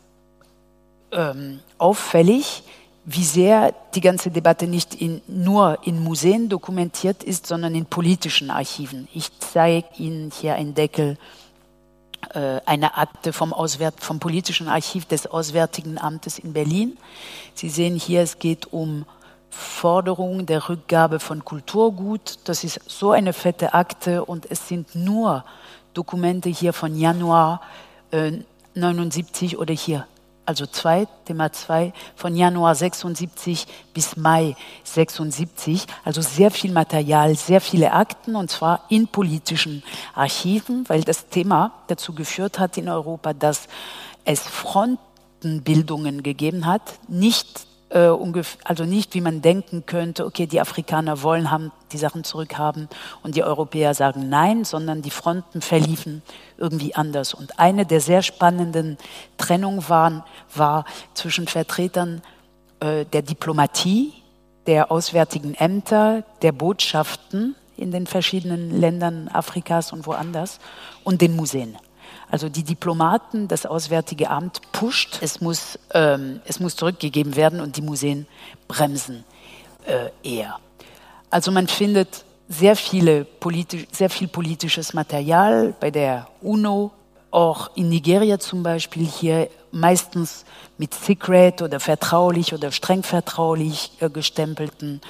ähm, 1.12 1.60
auffällig, 1.78 2.64
wie 3.06 3.24
sehr 3.24 3.74
die 3.94 4.02
ganze 4.02 4.32
Debatte 4.32 4.68
nicht 4.68 4.96
in, 4.96 5.22
nur 5.28 5.80
in 5.84 6.04
Museen 6.04 6.50
dokumentiert 6.50 7.24
ist, 7.24 7.46
sondern 7.46 7.76
in 7.76 7.86
politischen 7.86 8.50
Archiven. 8.50 9.08
Ich 9.14 9.32
zeige 9.40 9.88
Ihnen 9.98 10.32
hier 10.32 10.56
einen 10.56 10.74
Deckel 10.74 11.18
äh, 12.34 12.62
eine 12.66 12.98
Akte 12.98 13.34
vom, 13.34 13.54
Auswärt, 13.54 14.04
vom 14.04 14.20
politischen 14.20 14.68
Archiv 14.68 15.06
des 15.06 15.28
Auswärtigen 15.28 15.98
Amtes 15.98 16.40
in 16.40 16.54
Berlin. 16.54 16.98
Sie 17.54 17.70
sehen 17.70 17.96
hier, 17.96 18.22
es 18.22 18.40
geht 18.40 18.72
um 18.74 19.06
Forderung 19.56 20.46
der 20.46 20.70
Rückgabe 20.70 21.20
von 21.20 21.46
Kulturgut. 21.46 22.40
Das 22.44 22.64
ist 22.64 22.82
so 22.88 23.12
eine 23.12 23.34
fette 23.34 23.74
Akte 23.74 24.26
und 24.26 24.52
es 24.52 24.68
sind 24.68 24.96
nur 24.96 25.46
Dokumente 25.94 26.50
hier 26.50 26.74
von 26.74 26.96
Januar 26.96 27.62
äh, 28.12 28.34
79 28.74 29.58
oder 29.58 29.74
hier, 29.74 30.06
also 30.46 30.66
zwei, 30.66 31.08
Thema 31.24 31.54
zwei, 31.54 31.94
von 32.16 32.36
Januar 32.36 32.76
76 32.76 33.66
bis 33.94 34.18
Mai 34.18 34.58
76. 34.84 35.86
Also 36.04 36.22
sehr 36.22 36.52
viel 36.52 36.72
Material, 36.72 37.36
sehr 37.36 37.62
viele 37.62 37.94
Akten 37.94 38.36
und 38.36 38.52
zwar 38.52 38.84
in 38.90 39.08
politischen 39.08 39.84
Archiven, 40.14 40.84
weil 40.90 41.04
das 41.04 41.30
Thema 41.30 41.72
dazu 41.88 42.14
geführt 42.14 42.60
hat 42.60 42.78
in 42.78 42.90
Europa, 42.90 43.34
dass 43.34 43.68
es 44.26 44.42
Frontenbildungen 44.42 46.24
gegeben 46.24 46.66
hat, 46.66 47.00
nicht 47.08 47.68
äh, 47.90 48.10
also 48.64 48.84
nicht, 48.86 49.14
wie 49.14 49.22
man 49.22 49.42
denken 49.42 49.86
könnte, 49.86 50.26
okay, 50.26 50.48
die 50.48 50.62
Afrikaner 50.62 51.22
wollen 51.22 51.52
haben, 51.52 51.72
die 51.92 51.98
Sachen 51.98 52.24
zurückhaben 52.24 52.90
und 53.24 53.36
die 53.36 53.44
Europäer 53.44 53.94
sagen 53.94 54.30
nein, 54.30 54.66
sondern 54.66 55.02
die 55.02 55.12
Fronten 55.12 55.62
verliefen 55.62 56.22
irgendwie 56.58 56.96
anders. 56.96 57.34
Und 57.34 57.60
eine 57.60 57.86
der 57.86 58.02
sehr 58.02 58.22
spannenden 58.22 58.98
Trennungen 59.38 59.88
waren, 59.88 60.24
war 60.54 60.86
zwischen 61.14 61.48
Vertretern 61.48 62.22
äh, 62.80 63.06
der 63.06 63.22
Diplomatie, 63.22 64.14
der 64.68 64.92
auswärtigen 64.92 65.54
Ämter, 65.54 66.24
der 66.42 66.52
Botschaften 66.52 67.56
in 67.78 67.92
den 67.92 68.08
verschiedenen 68.08 68.80
Ländern 68.80 69.28
Afrikas 69.28 69.94
und 69.94 70.08
woanders 70.08 70.60
und 71.04 71.22
den 71.22 71.36
Museen. 71.36 71.78
Also 72.30 72.50
die 72.50 72.64
Diplomaten, 72.64 73.48
das 73.48 73.66
Auswärtige 73.66 74.30
Amt 74.30 74.62
pusht, 74.72 75.20
es 75.22 75.42
muss, 75.42 75.80
ähm, 75.94 76.42
es 76.46 76.60
muss 76.60 76.76
zurückgegeben 76.76 77.36
werden 77.36 77.60
und 77.60 77.78
die 77.78 77.82
Museen 77.82 78.28
bremsen 78.68 79.24
äh, 79.86 80.10
eher. 80.24 80.60
Also 81.30 81.52
man 81.52 81.68
findet 81.68 82.26
sehr, 82.48 82.76
viele 82.76 83.26
politi 83.26 83.88
sehr 83.92 84.10
viel 84.10 84.28
politisches 84.28 84.94
Material 84.94 85.74
bei 85.80 85.92
der 85.92 86.28
UNO, 86.42 86.92
auch 87.32 87.72
in 87.76 87.90
Nigeria 87.90 88.40
zum 88.40 88.64
Beispiel 88.64 89.06
hier 89.06 89.50
meistens 89.72 90.46
mit 90.78 90.94
secret 90.94 91.62
oder 91.62 91.82
vertraulich 91.82 92.54
oder 92.54 92.72
streng 92.72 93.04
vertraulich 93.04 93.92
äh, 94.00 94.10
gestempelten 94.10 95.02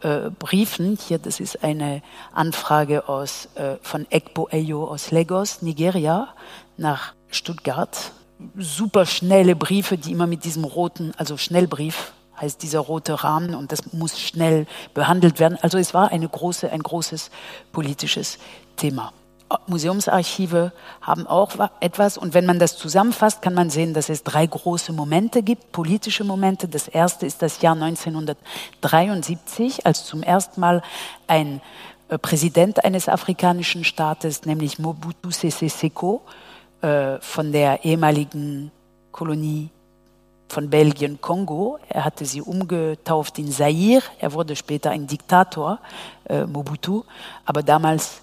äh, 0.00 0.30
Briefen. 0.30 0.98
Hier, 1.06 1.18
das 1.18 1.40
ist 1.40 1.62
eine 1.62 2.00
Anfrage 2.32 3.08
aus, 3.08 3.50
äh, 3.54 3.76
von 3.82 4.06
Ekbo 4.08 4.48
Eyo 4.50 4.84
aus 4.84 5.10
Lagos, 5.10 5.60
Nigeria 5.60 6.28
nach 6.76 7.14
Stuttgart. 7.28 8.12
Super 8.58 9.06
schnelle 9.06 9.56
Briefe, 9.56 9.96
die 9.96 10.12
immer 10.12 10.26
mit 10.26 10.44
diesem 10.44 10.64
roten, 10.64 11.12
also 11.16 11.36
Schnellbrief 11.36 12.12
heißt 12.40 12.62
dieser 12.62 12.80
rote 12.80 13.22
Rahmen 13.22 13.54
und 13.54 13.70
das 13.72 13.92
muss 13.92 14.20
schnell 14.20 14.66
behandelt 14.92 15.38
werden. 15.38 15.56
Also 15.62 15.78
es 15.78 15.94
war 15.94 16.10
eine 16.10 16.28
große, 16.28 16.68
ein 16.70 16.82
großes 16.82 17.30
politisches 17.72 18.38
Thema. 18.76 19.12
Museumsarchive 19.66 20.72
haben 21.00 21.28
auch 21.28 21.52
etwas 21.80 22.18
und 22.18 22.34
wenn 22.34 22.46
man 22.46 22.58
das 22.58 22.76
zusammenfasst, 22.76 23.40
kann 23.40 23.54
man 23.54 23.70
sehen, 23.70 23.94
dass 23.94 24.08
es 24.08 24.24
drei 24.24 24.44
große 24.46 24.92
Momente 24.92 25.42
gibt, 25.42 25.70
politische 25.70 26.24
Momente. 26.24 26.66
Das 26.66 26.88
erste 26.88 27.24
ist 27.26 27.40
das 27.40 27.62
Jahr 27.62 27.74
1973, 27.74 29.86
als 29.86 30.06
zum 30.06 30.24
ersten 30.24 30.60
Mal 30.60 30.82
ein 31.28 31.60
äh, 32.08 32.18
Präsident 32.18 32.84
eines 32.84 33.08
afrikanischen 33.08 33.84
Staates, 33.84 34.44
nämlich 34.44 34.80
Mobutu 34.80 35.30
Sese 35.30 35.68
Seko, 35.68 36.22
äh, 36.84 37.18
von 37.20 37.50
der 37.50 37.82
ehemaligen 37.82 38.70
Kolonie 39.10 39.70
von 40.48 40.68
Belgien 40.68 41.18
Kongo. 41.18 41.78
Er 41.88 42.04
hatte 42.04 42.26
sie 42.26 42.42
umgetauft 42.42 43.38
in 43.38 43.50
Zaire. 43.50 44.02
Er 44.18 44.34
wurde 44.34 44.54
später 44.54 44.90
ein 44.90 45.06
Diktator, 45.06 45.78
äh, 46.28 46.44
Mobutu. 46.44 47.04
Aber 47.46 47.62
damals 47.62 48.20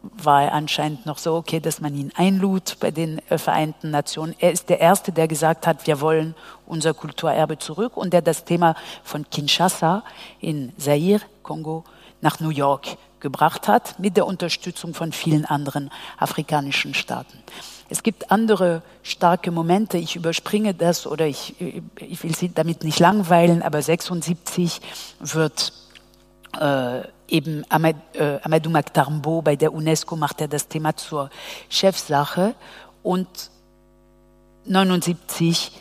war 0.00 0.42
er 0.42 0.54
anscheinend 0.54 1.06
noch 1.06 1.18
so 1.18 1.36
okay, 1.36 1.60
dass 1.60 1.80
man 1.80 1.94
ihn 1.94 2.10
einlud 2.16 2.76
bei 2.80 2.90
den 2.90 3.20
äh, 3.28 3.38
Vereinten 3.38 3.90
Nationen. 3.92 4.34
Er 4.40 4.50
ist 4.50 4.68
der 4.68 4.80
Erste, 4.80 5.12
der 5.12 5.28
gesagt 5.28 5.68
hat, 5.68 5.86
wir 5.86 6.00
wollen 6.00 6.34
unser 6.66 6.94
Kulturerbe 6.94 7.58
zurück 7.58 7.96
und 7.96 8.12
der 8.12 8.22
das 8.22 8.44
Thema 8.44 8.74
von 9.04 9.24
Kinshasa 9.30 10.02
in 10.40 10.72
Zaire, 10.78 11.20
Kongo, 11.44 11.84
nach 12.20 12.40
New 12.40 12.50
York 12.50 12.96
gebracht 13.22 13.68
hat, 13.68 13.98
mit 13.98 14.18
der 14.18 14.26
Unterstützung 14.26 14.92
von 14.92 15.12
vielen 15.12 15.46
anderen 15.46 15.90
afrikanischen 16.18 16.92
Staaten. 16.92 17.38
Es 17.88 18.02
gibt 18.02 18.30
andere 18.30 18.82
starke 19.02 19.50
Momente. 19.50 19.96
Ich 19.96 20.16
überspringe 20.16 20.74
das 20.74 21.06
oder 21.06 21.26
ich, 21.26 21.54
ich 21.96 22.22
will 22.22 22.34
Sie 22.34 22.52
damit 22.52 22.84
nicht 22.84 22.98
langweilen, 22.98 23.62
aber 23.62 23.80
76 23.80 24.80
wird 25.20 25.72
äh, 26.60 27.02
eben 27.28 27.64
Amad, 27.68 27.96
äh, 28.14 28.38
Amadou 28.42 28.70
Maktarmbo 28.70 29.42
bei 29.42 29.56
der 29.56 29.72
UNESCO 29.72 30.16
macht 30.16 30.40
er 30.40 30.48
das 30.48 30.68
Thema 30.68 30.96
zur 30.96 31.30
Chefsache 31.68 32.54
und 33.02 33.28
79 34.64 35.72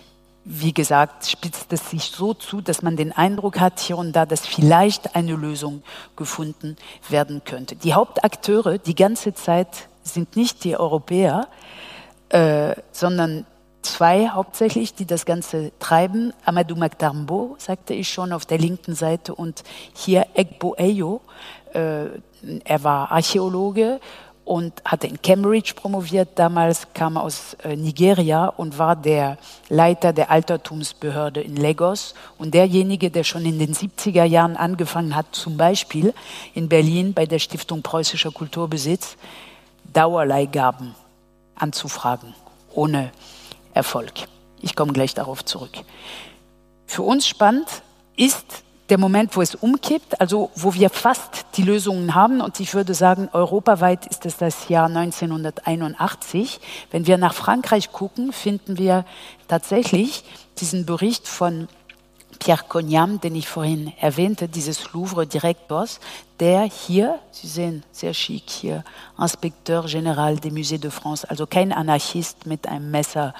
wie 0.44 0.74
gesagt, 0.74 1.28
spitzt 1.30 1.72
es 1.72 1.90
sich 1.90 2.06
so 2.06 2.34
zu, 2.34 2.62
dass 2.62 2.82
man 2.82 2.96
den 2.96 3.12
Eindruck 3.12 3.60
hat 3.60 3.80
hier 3.80 3.98
und 3.98 4.14
da, 4.14 4.26
dass 4.26 4.46
vielleicht 4.46 5.16
eine 5.16 5.36
Lösung 5.36 5.84
gefunden 6.16 6.78
werden 7.10 7.44
könnte. 7.46 7.76
Die 7.76 7.94
Hauptakteure 7.94 8.80
die 8.80 8.96
ganze 8.96 9.34
Zeit 9.34 9.88
sind 10.04 10.36
nicht 10.36 10.64
die 10.64 10.76
Europäer, 10.76 11.48
äh, 12.30 12.76
sondern 12.92 13.46
zwei 13.84 14.30
hauptsächlich, 14.30 14.96
die 14.96 15.06
das 15.06 15.26
Ganze 15.26 15.72
treiben. 15.80 16.34
Amadou 16.46 16.76
Maktarmbo, 16.76 17.56
sagte 17.60 17.94
ich 17.94 18.10
schon, 18.10 18.34
auf 18.34 18.46
der 18.46 18.58
linken 18.58 18.96
Seite 18.96 19.36
und 19.36 19.64
hier 19.94 20.26
Egbo 20.34 20.76
Eyo. 20.78 21.22
Äh, 21.74 22.06
er 22.64 22.84
war 22.84 23.12
Archäologe 23.12 24.00
und 24.46 24.74
hatte 24.84 25.08
in 25.08 25.22
Cambridge 25.22 25.74
promoviert. 25.76 26.30
Damals 26.36 26.88
kam 26.94 27.18
aus 27.18 27.56
äh, 27.64 27.76
Nigeria 27.76 28.48
und 28.48 28.78
war 28.78 28.96
der 28.96 29.38
Leiter 29.70 30.14
der 30.14 30.32
Altertumsbehörde 30.32 31.42
in 31.42 31.56
Lagos 31.56 32.14
und 32.38 32.54
derjenige, 32.54 33.12
der 33.12 33.24
schon 33.24 33.46
in 33.46 33.60
den 33.60 33.74
70er 33.74 34.24
Jahren 34.24 34.58
angefangen 34.58 35.16
hat, 35.16 35.28
zum 35.32 35.58
Beispiel 35.58 36.14
in 36.54 36.70
Berlin 36.70 37.14
bei 37.14 37.26
der 37.26 37.40
Stiftung 37.40 37.82
Preußischer 37.82 38.32
Kulturbesitz 38.32 39.18
Dauerleihgaben 39.94 40.96
anzufragen, 41.56 42.34
ohne 42.74 43.12
Erfolg. 43.74 44.12
Ich 44.62 44.76
komme 44.76 44.94
gleich 44.94 45.14
darauf 45.14 45.44
zurück. 45.44 45.72
Für 46.86 47.04
uns 47.04 47.28
spannend 47.28 47.68
ist 48.16 48.64
der 48.92 48.98
Moment, 48.98 49.38
wo 49.38 49.42
es 49.42 49.56
umkippt, 49.56 50.20
also 50.20 50.52
wo 50.54 50.74
wir 50.74 50.90
fast 50.90 51.46
die 51.56 51.64
Lösungen 51.64 52.14
haben. 52.14 52.42
Und 52.42 52.60
ich 52.60 52.74
würde 52.74 52.94
sagen, 52.94 53.30
europaweit 53.32 54.06
ist 54.06 54.26
es 54.26 54.36
das 54.36 54.68
Jahr 54.68 54.88
1981. 54.88 56.60
Wenn 56.92 57.08
wir 57.08 57.18
nach 57.18 57.34
Frankreich 57.34 57.94
gucken, 57.94 58.34
finden 58.34 58.78
wir 58.78 59.06
tatsächlich 59.48 60.26
diesen 60.60 60.86
Bericht 60.86 61.28
von 61.28 61.70
Pierre 62.40 62.66
Cognam, 62.68 63.22
den 63.22 63.36
ich 63.36 63.48
vorhin 63.48 63.94
erwähnte, 64.00 64.50
dieses 64.50 64.92
Louvre-Direktors, 64.92 66.00
der 66.40 66.64
hier, 66.64 67.20
Sie 67.32 67.48
sehen, 67.48 67.84
sehr 67.92 68.14
schick 68.14 68.50
hier, 68.50 68.84
Inspekteur 69.18 69.86
Général 69.86 70.40
des 70.40 70.52
Musées 70.52 70.80
de 70.80 70.92
France, 70.92 71.30
also 71.30 71.46
kein 71.46 71.72
Anarchist 71.72 72.46
mit 72.46 72.68
einem 72.68 72.92
Messer 72.92 73.34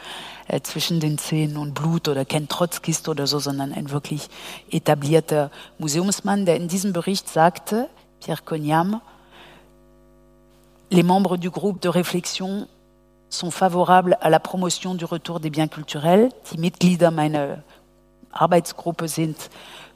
äh, 0.48 0.62
zwischen 0.62 1.00
den 1.00 1.18
Zähnen 1.18 1.58
und 1.58 1.74
Blut 1.74 2.08
oder 2.08 2.26
kein 2.26 2.48
Trotzkist 2.48 3.10
oder 3.10 3.28
so, 3.28 3.40
sondern 3.40 3.74
ein 3.74 3.92
wirklich 3.92 4.30
etablierter 4.70 5.52
Museumsmann, 5.78 6.46
der 6.46 6.56
in 6.56 6.68
diesem 6.68 6.94
Bericht 6.94 7.30
sagte, 7.30 7.90
Pierre 8.20 8.42
Cognam, 8.44 9.02
les 10.90 11.04
membres 11.04 11.38
du 11.38 11.50
groupe 11.50 11.82
de 11.82 11.90
réflexion 11.90 12.68
sont 13.30 13.52
favorables 13.52 14.18
à 14.22 14.30
la 14.30 14.40
promotion 14.40 14.94
du 14.96 15.06
retour 15.06 15.40
des 15.40 15.50
biens 15.50 15.70
culturels. 15.70 16.30
Die 16.52 16.58
Mitglieder 16.58 17.12
meiner 17.12 17.64
Arbeitsgruppe 18.32 19.08
sind 19.08 19.50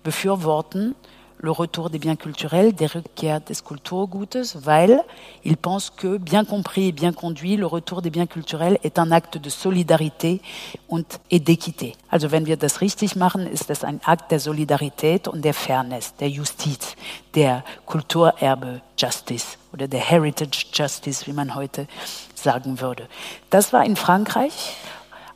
befürworten 0.04 0.96
le 1.38 1.52
retour 1.52 1.90
des 1.90 2.00
biens 2.00 2.16
culturels, 2.16 2.74
des 2.74 2.88
Rückkehr 2.88 3.40
des 3.42 3.62
Kulturgutes, 3.64 4.58
weil 4.64 5.04
ils 5.44 5.58
pensent 5.58 5.90
que, 5.90 6.18
bien 6.18 6.46
compris 6.46 6.88
et 6.88 6.92
bien 6.92 7.14
conduit, 7.14 7.58
le 7.58 7.66
retour 7.66 8.02
des 8.02 8.10
biens 8.10 8.26
culturels 8.26 8.80
est 8.84 9.00
un 9.00 9.12
acte 9.12 9.38
de 9.38 9.50
Solidarité 9.50 10.42
und 10.88 11.20
d'équité. 11.32 11.94
Also 12.10 12.32
wenn 12.32 12.46
wir 12.46 12.58
das 12.58 12.82
richtig 12.82 13.16
machen, 13.16 13.48
ist 13.48 13.70
das 13.70 13.84
ein 13.84 14.00
Akt 14.06 14.32
der 14.32 14.40
Solidarität 14.40 15.28
und 15.28 15.44
der 15.44 15.54
Fairness, 15.54 16.16
der 16.16 16.30
Justiz, 16.30 16.96
der 17.36 17.64
Kulturerbe 17.86 18.82
Justice 18.98 19.58
oder 19.74 19.88
der 19.88 20.00
Heritage 20.00 20.66
Justice, 20.74 21.28
wie 21.28 21.34
man 21.34 21.54
heute 21.56 21.88
sagen 22.34 22.80
würde. 22.80 23.08
Das 23.50 23.74
war 23.74 23.86
in 23.86 23.96
Frankreich, 23.96 24.76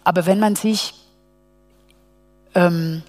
aber 0.04 0.26
wenn 0.26 0.40
man 0.40 0.56
sich 0.56 0.94
ähm, 2.56 3.04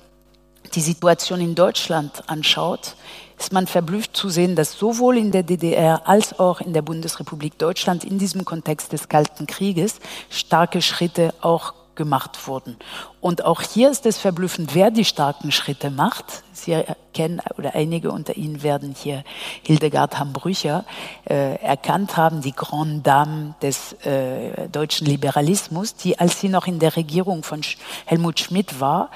die 0.75 0.81
Situation 0.81 1.41
in 1.41 1.55
Deutschland 1.55 2.23
anschaut, 2.29 2.97
ist 3.39 3.53
man 3.53 3.67
verblüfft 3.67 4.17
zu 4.17 4.29
sehen, 4.29 4.55
dass 4.55 4.79
sowohl 4.79 5.17
in 5.17 5.31
der 5.31 5.43
DDR 5.43 6.07
als 6.07 6.39
auch 6.39 6.61
in 6.61 6.73
der 6.73 6.83
Bundesrepublik 6.83 7.59
Deutschland 7.59 8.05
in 8.05 8.19
diesem 8.19 8.45
Kontext 8.45 8.93
des 8.93 9.09
Kalten 9.09 9.47
Krieges 9.47 9.99
starke 10.29 10.83
Schritte 10.83 11.35
auch 11.41 11.75
gemacht 11.95 12.47
wurden. 12.47 12.77
Und 13.21 13.45
auch 13.45 13.61
hier 13.61 13.91
ist 13.91 14.07
es 14.07 14.19
verblüffend, 14.19 14.75
wer 14.75 14.91
die 14.91 15.05
starken 15.05 15.53
Schritte 15.53 15.91
macht. 15.91 16.43
Sie 16.53 16.73
erkennen, 16.73 17.41
oder 17.59 17.75
einige 17.75 18.11
unter 18.13 18.37
Ihnen 18.37 18.63
werden 18.63 18.95
hier 18.99 19.25
Hildegard 19.63 20.19
Hambrücher 20.19 20.85
äh, 21.29 21.57
erkannt 21.57 22.17
haben, 22.17 22.41
die 22.41 22.53
Grande 22.53 23.03
Dame 23.03 23.55
des 23.61 23.93
äh, 24.05 24.69
deutschen 24.69 25.07
Liberalismus, 25.07 25.95
die, 25.95 26.19
als 26.19 26.41
sie 26.41 26.49
noch 26.49 26.67
in 26.67 26.79
der 26.79 26.97
Regierung 26.97 27.43
von 27.43 27.61
Helmut 28.07 28.41
Schmidt 28.41 28.81
war, 28.81 29.11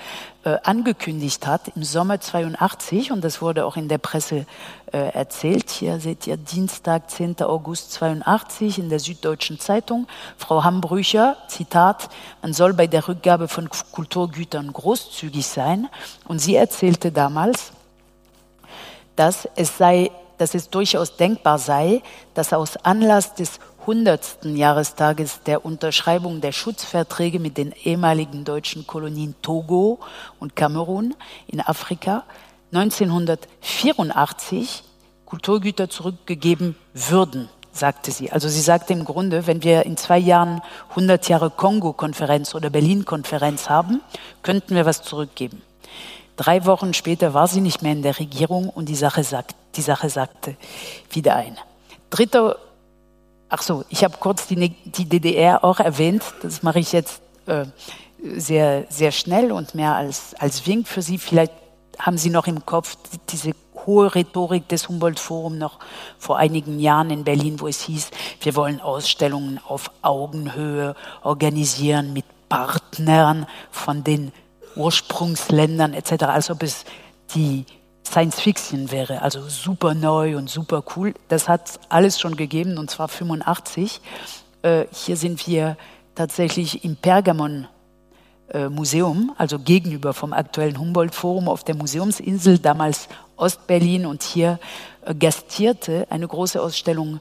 äh, 0.45 0.59
angekündigt 0.63 1.47
hat 1.47 1.69
im 1.75 1.85
Sommer 1.85 2.21
82 2.21 3.13
und 3.13 3.25
das 3.25 3.41
wurde 3.41 3.65
auch 3.65 3.77
in 3.77 3.89
der 3.89 3.97
Presse 3.97 4.45
äh, 4.93 4.99
erzählt. 4.99 5.71
Hier 5.71 5.99
seht 6.01 6.27
ihr 6.27 6.37
Dienstag, 6.37 7.11
10. 7.11 7.41
August 7.41 7.93
82 7.93 8.79
in 8.79 8.91
der 8.91 9.01
Süddeutschen 9.01 9.59
Zeitung. 9.59 10.07
Frau 10.37 10.63
Hambrücher, 10.63 11.37
Zitat, 11.49 12.11
man 12.43 12.53
soll 12.53 12.75
bei 12.75 12.87
der 12.87 13.09
Rückgabe 13.09 13.49
von 13.49 13.71
Kulturgütern 13.95 14.73
großzügig 14.73 15.47
sein. 15.47 15.89
Und 16.27 16.41
sie 16.41 16.57
erzählte 16.57 17.13
damals, 17.13 17.71
dass 19.15 19.49
es 19.55 19.79
sei, 19.79 20.11
dass 20.37 20.57
es 20.57 20.69
durchaus 20.69 21.17
denkbar 21.17 21.61
sei, 21.61 22.03
dass 22.35 22.53
aus 22.53 22.77
Anlass 22.79 23.35
des 23.35 23.61
100. 23.83 24.47
Jahrestages 24.47 25.45
der 25.45 25.65
Unterschreibung 25.65 26.41
der 26.41 26.51
Schutzverträge 26.51 27.39
mit 27.39 27.57
den 27.57 27.71
ehemaligen 27.71 28.45
deutschen 28.45 28.85
Kolonien 28.85 29.37
Togo 29.43 30.01
und 30.41 30.57
Kamerun 30.57 31.15
in 31.47 31.61
Afrika 31.61 32.25
1984 32.73 34.83
Kulturgüter 35.25 35.89
zurückgegeben 35.89 36.75
würden, 36.95 37.49
sagte 37.75 38.11
sie. 38.11 38.33
Also 38.33 38.49
sie 38.49 38.61
sagte 38.61 38.93
im 38.93 39.05
Grunde, 39.05 39.47
wenn 39.47 39.63
wir 39.63 39.85
in 39.85 39.97
zwei 39.97 40.19
Jahren 40.19 40.63
100 40.91 41.29
Jahre 41.29 41.51
Kongo-Konferenz 41.51 42.55
oder 42.55 42.71
Berlin-Konferenz 42.71 43.69
haben, 43.69 44.01
könnten 44.43 44.75
wir 44.75 44.87
was 44.87 45.03
zurückgeben. 45.03 45.61
Drei 46.37 46.65
Wochen 46.65 46.95
später 46.95 47.35
war 47.35 47.49
sie 47.49 47.61
nicht 47.61 47.83
mehr 47.83 47.93
in 47.93 48.03
der 48.03 48.19
Regierung 48.19 48.69
und 48.69 48.89
die 48.89 48.97
Sache, 48.97 49.23
sagt, 49.25 49.55
die 49.77 49.83
Sache 49.83 50.09
sagte 50.09 50.57
wieder 51.11 51.37
ein. 51.37 51.59
Dritter 52.11 52.57
Ach 53.57 53.63
so, 53.63 53.85
ich 53.89 54.03
habe 54.03 54.17
kurz 54.19 54.49
die, 54.49 54.71
die, 54.85 55.05
DDR 55.05 55.63
auch 55.63 55.79
erwähnt. 55.79 56.25
Das 56.43 56.65
mache 56.65 56.81
ich 56.81 56.91
jetzt 56.91 57.23
äh, 57.47 57.67
sehr, 58.37 58.87
sehr 58.89 59.13
schnell 59.13 59.53
und 59.53 59.77
mehr 59.77 59.95
als, 59.95 60.35
als 60.41 60.67
Wink 60.67 60.89
für 60.89 61.03
Sie. 61.03 61.19
Vielleicht 61.19 61.53
haben 61.99 62.19
Sie 62.19 62.31
noch 62.31 62.47
im 62.47 62.65
Kopf 62.65 62.97
diese 63.29 63.53
hohe 63.87 64.15
Rhetorik 64.15 64.69
des 64.69 64.89
Humboldt-Forum 64.89 65.59
noch 65.59 65.79
vor 66.19 66.39
einigen 66.39 66.81
Jahren 66.81 67.11
in 67.11 67.25
Berlin, 67.25 67.61
wo 67.61 67.69
es 67.69 67.83
hieß, 67.83 68.11
wir 68.41 68.57
wollen 68.57 68.81
Ausstellungen 68.81 69.61
auf 69.67 69.91
Augenhöhe 70.03 70.95
organisieren 71.23 72.13
mit 72.13 72.25
Partnern 72.49 73.47
von 73.71 74.05
den 74.05 74.33
Ursprungsländern 74.77 75.95
etc., 75.95 76.25
als 76.25 76.51
ob 76.51 76.63
es 76.63 76.85
die 77.35 77.65
Science 78.07 78.41
Fiction 78.41 78.91
wäre, 78.91 79.23
also 79.23 79.49
super 79.49 79.95
neu 79.95 80.37
und 80.37 80.51
super 80.51 80.85
cool. 80.95 81.15
Das 81.29 81.49
hat 81.49 81.81
alles 81.89 82.21
schon 82.21 82.37
gegeben 82.37 82.79
und 82.79 82.91
zwar 82.91 83.09
85. 83.09 84.01
Äh, 84.63 84.85
hier 84.93 85.17
sind 85.17 85.47
wir 85.47 85.77
tatsächlich 86.15 86.85
im 86.85 86.97
Pergamon 86.97 87.67
äh, 88.51 88.69
Museum, 88.69 89.33
also 89.39 89.59
gegenüber 89.59 90.13
vom 90.13 90.33
aktuellen 90.33 90.79
Humboldt 90.79 91.15
Forum 91.15 91.49
auf 91.49 91.65
der 91.65 91.75
Museumsinsel, 91.75 92.59
damals 92.59 93.09
Ostberlin 93.37 94.07
und 94.07 94.23
hier 94.23 94.59
äh, 95.05 95.15
gastierte 95.15 96.07
eine 96.11 96.29
große 96.29 96.61
Ausstellung 96.61 97.21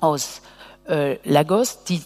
aus 0.00 0.42
äh, 0.86 1.16
Lagos, 1.28 1.84
die 1.84 2.02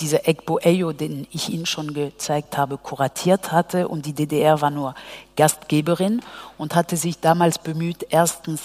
dieser 0.00 0.28
Egbo 0.28 0.58
Eyo, 0.60 0.92
den 0.92 1.26
ich 1.32 1.48
Ihnen 1.48 1.66
schon 1.66 1.92
gezeigt 1.92 2.56
habe, 2.56 2.78
kuratiert 2.78 3.52
hatte. 3.52 3.88
Und 3.88 4.06
die 4.06 4.12
DDR 4.12 4.60
war 4.60 4.70
nur 4.70 4.94
Gastgeberin 5.36 6.22
und 6.56 6.74
hatte 6.74 6.96
sich 6.96 7.18
damals 7.20 7.58
bemüht, 7.58 8.06
erstens 8.10 8.60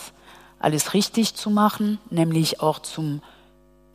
alles 0.60 0.94
richtig 0.94 1.36
zu 1.36 1.50
machen, 1.50 2.00
nämlich 2.10 2.62
auch 2.62 2.80
zum 2.80 3.22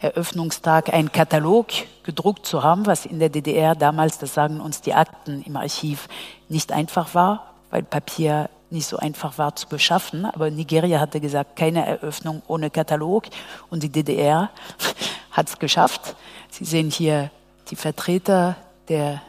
Eröffnungstag 0.01 0.93
einen 0.93 1.11
Katalog 1.11 1.69
gedruckt 2.05 2.47
zu 2.47 2.63
haben, 2.63 2.87
was 2.87 3.05
in 3.05 3.19
der 3.19 3.29
DDR 3.29 3.75
damals, 3.75 4.19
das 4.19 4.35
sagen 4.35 4.61
uns 4.61 4.81
die 4.81 4.95
Akten 4.95 5.43
im 5.43 5.57
Archiv, 5.57 6.09
nicht 6.49 6.73
einfach 6.73 7.15
war, 7.15 7.55
weil 7.71 7.83
Papier 7.83 8.49
nicht 8.71 8.87
so 8.87 8.97
einfach 8.97 9.39
war 9.39 9.57
zu 9.57 9.69
beschaffen. 9.69 10.25
Aber 10.25 10.51
Nigeria 10.51 11.01
hatte 11.01 11.21
gesagt, 11.21 11.57
keine 11.57 11.87
Eröffnung 11.87 12.43
ohne 12.47 12.71
Katalog 12.71 13.25
und 13.71 13.83
die 13.83 13.89
DDR 13.89 14.51
hat 15.33 15.49
es 15.49 15.59
geschafft. 15.59 16.15
Sie 16.51 16.65
sehen 16.65 16.91
hier 16.91 17.31
die 17.71 17.77
Vertreter 17.77 18.57
der 18.89 19.21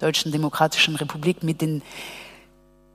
Deutschen 0.00 0.32
Demokratischen 0.32 0.96
Republik 0.96 1.42
mit, 1.42 1.60
den, 1.60 1.82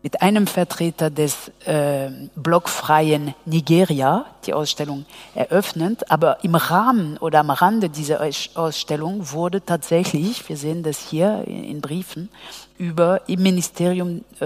mit 0.01 0.21
einem 0.21 0.47
Vertreter 0.47 1.09
des 1.09 1.51
äh, 1.65 2.09
blockfreien 2.35 3.33
Nigeria 3.45 4.25
die 4.45 4.53
Ausstellung 4.53 5.05
eröffnet. 5.35 6.09
Aber 6.09 6.43
im 6.43 6.55
Rahmen 6.55 7.17
oder 7.17 7.39
am 7.39 7.49
Rande 7.49 7.89
dieser 7.89 8.21
Ausstellung 8.55 9.31
wurde 9.31 9.65
tatsächlich, 9.65 10.47
wir 10.47 10.55
sehen 10.55 10.83
das 10.83 10.99
hier 10.99 11.43
in, 11.45 11.81
Briefen, 11.81 12.29
über 12.77 13.27
im 13.27 13.43
Ministerium 13.43 14.23
äh, 14.39 14.45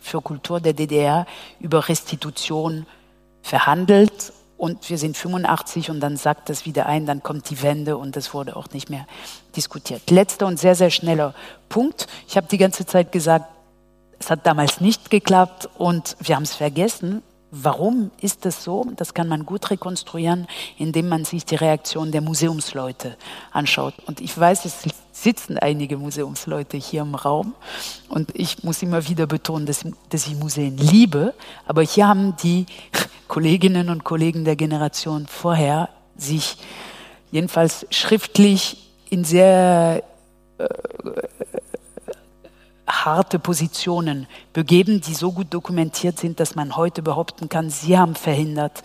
für 0.00 0.20
Kultur 0.22 0.60
der 0.60 0.74
DDR 0.74 1.26
über 1.58 1.88
Restitution 1.88 2.86
verhandelt 3.42 4.32
und 4.56 4.90
wir 4.90 4.98
sind 4.98 5.16
85 5.16 5.90
und 5.90 6.00
dann 6.00 6.16
sagt 6.16 6.50
das 6.50 6.66
wieder 6.66 6.86
ein, 6.86 7.06
dann 7.06 7.22
kommt 7.22 7.48
die 7.48 7.62
Wende 7.62 7.96
und 7.96 8.16
das 8.16 8.34
wurde 8.34 8.56
auch 8.56 8.68
nicht 8.70 8.90
mehr 8.90 9.06
diskutiert. 9.56 10.10
Letzter 10.10 10.46
und 10.46 10.58
sehr, 10.58 10.74
sehr 10.74 10.90
schneller 10.90 11.34
Punkt. 11.68 12.06
Ich 12.28 12.36
habe 12.36 12.48
die 12.48 12.58
ganze 12.58 12.84
Zeit 12.84 13.12
gesagt, 13.12 13.46
es 14.18 14.30
hat 14.30 14.46
damals 14.46 14.80
nicht 14.80 15.10
geklappt 15.10 15.68
und 15.78 16.16
wir 16.20 16.36
haben 16.36 16.42
es 16.42 16.54
vergessen. 16.54 17.22
Warum 17.50 18.10
ist 18.20 18.44
das 18.44 18.62
so? 18.62 18.84
Das 18.96 19.14
kann 19.14 19.26
man 19.26 19.46
gut 19.46 19.70
rekonstruieren, 19.70 20.46
indem 20.76 21.08
man 21.08 21.24
sich 21.24 21.46
die 21.46 21.54
Reaktion 21.54 22.12
der 22.12 22.20
Museumsleute 22.20 23.16
anschaut. 23.52 23.94
Und 24.06 24.20
ich 24.20 24.38
weiß, 24.38 24.66
es 24.66 24.82
sitzen 25.12 25.56
einige 25.56 25.96
Museumsleute 25.96 26.76
hier 26.76 27.02
im 27.02 27.14
Raum. 27.14 27.54
Und 28.10 28.34
ich 28.34 28.64
muss 28.64 28.82
immer 28.82 29.08
wieder 29.08 29.26
betonen, 29.26 29.64
dass, 29.64 29.82
dass 30.10 30.26
ich 30.26 30.34
Museen 30.34 30.76
liebe. 30.76 31.32
Aber 31.66 31.80
hier 31.80 32.06
haben 32.06 32.36
die 32.36 32.66
Kolleginnen 33.28 33.88
und 33.88 34.04
Kollegen 34.04 34.44
der 34.44 34.56
Generation 34.56 35.26
vorher 35.26 35.88
sich 36.16 36.58
jedenfalls 37.30 37.86
schriftlich 37.90 38.90
in 39.08 39.24
sehr 39.24 40.02
äh, 40.58 40.68
harte 42.88 43.38
Positionen 43.38 44.26
begeben, 44.52 45.00
die 45.00 45.14
so 45.14 45.32
gut 45.32 45.52
dokumentiert 45.52 46.18
sind, 46.18 46.40
dass 46.40 46.54
man 46.54 46.76
heute 46.76 47.02
behaupten 47.02 47.48
kann, 47.48 47.70
sie 47.70 47.98
haben 47.98 48.14
verhindert, 48.14 48.82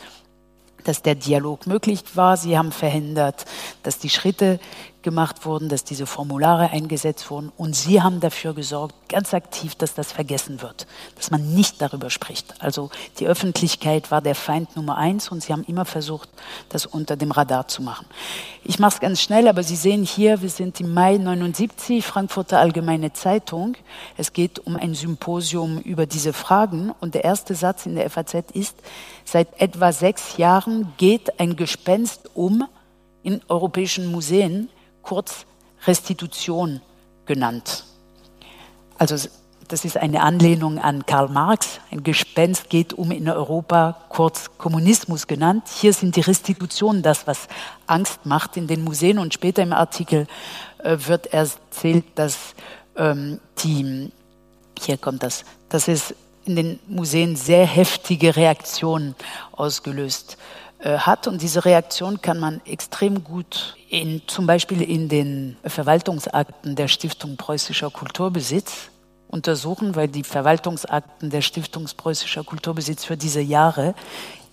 dass 0.83 1.01
der 1.01 1.15
Dialog 1.15 1.67
möglich 1.67 2.03
war. 2.15 2.37
Sie 2.37 2.57
haben 2.57 2.71
verhindert, 2.71 3.45
dass 3.83 3.99
die 3.99 4.09
Schritte 4.09 4.59
gemacht 5.03 5.45
wurden, 5.45 5.69
dass 5.69 5.83
diese 5.83 6.05
Formulare 6.05 6.71
eingesetzt 6.71 7.29
wurden. 7.29 7.51
Und 7.57 7.75
Sie 7.75 8.01
haben 8.01 8.19
dafür 8.19 8.53
gesorgt, 8.53 8.95
ganz 9.09 9.33
aktiv, 9.33 9.75
dass 9.75 9.93
das 9.93 10.11
vergessen 10.11 10.61
wird, 10.61 10.87
dass 11.15 11.29
man 11.29 11.53
nicht 11.53 11.81
darüber 11.81 12.09
spricht. 12.09 12.55
Also 12.59 12.89
die 13.19 13.27
Öffentlichkeit 13.27 14.09
war 14.09 14.21
der 14.21 14.33
Feind 14.33 14.75
Nummer 14.75 14.97
eins 14.97 15.29
und 15.29 15.43
Sie 15.43 15.53
haben 15.53 15.63
immer 15.65 15.85
versucht, 15.85 16.29
das 16.69 16.85
unter 16.85 17.15
dem 17.15 17.31
Radar 17.31 17.67
zu 17.67 17.83
machen. 17.83 18.07
Ich 18.63 18.79
mache 18.79 18.95
es 18.95 18.99
ganz 19.01 19.21
schnell, 19.21 19.47
aber 19.47 19.61
Sie 19.61 19.75
sehen 19.75 20.03
hier, 20.03 20.41
wir 20.41 20.49
sind 20.49 20.79
im 20.79 20.93
Mai 20.93 21.17
79, 21.17 22.03
Frankfurter 22.03 22.59
Allgemeine 22.59 23.13
Zeitung. 23.13 23.75
Es 24.17 24.33
geht 24.33 24.59
um 24.59 24.77
ein 24.77 24.95
Symposium 24.95 25.79
über 25.79 26.05
diese 26.05 26.33
Fragen 26.33 26.91
und 27.01 27.13
der 27.13 27.25
erste 27.25 27.55
Satz 27.55 27.85
in 27.85 27.95
der 27.95 28.09
FAZ 28.09 28.35
ist, 28.53 28.77
seit 29.25 29.59
etwa 29.59 29.91
sechs 29.91 30.37
Jahren 30.37 30.93
geht 30.97 31.39
ein 31.39 31.55
Gespenst 31.55 32.29
um 32.33 32.67
in 33.23 33.41
europäischen 33.47 34.11
Museen, 34.11 34.69
kurz 35.01 35.45
Restitution 35.85 36.81
genannt. 37.25 37.85
Also 38.97 39.29
das 39.67 39.85
ist 39.85 39.97
eine 39.97 40.21
Anlehnung 40.21 40.77
an 40.77 41.05
Karl 41.05 41.29
Marx. 41.29 41.79
Ein 41.89 42.03
Gespenst 42.03 42.69
geht 42.69 42.93
um 42.93 43.11
in 43.11 43.29
Europa, 43.29 43.97
kurz 44.09 44.51
Kommunismus 44.57 45.25
genannt. 45.25 45.63
Hier 45.67 45.93
sind 45.93 46.15
die 46.15 46.21
Restitutionen 46.21 47.01
das, 47.01 47.25
was 47.27 47.47
Angst 47.87 48.25
macht 48.25 48.57
in 48.57 48.67
den 48.67 48.83
Museen. 48.83 49.19
Und 49.19 49.33
später 49.33 49.63
im 49.63 49.73
Artikel 49.73 50.27
äh, 50.79 50.97
wird 50.99 51.27
erzählt, 51.27 52.05
dass 52.15 52.55
ähm, 52.95 53.39
die, 53.63 54.11
hier 54.79 54.97
kommt 54.97 55.23
das, 55.23 55.45
dass 55.69 55.87
es 55.87 56.13
in 56.45 56.55
den 56.55 56.79
Museen 56.87 57.35
sehr 57.35 57.65
heftige 57.65 58.35
Reaktionen 58.35 59.15
ausgelöst 59.51 60.37
äh, 60.79 60.97
hat. 60.97 61.27
Und 61.27 61.41
diese 61.41 61.65
Reaktion 61.65 62.21
kann 62.21 62.39
man 62.39 62.61
extrem 62.65 63.23
gut 63.23 63.75
in, 63.89 64.21
zum 64.27 64.45
Beispiel 64.45 64.81
in 64.81 65.09
den 65.09 65.57
Verwaltungsakten 65.63 66.75
der 66.75 66.87
Stiftung 66.87 67.37
Preußischer 67.37 67.89
Kulturbesitz 67.89 68.89
untersuchen, 69.27 69.95
weil 69.95 70.07
die 70.07 70.23
Verwaltungsakten 70.23 71.29
der 71.29 71.41
Stiftung 71.41 71.85
Preußischer 71.97 72.43
Kulturbesitz 72.43 73.05
für 73.05 73.17
diese 73.17 73.41
Jahre 73.41 73.95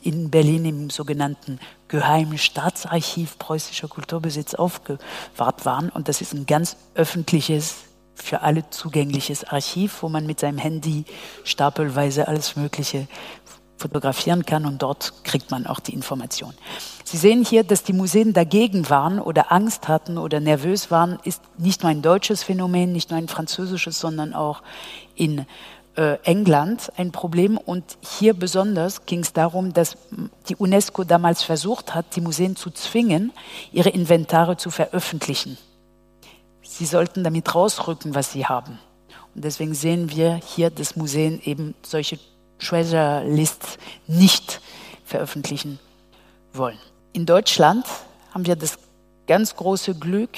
in 0.03 0.31
Berlin 0.31 0.65
im 0.65 0.91
sogenannten 0.91 1.59
Geheimen 1.89 2.39
Staatsarchiv 2.39 3.39
Preußischer 3.39 3.89
Kulturbesitz 3.89 4.55
aufgewahrt 4.55 5.67
waren. 5.67 5.91
Und 5.91 6.09
das 6.09 6.21
ist 6.21 6.33
ein 6.33 6.47
ganz 6.47 6.77
öffentliches, 6.95 7.77
für 8.15 8.43
alle 8.43 8.69
zugängliches 8.71 9.45
Archiv, 9.45 10.03
wo 10.03 10.09
man 10.09 10.27
mit 10.27 10.41
seinem 10.41 10.59
Handy 10.59 11.05
stapelweise 11.45 12.29
alles 12.29 12.57
Mögliche 12.57 13.09
fotografieren 13.81 14.45
kann 14.45 14.67
und 14.67 14.83
dort 14.83 15.25
kriegt 15.25 15.51
man 15.51 15.67
auch 15.67 15.81
die 15.81 15.95
Information. 15.95 16.53
Sie 17.05 17.17
sehen 17.17 17.45
hier, 17.45 17.65
dass 17.65 17.83
die 17.83 17.95
Museen 17.95 18.33
dagegen 18.33 18.91
waren 18.91 19.19
oder 19.19 19.51
Angst 19.51 19.89
hatten 19.89 20.19
oder 20.19 20.39
nervös 20.39 20.91
waren, 20.91 21.19
ist 21.25 21.43
nicht 21.59 21.83
nur 21.83 21.91
ein 21.91 22.03
deutsches 22.03 22.43
Phänomen, 22.43 22.93
nicht 22.93 23.11
nur 23.11 23.19
ein 23.19 23.27
französisches, 23.27 23.99
sondern 23.99 24.35
auch 24.35 24.63
in 25.17 25.47
äh, 25.97 26.19
England 26.25 26.93
ein 26.97 27.11
Problem. 27.11 27.57
Und 27.57 27.97
hier 28.01 28.35
besonders 28.35 29.07
ging 29.07 29.21
es 29.21 29.33
darum, 29.33 29.73
dass 29.73 29.97
die 30.49 30.57
UNESCO 30.57 31.05
damals 31.05 31.43
versucht 31.43 31.95
hat, 31.95 32.15
die 32.17 32.21
Museen 32.21 32.57
zu 32.57 32.71
zwingen, 32.71 33.33
ihre 33.73 33.89
Inventare 33.89 34.57
zu 34.57 34.71
veröffentlichen. 34.71 35.57
Sie 36.81 36.87
sollten 36.87 37.23
damit 37.25 37.55
rausrücken, 37.55 38.15
was 38.15 38.33
sie 38.33 38.47
haben. 38.47 38.79
Und 39.35 39.45
deswegen 39.45 39.75
sehen 39.75 40.11
wir 40.11 40.37
hier, 40.37 40.71
dass 40.71 40.97
Museen 40.97 41.39
eben 41.45 41.75
solche 41.83 42.19
Treasure 42.59 43.23
Lists 43.27 43.77
nicht 44.07 44.63
veröffentlichen 45.05 45.79
wollen. 46.55 46.79
In 47.13 47.27
Deutschland 47.27 47.85
haben 48.33 48.47
wir 48.47 48.57
das 48.57 48.79
ganz 49.27 49.55
große 49.57 49.95
Glück, 49.97 50.31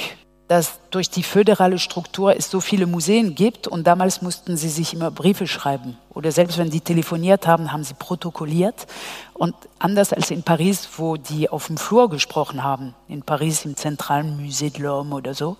dass 0.49 0.81
durch 0.91 1.09
die 1.09 1.23
föderale 1.23 1.79
Struktur 1.79 2.37
es 2.37 2.51
so 2.51 2.61
viele 2.61 2.87
Museen 2.87 3.37
gibt 3.37 3.69
und 3.69 3.87
damals 3.87 4.21
mussten 4.21 4.57
sie 4.57 4.69
sich 4.69 4.93
immer 4.95 5.13
Briefe 5.13 5.47
schreiben 5.47 5.97
oder 6.11 6.31
selbst 6.31 6.59
wenn 6.59 6.69
die 6.69 6.81
telefoniert 6.81 7.47
haben, 7.47 7.73
haben 7.73 7.85
sie 7.85 7.95
protokolliert 7.95 8.87
und 9.33 9.55
anders 9.79 10.13
als 10.13 10.31
in 10.31 10.43
Paris, 10.43 10.89
wo 10.97 11.17
die 11.17 11.49
auf 11.49 11.69
dem 11.69 11.79
Flur 11.79 12.11
gesprochen 12.11 12.63
haben, 12.63 12.95
in 13.09 13.23
Paris 13.23 13.65
im 13.65 13.77
zentralen 13.77 14.39
Musée 14.39 14.71
de 14.71 14.83
l'Homme 14.85 15.15
oder 15.15 15.33
so, 15.33 15.57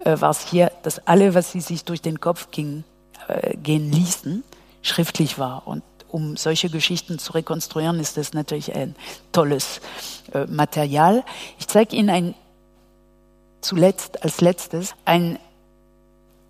äh, 0.00 0.20
war 0.20 0.30
es 0.30 0.46
hier, 0.46 0.72
dass 0.82 1.06
alle, 1.06 1.34
was 1.34 1.52
sie 1.52 1.60
sich 1.60 1.84
durch 1.84 2.02
den 2.02 2.20
Kopf 2.20 2.50
ging, 2.50 2.84
äh, 3.28 3.56
gehen 3.56 3.90
ließen, 3.90 4.44
schriftlich 4.82 5.38
war 5.38 5.66
und 5.66 5.82
um 6.08 6.36
solche 6.36 6.68
Geschichten 6.70 7.18
zu 7.18 7.32
rekonstruieren, 7.32 8.00
ist 8.00 8.16
das 8.16 8.32
natürlich 8.32 8.74
ein 8.74 8.96
tolles 9.32 9.80
äh, 10.32 10.44
Material. 10.46 11.24
Ich 11.58 11.68
zeige 11.68 11.96
Ihnen 11.96 12.10
ein, 12.10 12.34
zuletzt, 13.60 14.22
als 14.24 14.40
letztes, 14.40 14.94
ein, 15.04 15.38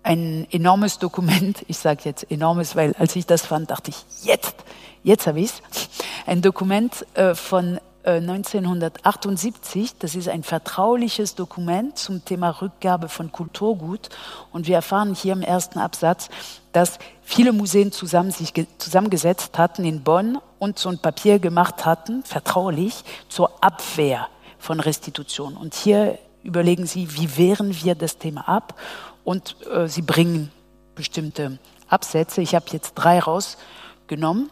ein 0.03 0.47
enormes 0.51 0.97
Dokument. 0.97 1.63
Ich 1.67 1.77
sage 1.77 2.01
jetzt 2.05 2.29
enormes, 2.31 2.75
weil 2.75 2.95
als 2.97 3.15
ich 3.15 3.25
das 3.25 3.45
fand, 3.45 3.69
dachte 3.69 3.91
ich, 3.91 4.25
jetzt, 4.25 4.55
jetzt 5.03 5.27
habe 5.27 5.41
ich 5.41 5.51
es. 5.51 5.61
Ein 6.25 6.41
Dokument 6.41 7.05
äh, 7.15 7.35
von 7.35 7.79
1978. 8.03 9.91
Äh, 9.91 9.95
das 9.99 10.15
ist 10.15 10.27
ein 10.29 10.43
vertrauliches 10.43 11.35
Dokument 11.35 11.97
zum 11.97 12.25
Thema 12.25 12.49
Rückgabe 12.61 13.09
von 13.09 13.31
Kulturgut. 13.31 14.09
Und 14.51 14.67
wir 14.67 14.75
erfahren 14.75 15.13
hier 15.13 15.33
im 15.33 15.41
ersten 15.41 15.79
Absatz, 15.79 16.29
dass 16.71 16.99
viele 17.21 17.53
Museen 17.53 17.91
zusammen 17.91 18.31
sich 18.31 18.53
zusammengesetzt 18.77 19.57
hatten 19.57 19.85
in 19.85 20.03
Bonn 20.03 20.39
und 20.59 20.79
so 20.79 20.89
ein 20.89 20.99
Papier 20.99 21.39
gemacht 21.39 21.85
hatten, 21.85 22.23
vertraulich, 22.23 23.03
zur 23.29 23.63
Abwehr 23.63 24.27
von 24.57 24.79
Restitution. 24.79 25.57
Und 25.57 25.73
hier 25.73 26.17
überlegen 26.43 26.85
sie, 26.85 27.15
wie 27.15 27.37
wehren 27.37 27.75
wir 27.83 27.95
das 27.95 28.17
Thema 28.17 28.47
ab? 28.47 28.75
Und 29.23 29.55
äh, 29.71 29.87
sie 29.87 30.01
bringen 30.01 30.51
bestimmte 30.95 31.59
Absätze. 31.87 32.41
Ich 32.41 32.55
habe 32.55 32.65
jetzt 32.71 32.93
drei 32.95 33.19
rausgenommen. 33.19 34.49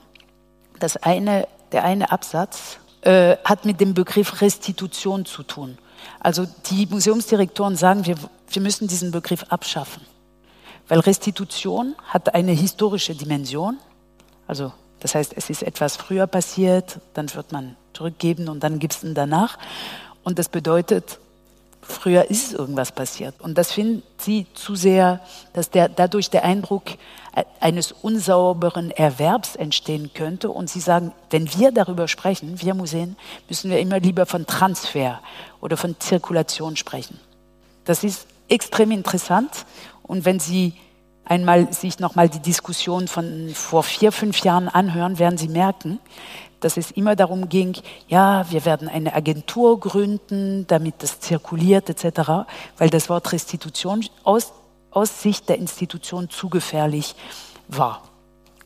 Das 0.80 0.98
eine, 0.98 1.48
der 1.72 1.84
eine 1.84 2.12
Absatz 2.12 2.80
äh, 3.02 3.38
hat 3.44 3.66
mit 3.66 3.80
dem 3.80 3.94
Begriff 3.94 4.42
Restitution 4.42 5.26
zu 5.26 5.44
tun. 5.44 5.78
Also 6.20 6.46
die 6.70 6.86
Museumsdirektoren 6.86 7.76
sagen, 7.76 8.06
wir, 8.06 8.16
wir 8.50 8.62
müssen 8.62 8.88
diesen 8.88 9.12
Begriff 9.12 9.46
abschaffen. 9.50 10.06
Weil 10.88 11.00
Restitution 11.00 11.96
hat 12.06 12.34
eine 12.34 12.52
historische 12.52 13.16
Dimension. 13.16 13.78
Also 14.48 14.74
das 15.00 15.16
heißt, 15.16 15.34
es 15.36 15.50
ist 15.50 15.64
etwas 15.64 15.96
früher 15.96 16.28
passiert, 16.28 17.00
dann 17.14 17.34
wird 17.34 17.52
man 17.52 17.76
zurückgeben 17.94 18.50
und 18.50 18.64
dann 18.64 18.80
gibt 18.80 18.94
es 18.94 19.04
ihn 19.04 19.14
danach. 19.14 19.58
Und 20.24 20.40
das 20.40 20.50
bedeutet, 20.50 21.20
früher 21.92 22.30
ist 22.30 22.54
irgendwas 22.54 22.92
passiert. 22.92 23.36
Und 23.40 23.58
das 23.58 23.72
finden 23.72 24.04
sie 24.18 24.46
zu 24.54 24.76
sehr, 24.76 25.22
dass 25.54 25.70
der, 25.70 25.90
dadurch 25.90 26.30
der 26.30 26.44
Eindruck 26.44 26.84
eines 27.60 27.92
unsauberen 27.92 28.92
Erwerbs 28.92 29.56
entstehen 29.56 30.12
könnte. 30.14 30.50
Und 30.50 30.70
sie 30.70 30.80
sagen, 30.80 31.14
wenn 31.30 31.54
wir 31.54 31.72
darüber 31.72 32.08
sprechen, 32.08 32.62
wir 32.62 32.74
Museen, 32.74 33.16
müssen 33.48 33.70
wir 33.70 33.80
immer 33.80 34.00
lieber 34.00 34.26
von 34.26 34.46
Transfer 34.46 35.22
oder 35.62 35.78
von 35.78 35.96
Zirkulation 36.00 36.76
sprechen. 36.76 37.20
Das 37.86 38.04
ist 38.04 38.28
extrem 38.50 38.92
interessant. 38.92 39.66
Und 40.04 40.26
wenn 40.26 40.40
Sie 40.40 40.74
einmal 41.30 41.72
sich 41.72 42.00
nochmal 42.00 42.28
die 42.28 42.40
Diskussion 42.40 43.08
von 43.08 43.52
vor 43.54 43.84
vier, 43.84 44.12
fünf 44.12 44.40
Jahren 44.40 44.68
anhören, 44.68 45.20
werden 45.20 45.38
Sie 45.38 45.48
merken, 45.48 46.00
dass 46.60 46.76
es 46.76 46.92
immer 46.92 47.16
darum 47.16 47.48
ging, 47.48 47.78
ja, 48.08 48.46
wir 48.52 48.66
werden 48.66 48.90
eine 48.90 49.14
Agentur 49.14 49.80
gründen, 49.80 50.68
damit 50.68 50.96
das 51.00 51.20
zirkuliert 51.22 51.90
etc., 51.90 52.50
weil 52.78 52.90
das 52.90 53.10
Wort 53.10 53.32
Restitution 53.32 54.06
aus, 54.24 54.52
aus 54.92 55.22
Sicht 55.22 55.48
der 55.48 55.58
Institution 55.58 56.30
zu 56.30 56.50
gefährlich 56.50 57.16
war. 57.68 58.04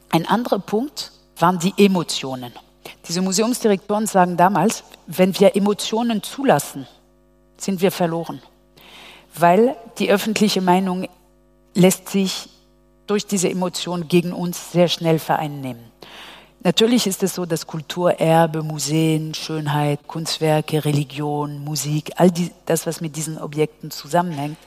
Ein 0.09 0.27
anderer 0.27 0.59
Punkt 0.59 1.11
waren 1.37 1.59
die 1.59 1.73
Emotionen. 1.77 2.53
Diese 3.07 3.21
Museumsdirektoren 3.21 4.07
sagen 4.07 4.37
damals, 4.37 4.83
wenn 5.05 5.37
wir 5.39 5.55
Emotionen 5.55 6.23
zulassen, 6.23 6.87
sind 7.57 7.81
wir 7.81 7.91
verloren, 7.91 8.41
weil 9.35 9.75
die 9.99 10.09
öffentliche 10.09 10.61
Meinung 10.61 11.07
lässt 11.73 12.09
sich 12.09 12.49
durch 13.07 13.25
diese 13.25 13.49
Emotionen 13.49 14.07
gegen 14.07 14.33
uns 14.33 14.71
sehr 14.71 14.87
schnell 14.87 15.19
vereinnehmen. 15.19 15.83
Natürlich 16.65 17.07
ist 17.07 17.21
es 17.23 17.35
so, 17.35 17.45
dass 17.45 17.67
Kulturerbe, 17.67 18.63
Museen, 18.63 19.33
Schönheit, 19.33 20.07
Kunstwerke, 20.07 20.85
Religion, 20.85 21.59
Musik, 21.59 22.13
all 22.15 22.31
die, 22.31 22.51
das, 22.65 22.87
was 22.87 23.01
mit 23.01 23.17
diesen 23.17 23.37
Objekten 23.37 23.91
zusammenhängt, 23.91 24.57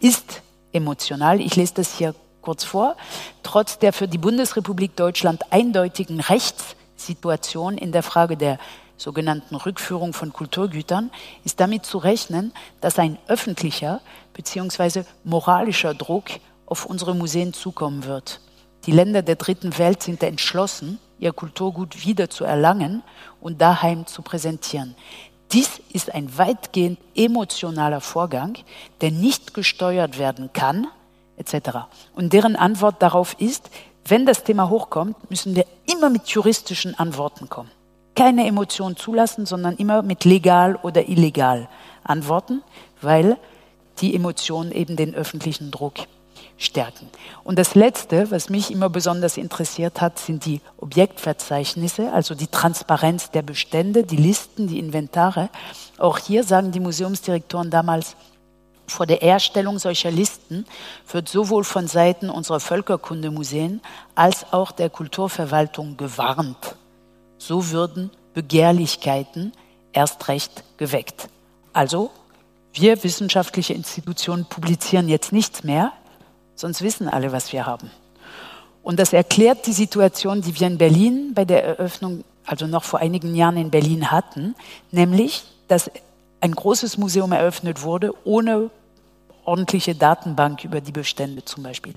ist 0.00 0.40
emotional. 0.72 1.40
Ich 1.40 1.54
lese 1.56 1.74
das 1.74 1.98
hier 1.98 2.14
kurz 2.40 2.64
vor. 2.64 2.96
Trotz 3.42 3.78
der 3.78 3.92
für 3.92 4.08
die 4.08 4.16
Bundesrepublik 4.16 4.96
Deutschland 4.96 5.52
eindeutigen 5.52 6.20
Rechtssituation 6.20 7.76
in 7.76 7.92
der 7.92 8.02
Frage 8.02 8.38
der 8.38 8.58
sogenannten 8.96 9.56
Rückführung 9.56 10.14
von 10.14 10.32
Kulturgütern 10.32 11.10
ist 11.44 11.60
damit 11.60 11.84
zu 11.84 11.98
rechnen, 11.98 12.52
dass 12.80 12.98
ein 12.98 13.18
öffentlicher 13.26 14.00
bzw. 14.32 15.04
moralischer 15.24 15.92
Druck 15.94 16.24
auf 16.66 16.86
unsere 16.86 17.14
Museen 17.14 17.52
zukommen 17.52 18.04
wird. 18.04 18.40
Die 18.86 18.92
Länder 18.92 19.22
der 19.22 19.36
dritten 19.36 19.78
Welt 19.78 20.02
sind 20.02 20.22
entschlossen, 20.22 20.98
ihr 21.18 21.32
Kulturgut 21.32 22.04
wieder 22.04 22.28
zu 22.28 22.44
erlangen 22.44 23.02
und 23.40 23.60
daheim 23.60 24.06
zu 24.06 24.22
präsentieren. 24.22 24.94
Dies 25.52 25.80
ist 25.92 26.12
ein 26.12 26.36
weitgehend 26.36 26.98
emotionaler 27.14 28.00
Vorgang, 28.00 28.58
der 29.00 29.10
nicht 29.10 29.54
gesteuert 29.54 30.18
werden 30.18 30.50
kann, 30.52 30.86
etc. 31.36 31.86
Und 32.14 32.32
deren 32.32 32.56
Antwort 32.56 33.00
darauf 33.02 33.40
ist, 33.40 33.70
wenn 34.06 34.26
das 34.26 34.44
Thema 34.44 34.68
hochkommt, 34.68 35.30
müssen 35.30 35.56
wir 35.56 35.64
immer 35.90 36.10
mit 36.10 36.28
juristischen 36.28 36.98
Antworten 36.98 37.48
kommen. 37.48 37.70
Keine 38.14 38.46
Emotionen 38.46 38.96
zulassen, 38.96 39.46
sondern 39.46 39.76
immer 39.76 40.02
mit 40.02 40.24
legal 40.24 40.76
oder 40.82 41.08
illegal 41.08 41.68
antworten, 42.04 42.62
weil 43.00 43.38
die 44.00 44.14
Emotionen 44.14 44.72
eben 44.72 44.96
den 44.96 45.14
öffentlichen 45.14 45.70
Druck 45.70 45.94
stärken. 46.56 47.08
Und 47.42 47.58
das 47.58 47.74
Letzte, 47.74 48.30
was 48.30 48.48
mich 48.48 48.70
immer 48.70 48.88
besonders 48.88 49.36
interessiert 49.36 50.00
hat, 50.00 50.18
sind 50.18 50.44
die 50.44 50.60
Objektverzeichnisse, 50.78 52.12
also 52.12 52.34
die 52.34 52.46
Transparenz 52.46 53.30
der 53.30 53.42
Bestände, 53.42 54.04
die 54.04 54.16
Listen, 54.16 54.68
die 54.68 54.78
Inventare. 54.78 55.48
Auch 55.98 56.18
hier 56.18 56.44
sagen 56.44 56.72
die 56.72 56.80
Museumsdirektoren 56.80 57.70
damals, 57.70 58.16
vor 58.86 59.06
der 59.06 59.22
Erstellung 59.22 59.78
solcher 59.78 60.10
Listen 60.10 60.66
wird 61.10 61.28
sowohl 61.28 61.64
von 61.64 61.88
Seiten 61.88 62.28
unserer 62.28 62.60
Völkerkundemuseen 62.60 63.80
als 64.14 64.52
auch 64.52 64.72
der 64.72 64.90
Kulturverwaltung 64.90 65.96
gewarnt. 65.96 66.76
So 67.38 67.70
würden 67.70 68.10
Begehrlichkeiten 68.34 69.52
erst 69.92 70.28
recht 70.28 70.64
geweckt. 70.76 71.28
Also, 71.72 72.10
wir 72.74 73.02
wissenschaftliche 73.04 73.72
Institutionen 73.72 74.44
publizieren 74.46 75.08
jetzt 75.08 75.32
nichts 75.32 75.64
mehr, 75.64 75.92
sonst 76.54 76.82
wissen 76.82 77.08
alle, 77.08 77.32
was 77.32 77.52
wir 77.52 77.66
haben. 77.66 77.90
Und 78.82 78.98
das 78.98 79.12
erklärt 79.12 79.66
die 79.66 79.72
Situation, 79.72 80.42
die 80.42 80.58
wir 80.58 80.66
in 80.66 80.78
Berlin 80.78 81.32
bei 81.34 81.44
der 81.44 81.64
Eröffnung, 81.64 82.24
also 82.44 82.66
noch 82.66 82.84
vor 82.84 83.00
einigen 83.00 83.34
Jahren 83.34 83.56
in 83.56 83.70
Berlin 83.70 84.10
hatten, 84.10 84.54
nämlich, 84.90 85.44
dass 85.68 85.90
ein 86.40 86.52
großes 86.52 86.98
Museum 86.98 87.32
eröffnet 87.32 87.82
wurde, 87.82 88.12
ohne 88.24 88.70
ordentliche 89.46 89.94
Datenbank 89.94 90.64
über 90.64 90.80
die 90.80 90.92
Bestände 90.92 91.44
zum 91.44 91.62
Beispiel. 91.62 91.94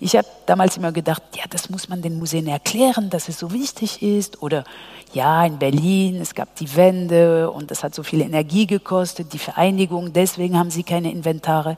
Ich 0.00 0.16
habe 0.16 0.26
damals 0.46 0.76
immer 0.76 0.92
gedacht, 0.92 1.22
ja, 1.34 1.44
das 1.48 1.70
muss 1.70 1.88
man 1.88 2.02
den 2.02 2.18
Museen 2.18 2.46
erklären, 2.46 3.10
dass 3.10 3.28
es 3.28 3.38
so 3.38 3.52
wichtig 3.52 4.02
ist. 4.02 4.42
Oder 4.42 4.64
ja, 5.12 5.44
in 5.44 5.58
Berlin, 5.58 6.20
es 6.20 6.34
gab 6.34 6.54
die 6.56 6.74
Wende 6.76 7.50
und 7.50 7.70
das 7.70 7.84
hat 7.84 7.94
so 7.94 8.02
viel 8.02 8.20
Energie 8.20 8.66
gekostet, 8.66 9.32
die 9.32 9.38
Vereinigung, 9.38 10.12
deswegen 10.12 10.58
haben 10.58 10.70
sie 10.70 10.82
keine 10.82 11.10
Inventare. 11.10 11.76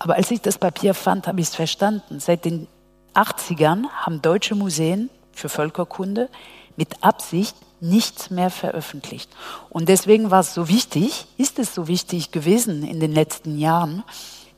Aber 0.00 0.16
als 0.16 0.30
ich 0.30 0.40
das 0.40 0.56
Papier 0.56 0.94
fand, 0.94 1.26
habe 1.26 1.40
ich 1.40 1.48
es 1.48 1.54
verstanden. 1.54 2.20
Seit 2.20 2.46
den 2.46 2.66
80ern 3.14 3.86
haben 3.90 4.22
deutsche 4.22 4.54
Museen 4.54 5.10
für 5.30 5.50
Völkerkunde 5.50 6.30
mit 6.76 7.04
Absicht 7.04 7.54
nichts 7.80 8.30
mehr 8.30 8.48
veröffentlicht. 8.50 9.30
Und 9.68 9.90
deswegen 9.90 10.30
war 10.30 10.40
es 10.40 10.54
so 10.54 10.68
wichtig, 10.68 11.26
ist 11.36 11.58
es 11.58 11.74
so 11.74 11.86
wichtig 11.86 12.32
gewesen 12.32 12.82
in 12.82 12.98
den 12.98 13.12
letzten 13.12 13.58
Jahren, 13.58 14.02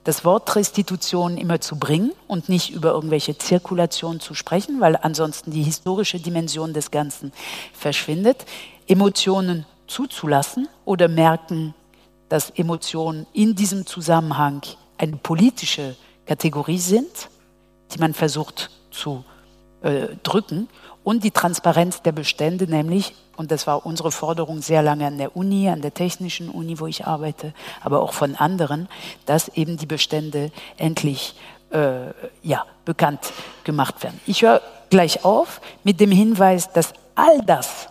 das 0.04 0.24
Wort 0.24 0.54
Restitution 0.54 1.36
immer 1.36 1.60
zu 1.60 1.76
bringen 1.76 2.12
und 2.28 2.48
nicht 2.48 2.70
über 2.70 2.90
irgendwelche 2.90 3.36
Zirkulation 3.36 4.20
zu 4.20 4.34
sprechen, 4.34 4.80
weil 4.80 4.96
ansonsten 4.96 5.50
die 5.50 5.62
historische 5.62 6.20
Dimension 6.20 6.72
des 6.72 6.92
Ganzen 6.92 7.32
verschwindet, 7.72 8.44
Emotionen 8.86 9.66
zuzulassen 9.88 10.68
oder 10.84 11.08
merken, 11.08 11.74
dass 12.28 12.50
Emotionen 12.50 13.26
in 13.32 13.54
diesem 13.56 13.86
Zusammenhang 13.86 14.62
eine 14.98 15.16
politische 15.16 15.96
Kategorie 16.26 16.78
sind, 16.78 17.28
die 17.92 17.98
man 17.98 18.14
versucht 18.14 18.70
zu 18.90 19.24
äh, 19.82 20.08
drücken, 20.22 20.68
und 21.04 21.24
die 21.24 21.30
Transparenz 21.32 22.02
der 22.02 22.12
Bestände, 22.12 22.68
nämlich, 22.68 23.14
und 23.36 23.50
das 23.50 23.66
war 23.66 23.84
unsere 23.84 24.12
Forderung 24.12 24.62
sehr 24.62 24.82
lange 24.82 25.06
an 25.06 25.18
der 25.18 25.36
Uni, 25.36 25.68
an 25.68 25.82
der 25.82 25.94
Technischen 25.94 26.48
Uni, 26.48 26.78
wo 26.78 26.86
ich 26.86 27.06
arbeite, 27.06 27.54
aber 27.80 28.02
auch 28.02 28.12
von 28.12 28.36
anderen, 28.36 28.88
dass 29.26 29.48
eben 29.48 29.76
die 29.76 29.86
Bestände 29.86 30.52
endlich 30.76 31.34
äh, 31.70 32.12
ja, 32.42 32.64
bekannt 32.84 33.32
gemacht 33.64 34.02
werden. 34.02 34.20
Ich 34.26 34.42
höre 34.42 34.60
gleich 34.90 35.24
auf 35.24 35.60
mit 35.82 35.98
dem 35.98 36.12
Hinweis, 36.12 36.72
dass 36.72 36.92
all 37.14 37.40
das, 37.44 37.88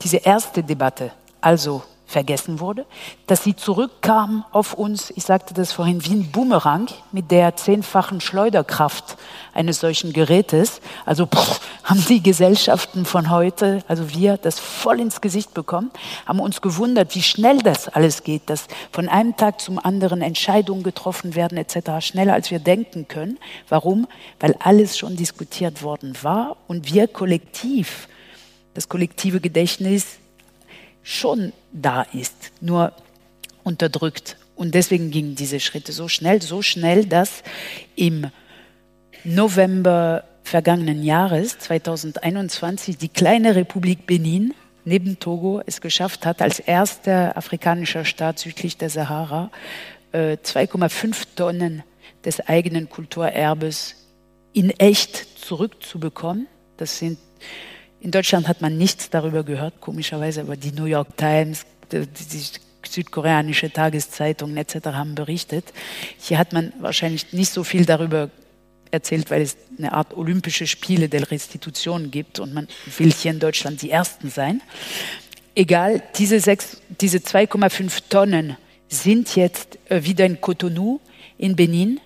diese 0.00 0.18
erste 0.18 0.62
Debatte, 0.62 1.10
also 1.40 1.82
vergessen 2.06 2.60
wurde, 2.60 2.86
dass 3.26 3.42
sie 3.42 3.56
zurückkam 3.56 4.44
auf 4.52 4.74
uns, 4.74 5.12
ich 5.16 5.24
sagte 5.24 5.54
das 5.54 5.72
vorhin, 5.72 6.04
wie 6.04 6.14
ein 6.14 6.30
Boomerang 6.30 6.86
mit 7.10 7.32
der 7.32 7.56
zehnfachen 7.56 8.20
Schleuderkraft 8.20 9.16
eines 9.52 9.80
solchen 9.80 10.12
Gerätes. 10.12 10.80
Also 11.04 11.26
pff, 11.26 11.60
haben 11.82 12.04
die 12.08 12.22
Gesellschaften 12.22 13.04
von 13.04 13.30
heute, 13.30 13.82
also 13.88 14.10
wir, 14.10 14.36
das 14.36 14.60
voll 14.60 15.00
ins 15.00 15.20
Gesicht 15.20 15.52
bekommen, 15.52 15.90
haben 16.26 16.38
uns 16.38 16.60
gewundert, 16.60 17.14
wie 17.16 17.22
schnell 17.22 17.58
das 17.58 17.88
alles 17.88 18.22
geht, 18.22 18.48
dass 18.50 18.68
von 18.92 19.08
einem 19.08 19.36
Tag 19.36 19.60
zum 19.60 19.78
anderen 19.78 20.22
Entscheidungen 20.22 20.84
getroffen 20.84 21.34
werden 21.34 21.58
etc., 21.58 22.06
schneller 22.06 22.34
als 22.34 22.52
wir 22.52 22.60
denken 22.60 23.08
können. 23.08 23.38
Warum? 23.68 24.06
Weil 24.38 24.54
alles 24.60 24.96
schon 24.96 25.16
diskutiert 25.16 25.82
worden 25.82 26.16
war 26.22 26.56
und 26.68 26.92
wir 26.92 27.08
kollektiv, 27.08 28.08
das 28.74 28.88
kollektive 28.88 29.40
Gedächtnis 29.40 30.18
schon 31.06 31.52
da 31.72 32.02
ist, 32.02 32.50
nur 32.60 32.92
unterdrückt. 33.62 34.36
Und 34.56 34.74
deswegen 34.74 35.12
gingen 35.12 35.36
diese 35.36 35.60
Schritte 35.60 35.92
so 35.92 36.08
schnell, 36.08 36.42
so 36.42 36.62
schnell, 36.62 37.06
dass 37.06 37.44
im 37.94 38.26
November 39.22 40.24
vergangenen 40.42 41.04
Jahres, 41.04 41.60
2021, 41.60 42.98
die 42.98 43.08
kleine 43.08 43.54
Republik 43.54 44.06
Benin 44.06 44.52
neben 44.84 45.20
Togo 45.20 45.62
es 45.64 45.80
geschafft 45.80 46.26
hat, 46.26 46.42
als 46.42 46.58
erster 46.58 47.36
afrikanischer 47.36 48.04
Staat 48.04 48.40
südlich 48.40 48.76
der 48.76 48.90
Sahara 48.90 49.52
2,5 50.12 51.22
äh, 51.22 51.24
Tonnen 51.36 51.82
des 52.24 52.40
eigenen 52.40 52.88
Kulturerbes 52.88 53.94
in 54.52 54.70
echt 54.70 55.14
zurückzubekommen. 55.40 56.48
Das 56.78 56.98
sind 56.98 57.18
in 58.06 58.12
Deutschland 58.12 58.46
hat 58.46 58.62
man 58.62 58.78
nichts 58.78 59.10
darüber 59.10 59.42
gehört, 59.42 59.80
komischerweise, 59.80 60.42
aber 60.42 60.56
die 60.56 60.70
New 60.70 60.84
York 60.84 61.16
Times, 61.16 61.66
die, 61.90 62.06
südkoreanische 62.88 63.72
Tageszeitungen 63.72 64.56
etc. 64.56 64.76
haben 64.92 65.16
berichtet. 65.16 65.64
Hier 66.16 66.38
hat 66.38 66.52
man 66.52 66.72
wahrscheinlich 66.78 67.32
nicht 67.32 67.50
so 67.50 67.64
viel 67.64 67.84
darüber 67.84 68.30
erzählt, 68.92 69.28
weil 69.32 69.42
es 69.42 69.56
eine 69.76 69.92
Art 69.92 70.16
Olympische 70.16 70.68
Spiele 70.68 71.08
der 71.08 71.28
Restitution 71.32 72.12
gibt 72.12 72.38
und 72.38 72.54
man 72.54 72.68
will 72.96 73.12
hier 73.12 73.32
in 73.32 73.40
Deutschland 73.40 73.82
die 73.82 73.90
Ersten 73.90 74.30
sein. 74.30 74.62
Egal, 75.56 76.00
diese, 76.16 76.36
diese 77.00 77.18
2,5 77.18 78.02
Tonnen 78.08 78.56
sind 78.88 79.34
jetzt 79.34 79.80
äh, 79.88 80.04
wieder 80.04 80.26
in 80.26 80.40
Cotonou 80.40 81.00
in 81.38 81.56
Benin 81.56 81.98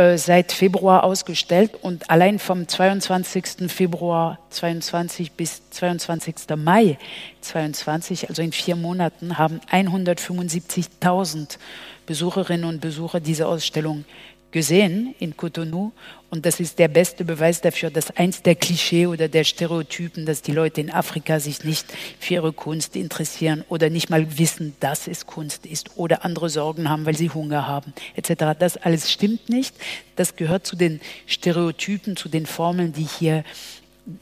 äh, 0.00 0.16
seit 0.16 0.52
Februar 0.52 1.04
ausgestellt 1.04 1.72
und 1.82 2.08
allein 2.08 2.38
vom 2.38 2.66
22. 2.66 3.70
Februar 3.70 4.38
22 4.48 5.32
bis 5.32 5.60
22. 5.68 6.56
Mai 6.56 6.96
22, 7.42 8.30
also 8.30 8.40
in 8.40 8.52
vier 8.52 8.76
Monaten, 8.76 9.36
haben 9.36 9.60
175.000 9.70 11.58
Besucherinnen 12.06 12.64
und 12.64 12.80
Besucher 12.80 13.20
diese 13.20 13.46
Ausstellung 13.46 14.06
gesehen 14.52 15.14
in 15.18 15.36
Cotonou 15.36 15.92
und 16.30 16.46
das 16.46 16.60
ist 16.60 16.78
der 16.78 16.86
beste 16.86 17.24
Beweis 17.24 17.60
dafür, 17.60 17.90
dass 17.90 18.16
eins 18.16 18.42
der 18.42 18.54
Klischee 18.54 19.08
oder 19.08 19.28
der 19.28 19.42
Stereotypen, 19.42 20.26
dass 20.26 20.42
die 20.42 20.52
Leute 20.52 20.80
in 20.80 20.90
Afrika 20.90 21.40
sich 21.40 21.64
nicht 21.64 21.86
für 22.20 22.34
ihre 22.34 22.52
Kunst 22.52 22.94
interessieren 22.94 23.64
oder 23.68 23.90
nicht 23.90 24.10
mal 24.10 24.38
wissen, 24.38 24.76
dass 24.78 25.08
es 25.08 25.26
Kunst 25.26 25.66
ist 25.66 25.96
oder 25.96 26.24
andere 26.24 26.48
Sorgen 26.48 26.88
haben, 26.88 27.04
weil 27.04 27.16
sie 27.16 27.30
Hunger 27.30 27.66
haben, 27.66 27.92
etc. 28.14 28.56
Das 28.58 28.76
alles 28.76 29.10
stimmt 29.10 29.48
nicht. 29.48 29.74
Das 30.14 30.36
gehört 30.36 30.66
zu 30.66 30.76
den 30.76 31.00
Stereotypen, 31.26 32.16
zu 32.16 32.28
den 32.28 32.46
Formeln, 32.46 32.92
die 32.92 33.08
hier 33.18 33.42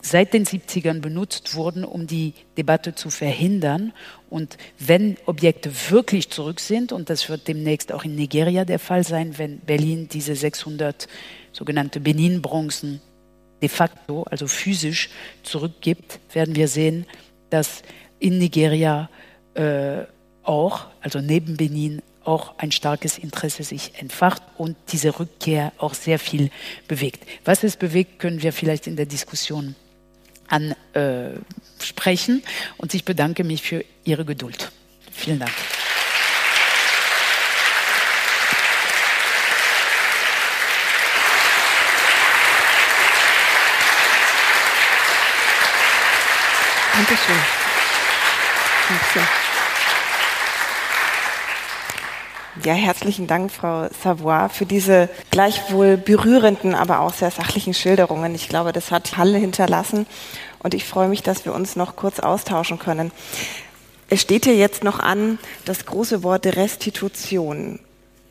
seit 0.03 0.33
den 0.33 0.45
70ern 0.45 1.01
benutzt 1.01 1.55
wurden, 1.55 1.85
um 1.85 2.07
die 2.07 2.35
Debatte 2.57 2.95
zu 2.95 3.11
verhindern. 3.11 3.93
Und 4.31 4.57
wenn 4.79 5.17
Objekte 5.27 5.71
wirklich 5.91 6.31
zurück 6.31 6.61
sind, 6.61 6.93
und 6.93 7.11
das 7.11 7.29
wird 7.29 7.49
demnächst 7.49 7.93
auch 7.93 8.05
in 8.05 8.15
Nigeria 8.15 8.65
der 8.65 8.79
Fall 8.79 9.05
sein, 9.05 9.39
wenn 9.39 9.61
Berlin 9.61 10.09
diese 10.11 10.35
600 10.35 11.09
sogenannte 11.53 12.01
Benin-Bronzen 12.01 13.01
de 13.61 13.69
facto, 13.69 14.25
also 14.31 14.47
physisch 14.47 15.11
zurückgibt, 15.43 16.21
werden 16.33 16.55
wir 16.55 16.69
sehen, 16.69 17.07
dass 17.51 17.83
in 18.19 18.39
Nigeria 18.39 19.11
äh, 19.55 20.05
auch, 20.43 20.87
also 21.01 21.21
neben 21.21 21.57
Benin, 21.57 22.03
auch 22.25 22.59
ein 22.59 22.73
starkes 22.73 23.17
Interesse 23.17 23.63
sich 23.63 23.93
entfacht 23.99 24.43
und 24.59 24.77
diese 24.93 25.19
Rückkehr 25.19 25.73
auch 25.79 25.95
sehr 25.95 26.19
viel 26.19 26.51
bewegt. 26.87 27.27
Was 27.45 27.65
es 27.65 27.77
bewegt, 27.77 28.19
können 28.19 28.43
wir 28.43 28.53
vielleicht 28.53 28.87
in 28.87 28.97
der 28.97 29.07
Diskussion 29.07 29.75
ansprechen. 30.49 32.43
Äh, 32.45 32.73
und 32.77 32.93
ich 32.95 33.05
bedanke 33.05 33.45
mich 33.45 33.63
für 33.63 33.85
Ihre 34.05 34.25
Geduld. 34.25 34.71
Vielen 35.11 35.39
Dank. 35.39 35.53
Dankeschön. 46.99 47.37
Dankeschön. 48.89 49.23
Ja, 52.65 52.75
herzlichen 52.75 53.29
Dank, 53.29 53.53
Frau 53.53 53.89
Savoy, 54.03 54.49
für 54.49 54.67
diese 54.67 55.09
gleichwohl 55.31 55.97
berührenden, 55.97 56.75
aber 56.75 56.99
auch 56.99 57.13
sehr 57.13 57.31
sachlichen 57.31 57.73
Schilderungen. 57.73 58.35
Ich 58.35 58.49
glaube, 58.49 58.73
das 58.73 58.91
hat 58.91 59.17
Halle 59.17 59.39
hinterlassen 59.39 60.07
und 60.59 60.75
ich 60.75 60.85
freue 60.85 61.07
mich, 61.07 61.23
dass 61.23 61.45
wir 61.45 61.55
uns 61.55 61.77
noch 61.77 61.95
kurz 61.95 62.19
austauschen 62.19 62.81
können. 62.81 63.13
Es 64.11 64.23
steht 64.23 64.47
hier 64.47 64.57
jetzt 64.57 64.83
noch 64.83 64.99
an 64.99 65.39
das 65.67 65.87
große 65.87 66.25
Wort 66.25 66.47
Restitution. 66.47 67.79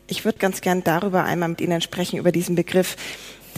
Ich 0.08 0.26
würde 0.26 0.38
ganz 0.38 0.60
gern 0.60 0.84
darüber 0.84 1.24
einmal 1.24 1.48
mit 1.48 1.62
Ihnen 1.62 1.80
sprechen, 1.80 2.18
über 2.18 2.32
diesen 2.32 2.54
Begriff. 2.54 2.96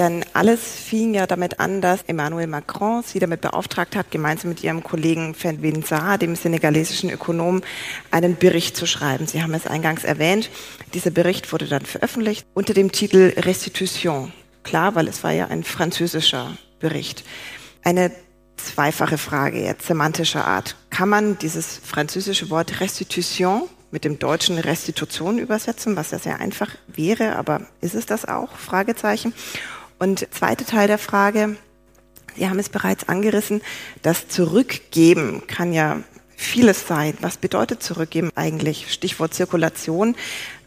Denn 0.00 0.24
alles 0.32 0.60
fing 0.62 1.12
ja 1.12 1.26
damit 1.26 1.60
an, 1.60 1.82
dass 1.82 2.00
Emmanuel 2.06 2.46
Macron 2.46 3.02
sie 3.02 3.18
damit 3.18 3.42
beauftragt 3.42 3.94
hat, 3.94 4.10
gemeinsam 4.10 4.48
mit 4.48 4.64
ihrem 4.64 4.82
Kollegen 4.82 5.34
Fenwin 5.34 5.82
Sarr, 5.82 6.16
dem 6.16 6.36
senegalesischen 6.36 7.10
Ökonom, 7.10 7.60
einen 8.10 8.34
Bericht 8.36 8.78
zu 8.78 8.86
schreiben. 8.86 9.26
Sie 9.26 9.42
haben 9.42 9.52
es 9.52 9.66
eingangs 9.66 10.04
erwähnt. 10.04 10.48
Dieser 10.94 11.10
Bericht 11.10 11.52
wurde 11.52 11.66
dann 11.66 11.84
veröffentlicht 11.84 12.46
unter 12.54 12.72
dem 12.72 12.92
Titel 12.92 13.34
Restitution. 13.36 14.32
Klar, 14.62 14.94
weil 14.94 15.06
es 15.06 15.22
war 15.22 15.32
ja 15.32 15.48
ein 15.48 15.64
französischer 15.64 16.56
Bericht. 16.78 17.22
Eine 17.84 18.10
zweifache 18.56 19.18
Frage 19.18 19.62
jetzt 19.62 19.86
semantischer 19.86 20.46
Art. 20.46 20.76
Kann 20.88 21.10
man 21.10 21.36
dieses 21.36 21.76
französische 21.76 22.48
Wort 22.48 22.80
Restitution 22.80 23.64
mit 23.90 24.04
dem 24.04 24.18
deutschen 24.18 24.58
Restitution 24.58 25.38
übersetzen, 25.38 25.94
was 25.96 26.10
ja 26.10 26.18
sehr 26.18 26.40
einfach 26.40 26.70
wäre, 26.86 27.36
aber 27.36 27.66
ist 27.82 27.94
es 27.94 28.06
das 28.06 28.24
auch? 28.24 28.56
Fragezeichen. 28.56 29.34
Und 30.00 30.26
zweite 30.32 30.64
Teil 30.64 30.88
der 30.88 30.98
Frage, 30.98 31.56
Sie 32.36 32.48
haben 32.48 32.58
es 32.58 32.70
bereits 32.70 33.08
angerissen, 33.08 33.60
das 34.02 34.28
Zurückgeben 34.28 35.42
kann 35.46 35.72
ja 35.72 36.02
vieles 36.36 36.86
sein. 36.86 37.18
Was 37.20 37.36
bedeutet 37.36 37.82
Zurückgeben 37.82 38.30
eigentlich? 38.34 38.90
Stichwort 38.90 39.34
Zirkulation. 39.34 40.16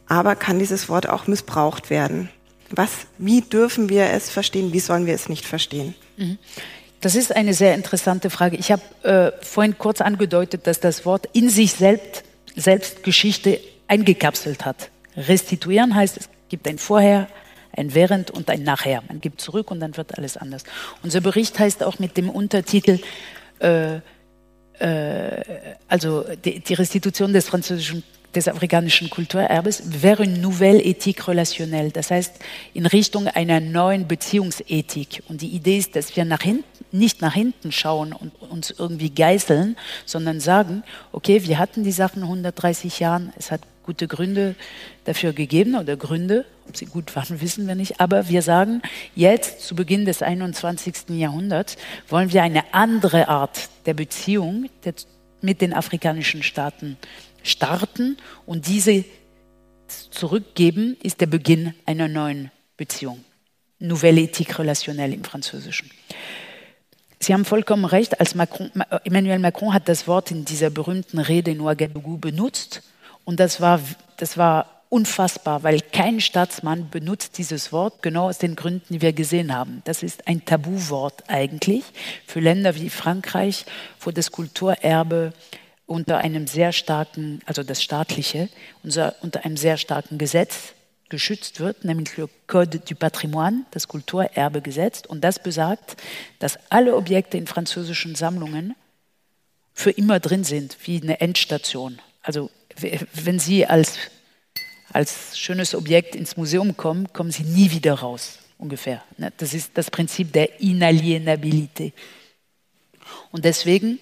Aber 0.08 0.36
kann 0.36 0.60
dieses 0.60 0.88
Wort 0.88 1.10
auch 1.10 1.26
missbraucht 1.26 1.90
werden? 1.90 2.30
Was, 2.70 2.92
wie 3.18 3.42
dürfen 3.42 3.90
wir 3.90 4.12
es 4.12 4.30
verstehen? 4.30 4.72
Wie 4.72 4.80
sollen 4.80 5.08
wir 5.08 5.16
es 5.16 5.30
nicht 5.30 5.46
verstehen? 5.46 5.96
Mhm. 6.18 6.38
Das 7.02 7.16
ist 7.16 7.36
eine 7.36 7.56
sehr 7.56 7.74
interessante 7.74 8.30
Frage. 8.30 8.56
Ich 8.58 8.72
habe 8.72 8.84
äh, 9.04 9.32
vorhin 9.44 9.78
kurz 9.78 10.00
angedeutet, 10.00 10.68
dass 10.68 10.80
das 10.80 11.06
Wort 11.06 11.28
in 11.34 11.50
sich 11.50 11.74
selbst, 11.74 12.24
selbst 12.56 13.04
Geschichte 13.04 13.60
eingekapselt 13.88 14.64
hat. 14.64 14.90
Restituieren 15.18 15.96
heißt, 15.96 16.18
es 16.18 16.30
gibt 16.50 16.68
ein 16.68 16.78
Vorher, 16.78 17.28
ein 17.76 17.94
Während 17.94 18.32
und 18.32 18.50
ein 18.50 18.64
Nachher. 18.64 19.04
Man 19.08 19.22
gibt 19.22 19.42
zurück 19.42 19.72
und 19.72 19.80
dann 19.80 19.98
wird 19.98 20.18
alles 20.18 20.38
anders. 20.38 20.64
Unser 21.02 21.22
Bericht 21.22 21.58
heißt 21.60 21.84
auch 21.84 22.00
mit 22.00 22.18
dem 22.18 22.30
Untertitel, 22.30 23.00
äh, 23.60 24.00
äh, 24.80 25.42
also 25.88 26.26
die, 26.44 26.60
die, 26.60 26.74
Restitution 26.74 27.34
des 27.34 27.48
französischen, 27.48 28.04
des 28.36 28.48
afrikanischen 28.48 29.10
Kulturerbes 29.10 30.02
wäre 30.02 30.24
eine 30.24 30.38
nouvelle 30.38 30.82
éthique 30.82 31.28
relationnelle. 31.28 31.92
Das 31.92 32.12
heißt, 32.12 32.36
in 32.74 32.86
Richtung 32.86 33.28
einer 33.28 33.60
neuen 33.60 34.08
Beziehungsethik. 34.08 35.24
Und 35.30 35.42
die 35.42 35.50
Idee 35.50 35.78
ist, 35.78 35.96
dass 35.96 36.16
wir 36.16 36.26
nach 36.26 36.42
hinten, 36.42 36.66
nicht 36.92 37.22
nach 37.22 37.34
hinten 37.34 37.72
schauen 37.72 38.14
und 38.14 38.34
uns 38.42 38.72
irgendwie 38.72 39.10
geißeln, 39.10 39.78
sondern 40.06 40.40
sagen, 40.40 40.84
okay, 41.12 41.44
wir 41.46 41.60
hatten 41.60 41.84
die 41.84 41.92
Sachen 41.92 42.24
130 42.24 43.00
Jahren, 43.00 43.34
es 43.38 43.52
hat 43.52 43.62
gute 43.84 44.08
Gründe 44.08 44.56
dafür 45.04 45.34
gegeben 45.34 45.76
oder 45.76 45.98
Gründe, 45.98 46.46
ob 46.68 46.78
sie 46.78 46.86
gut 46.86 47.16
waren, 47.16 47.42
wissen 47.42 47.68
wir 47.68 47.76
nicht. 47.76 48.00
Aber 48.00 48.30
wir 48.30 48.42
sagen, 48.42 48.82
jetzt 49.16 49.62
zu 49.62 49.76
Beginn 49.76 50.06
des 50.06 50.22
21. 50.22 51.10
Jahrhunderts 51.10 51.78
wollen 52.08 52.32
wir 52.34 52.44
eine 52.44 52.74
andere 52.74 53.28
Art 53.28 53.70
der 53.86 53.94
Beziehung 53.94 54.70
mit 55.42 55.62
den 55.62 55.74
afrikanischen 55.74 56.44
Staaten 56.44 56.98
starten 57.44 58.18
und 58.46 58.68
diese 58.68 59.04
zurückgeben, 60.12 60.98
ist 61.04 61.22
der 61.22 61.28
Beginn 61.28 61.74
einer 61.86 62.08
neuen 62.08 62.52
Beziehung. 62.78 63.24
Nouvelle 63.80 64.22
éthique 64.22 64.58
relationnelle 64.58 65.14
im 65.14 65.24
Französischen. 65.24 65.90
Sie 67.20 67.34
haben 67.34 67.46
vollkommen 67.46 67.86
recht, 67.86 68.20
als 68.20 68.36
Macron, 68.36 68.72
Emmanuel 69.04 69.40
Macron 69.40 69.74
hat 69.74 69.88
das 69.88 70.08
Wort 70.08 70.32
in 70.32 70.46
dieser 70.46 70.70
berühmten 70.70 71.20
Rede 71.20 71.52
in 71.52 71.62
Ouagadougou 71.62 72.18
benutzt 72.18 72.82
und 73.26 73.40
das 73.40 73.62
war, 73.62 73.80
das 74.18 74.38
war 74.38 74.74
unfassbar, 74.90 75.64
weil 75.64 75.80
kein 75.80 76.22
Staatsmann 76.22 76.90
benutzt 76.92 77.40
dieses 77.40 77.72
Wort 77.72 78.04
genau 78.04 78.30
aus 78.30 78.38
den 78.38 78.56
Gründen, 78.56 78.94
die 78.94 79.02
wir 79.02 79.12
gesehen 79.12 79.52
haben. 79.52 79.82
Das 79.86 80.04
ist 80.04 80.28
ein 80.28 80.46
Tabuwort 80.46 81.24
eigentlich 81.28 81.84
für 82.28 82.40
Länder 82.40 82.76
wie 82.76 82.92
Frankreich, 82.92 83.66
wo 84.00 84.12
das 84.12 84.32
Kulturerbe 84.32 85.34
unter 85.88 86.20
einem 86.20 86.46
sehr 86.46 86.72
starken, 86.72 87.42
also 87.46 87.64
das 87.64 87.82
staatliche, 87.82 88.50
unter, 88.84 89.16
einem 89.44 89.58
sehr 89.58 89.78
starken 89.78 90.20
Gesetz 90.20 90.74
geschützt 91.10 91.60
wird, 91.60 91.86
nämlich 91.86 92.16
le 92.18 92.30
Code 92.48 92.80
du 92.80 92.96
Patrimoine, 92.96 93.66
das 93.72 93.88
Kulturerbegesetz. 93.88 95.04
Und 95.08 95.24
das 95.24 95.40
besagt, 95.40 95.98
dass 96.38 96.60
alle 96.70 96.96
Objekte 96.96 97.38
in 97.38 97.48
französischen 97.48 98.14
Sammlungen 98.14 98.76
für 99.74 99.92
immer 99.92 100.20
drin 100.20 100.44
sind, 100.44 100.78
wie 100.86 101.02
eine 101.02 101.20
Endstation. 101.20 102.00
Also 102.22 102.50
wenn 103.14 103.40
Sie 103.40 103.66
als, 103.66 103.98
als 104.92 105.38
schönes 105.38 105.76
Objekt 105.76 106.16
ins 106.16 106.38
Museum 106.38 106.76
kommen, 106.78 107.12
kommen 107.14 107.32
Sie 107.32 107.44
nie 107.44 107.72
wieder 107.72 107.94
raus, 107.94 108.40
ungefähr. 108.58 109.04
Ne? 109.18 109.32
Das 109.38 109.54
ist 109.54 109.72
das 109.76 109.90
Prinzip 109.90 110.34
der 110.34 110.60
Inalienabilität. 110.60 111.94
Und 113.32 113.46
deswegen 113.46 114.00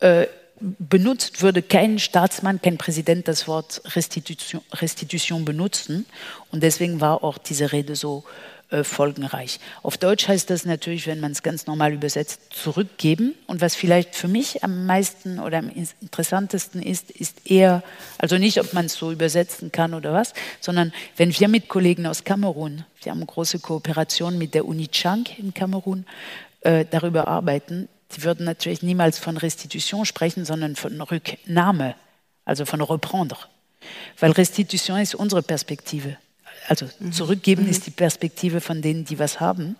äh, 0.00 0.26
benutzt, 0.60 1.42
würde 1.42 1.62
kein 1.62 1.98
Staatsmann, 1.98 2.60
kein 2.62 2.78
Präsident 2.78 3.28
das 3.28 3.48
Wort 3.48 3.82
Restitution, 3.94 4.62
Restitution 4.72 5.44
benutzen. 5.44 6.06
Und 6.50 6.62
deswegen 6.62 7.00
war 7.00 7.24
auch 7.24 7.38
diese 7.38 7.72
Rede 7.72 7.96
so 7.96 8.24
äh, 8.70 8.82
folgenreich. 8.82 9.60
Auf 9.82 9.98
Deutsch 9.98 10.26
heißt 10.26 10.48
das 10.50 10.64
natürlich, 10.64 11.06
wenn 11.06 11.20
man 11.20 11.32
es 11.32 11.42
ganz 11.42 11.66
normal 11.66 11.92
übersetzt, 11.92 12.40
zurückgeben. 12.50 13.34
Und 13.46 13.60
was 13.60 13.74
vielleicht 13.74 14.16
für 14.16 14.26
mich 14.26 14.64
am 14.64 14.86
meisten 14.86 15.38
oder 15.38 15.58
am 15.58 15.70
interessantesten 16.00 16.82
ist, 16.82 17.10
ist 17.10 17.50
eher, 17.50 17.82
also 18.18 18.38
nicht, 18.38 18.58
ob 18.60 18.72
man 18.72 18.86
es 18.86 18.94
so 18.94 19.12
übersetzen 19.12 19.70
kann 19.70 19.94
oder 19.94 20.12
was, 20.12 20.32
sondern 20.60 20.92
wenn 21.16 21.38
wir 21.38 21.48
mit 21.48 21.68
Kollegen 21.68 22.06
aus 22.06 22.24
Kamerun, 22.24 22.84
wir 23.02 23.12
haben 23.12 23.26
große 23.26 23.58
Kooperation 23.58 24.38
mit 24.38 24.54
der 24.54 24.66
Uni 24.66 24.88
Chang 24.88 25.26
in 25.36 25.52
Kamerun, 25.52 26.06
äh, 26.62 26.86
darüber 26.90 27.28
arbeiten, 27.28 27.88
die 28.16 28.22
würden 28.22 28.46
natürlich 28.46 28.82
niemals 28.82 29.18
von 29.18 29.36
Restitution 29.36 30.06
sprechen, 30.06 30.44
sondern 30.44 30.76
von 30.76 31.00
Rücknahme, 31.00 31.94
also 32.44 32.64
von 32.64 32.80
Reprendre. 32.80 33.38
Weil 34.18 34.32
Restitution 34.32 35.00
ist 35.00 35.14
unsere 35.14 35.42
Perspektive 35.42 36.16
also 36.68 36.86
mhm. 36.98 37.12
zurückgeben 37.12 37.64
mhm. 37.64 37.70
ist 37.70 37.86
die 37.86 37.90
Perspektive 37.90 38.60
von 38.60 38.82
denen, 38.82 39.04
die 39.04 39.18
was 39.18 39.40
haben. 39.40 39.76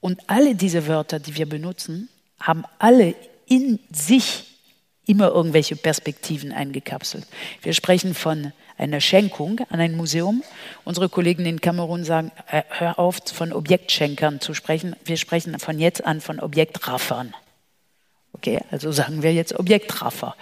Und 0.00 0.20
alle 0.26 0.54
diese 0.54 0.86
Wörter, 0.86 1.20
die 1.20 1.36
wir 1.36 1.46
benutzen, 1.46 2.08
haben 2.40 2.64
alle 2.78 3.14
in 3.46 3.78
sich 3.92 4.44
immer 5.06 5.28
irgendwelche 5.28 5.76
Perspektiven 5.76 6.52
eingekapselt. 6.52 7.26
Wir 7.60 7.72
sprechen 7.72 8.14
von 8.14 8.52
einer 8.78 9.00
Schenkung 9.00 9.60
an 9.70 9.80
ein 9.80 9.96
Museum. 9.96 10.42
Unsere 10.84 11.08
Kollegen 11.08 11.44
in 11.46 11.60
Kamerun 11.60 12.04
sagen, 12.04 12.32
äh, 12.50 12.62
hör 12.68 12.98
auf, 12.98 13.18
von 13.32 13.52
Objektschenkern 13.52 14.40
zu 14.40 14.54
sprechen. 14.54 14.96
Wir 15.04 15.16
sprechen 15.16 15.58
von 15.58 15.78
jetzt 15.78 16.04
an 16.04 16.20
von 16.20 16.40
Objektraffern. 16.40 17.34
Okay, 18.32 18.60
also 18.70 18.90
sagen 18.90 19.22
wir 19.22 19.32
jetzt 19.32 19.58
Objektraffer 19.58 20.34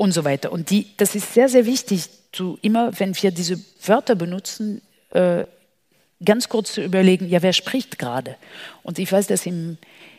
und 0.00 0.12
so 0.12 0.24
weiter. 0.24 0.50
Und 0.50 0.70
die, 0.70 0.86
das 0.96 1.14
ist 1.14 1.34
sehr, 1.34 1.50
sehr 1.50 1.66
wichtig, 1.66 2.08
zu 2.32 2.58
immer, 2.62 2.98
wenn 2.98 3.14
wir 3.20 3.30
diese 3.32 3.60
Wörter 3.84 4.14
benutzen, 4.14 4.80
äh, 5.10 5.44
ganz 6.24 6.48
kurz 6.48 6.72
zu 6.72 6.82
überlegen, 6.82 7.28
ja, 7.28 7.42
wer 7.42 7.52
spricht 7.52 7.98
gerade? 7.98 8.36
Und 8.82 8.98
ich 8.98 9.12
weiß, 9.12 9.26
dass 9.26 9.44
im, 9.44 9.76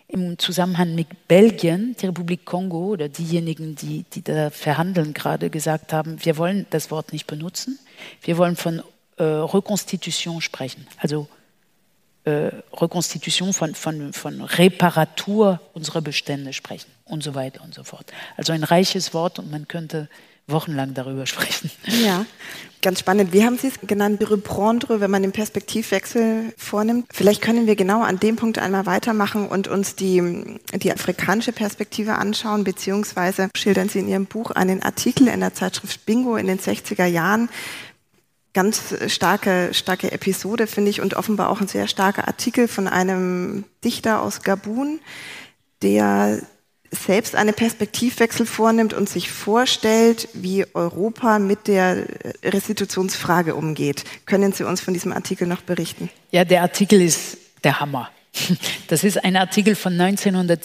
im 0.08 0.38
Zusammenhang 0.38 0.94
mit 0.94 1.28
Belgien, 1.28 1.96
die 2.00 2.06
Republik 2.06 2.46
Kongo 2.46 2.90
oder 2.90 3.10
diejenigen, 3.10 3.74
die, 3.74 4.06
die 4.14 4.22
da 4.22 4.52
verhandeln, 4.52 5.16
gerade 5.16 5.50
gesagt 5.50 5.94
haben, 5.94 6.24
wir 6.24 6.38
wollen 6.38 6.68
das 6.70 6.92
Wort 6.92 7.12
nicht 7.12 7.26
benutzen, 7.26 7.80
wir 8.22 8.38
wollen 8.38 8.58
von 8.58 8.84
äh, 9.18 9.24
Rekonstitution 9.24 10.42
sprechen, 10.42 10.86
also 11.00 11.28
äh, 12.24 12.52
Rekonstitution, 12.74 13.54
von, 13.54 13.76
von, 13.76 14.14
von 14.14 14.42
Reparatur 14.42 15.60
unserer 15.74 16.02
Bestände 16.02 16.54
sprechen 16.54 16.92
und 17.06 17.24
so 17.24 17.36
weiter 17.36 17.64
und 17.64 17.74
so 17.74 17.84
fort. 17.84 18.12
Also 18.38 18.54
ein 18.54 18.64
reiches 18.64 19.14
Wort 19.14 19.40
und 19.40 19.50
man 19.50 19.68
könnte 19.68 20.08
wochenlang 20.48 20.94
darüber 20.94 21.26
sprechen. 21.26 21.72
Ja, 22.04 22.26
ganz 22.82 23.00
spannend. 23.00 23.32
Wie 23.34 23.46
haben 23.46 23.58
Sie 23.58 23.68
es 23.68 23.80
genannt? 23.82 24.22
Reprendre, 24.30 25.00
wenn 25.00 25.12
man 25.12 25.22
den 25.22 25.32
Perspektivwechsel 25.32 26.54
vornimmt. 26.58 27.06
Vielleicht 27.12 27.42
können 27.42 27.68
wir 27.68 27.76
genau 27.76 28.02
an 28.04 28.20
dem 28.20 28.36
Punkt 28.36 28.58
einmal 28.60 28.86
weitermachen 28.86 29.48
und 29.48 29.68
uns 29.68 29.96
die, 29.96 30.60
die 30.74 30.92
afrikanische 30.92 31.52
Perspektive 31.52 32.16
anschauen, 32.16 32.64
beziehungsweise 32.64 33.50
schildern 33.56 33.90
Sie 33.90 34.00
in 34.00 34.08
Ihrem 34.08 34.26
Buch 34.26 34.52
einen 34.52 34.82
Artikel 34.84 35.28
in 35.28 35.40
der 35.40 35.54
Zeitschrift 35.54 36.06
Bingo 36.06 36.36
in 36.36 36.48
den 36.48 36.60
60er 36.60 37.06
Jahren, 37.06 37.50
ganz 38.54 38.96
starke, 39.08 39.74
starke 39.74 40.12
Episode, 40.12 40.68
finde 40.68 40.90
ich, 40.90 41.02
und 41.02 41.14
offenbar 41.16 41.50
auch 41.50 41.62
ein 41.62 41.68
sehr 41.68 41.88
starker 41.88 42.28
Artikel 42.28 42.68
von 42.68 42.88
einem 42.88 43.64
Dichter 43.84 44.22
aus 44.22 44.42
Gabun, 44.42 45.00
der 45.82 46.42
selbst 46.92 47.36
einen 47.36 47.54
Perspektivwechsel 47.54 48.46
vornimmt 48.46 48.94
und 48.94 49.08
sich 49.08 49.32
vorstellt, 49.32 50.28
wie 50.34 50.66
Europa 50.74 51.40
mit 51.40 51.68
der 51.68 52.06
Restitutionsfrage 52.44 53.56
umgeht. 53.56 54.04
Können 54.26 54.52
Sie 54.52 54.66
uns 54.66 54.82
von 54.82 54.94
diesem 54.94 55.14
Artikel 55.14 55.48
noch 55.48 55.62
berichten? 55.62 56.10
Ja, 56.32 56.44
der 56.44 56.62
Artikel 56.62 57.02
ist 57.02 57.38
der 57.64 57.80
Hammer. 57.80 58.10
Das 58.88 59.06
ist 59.06 59.24
ein 59.24 59.38
Artikel 59.38 59.76
von 59.76 59.94
1900 59.94 60.60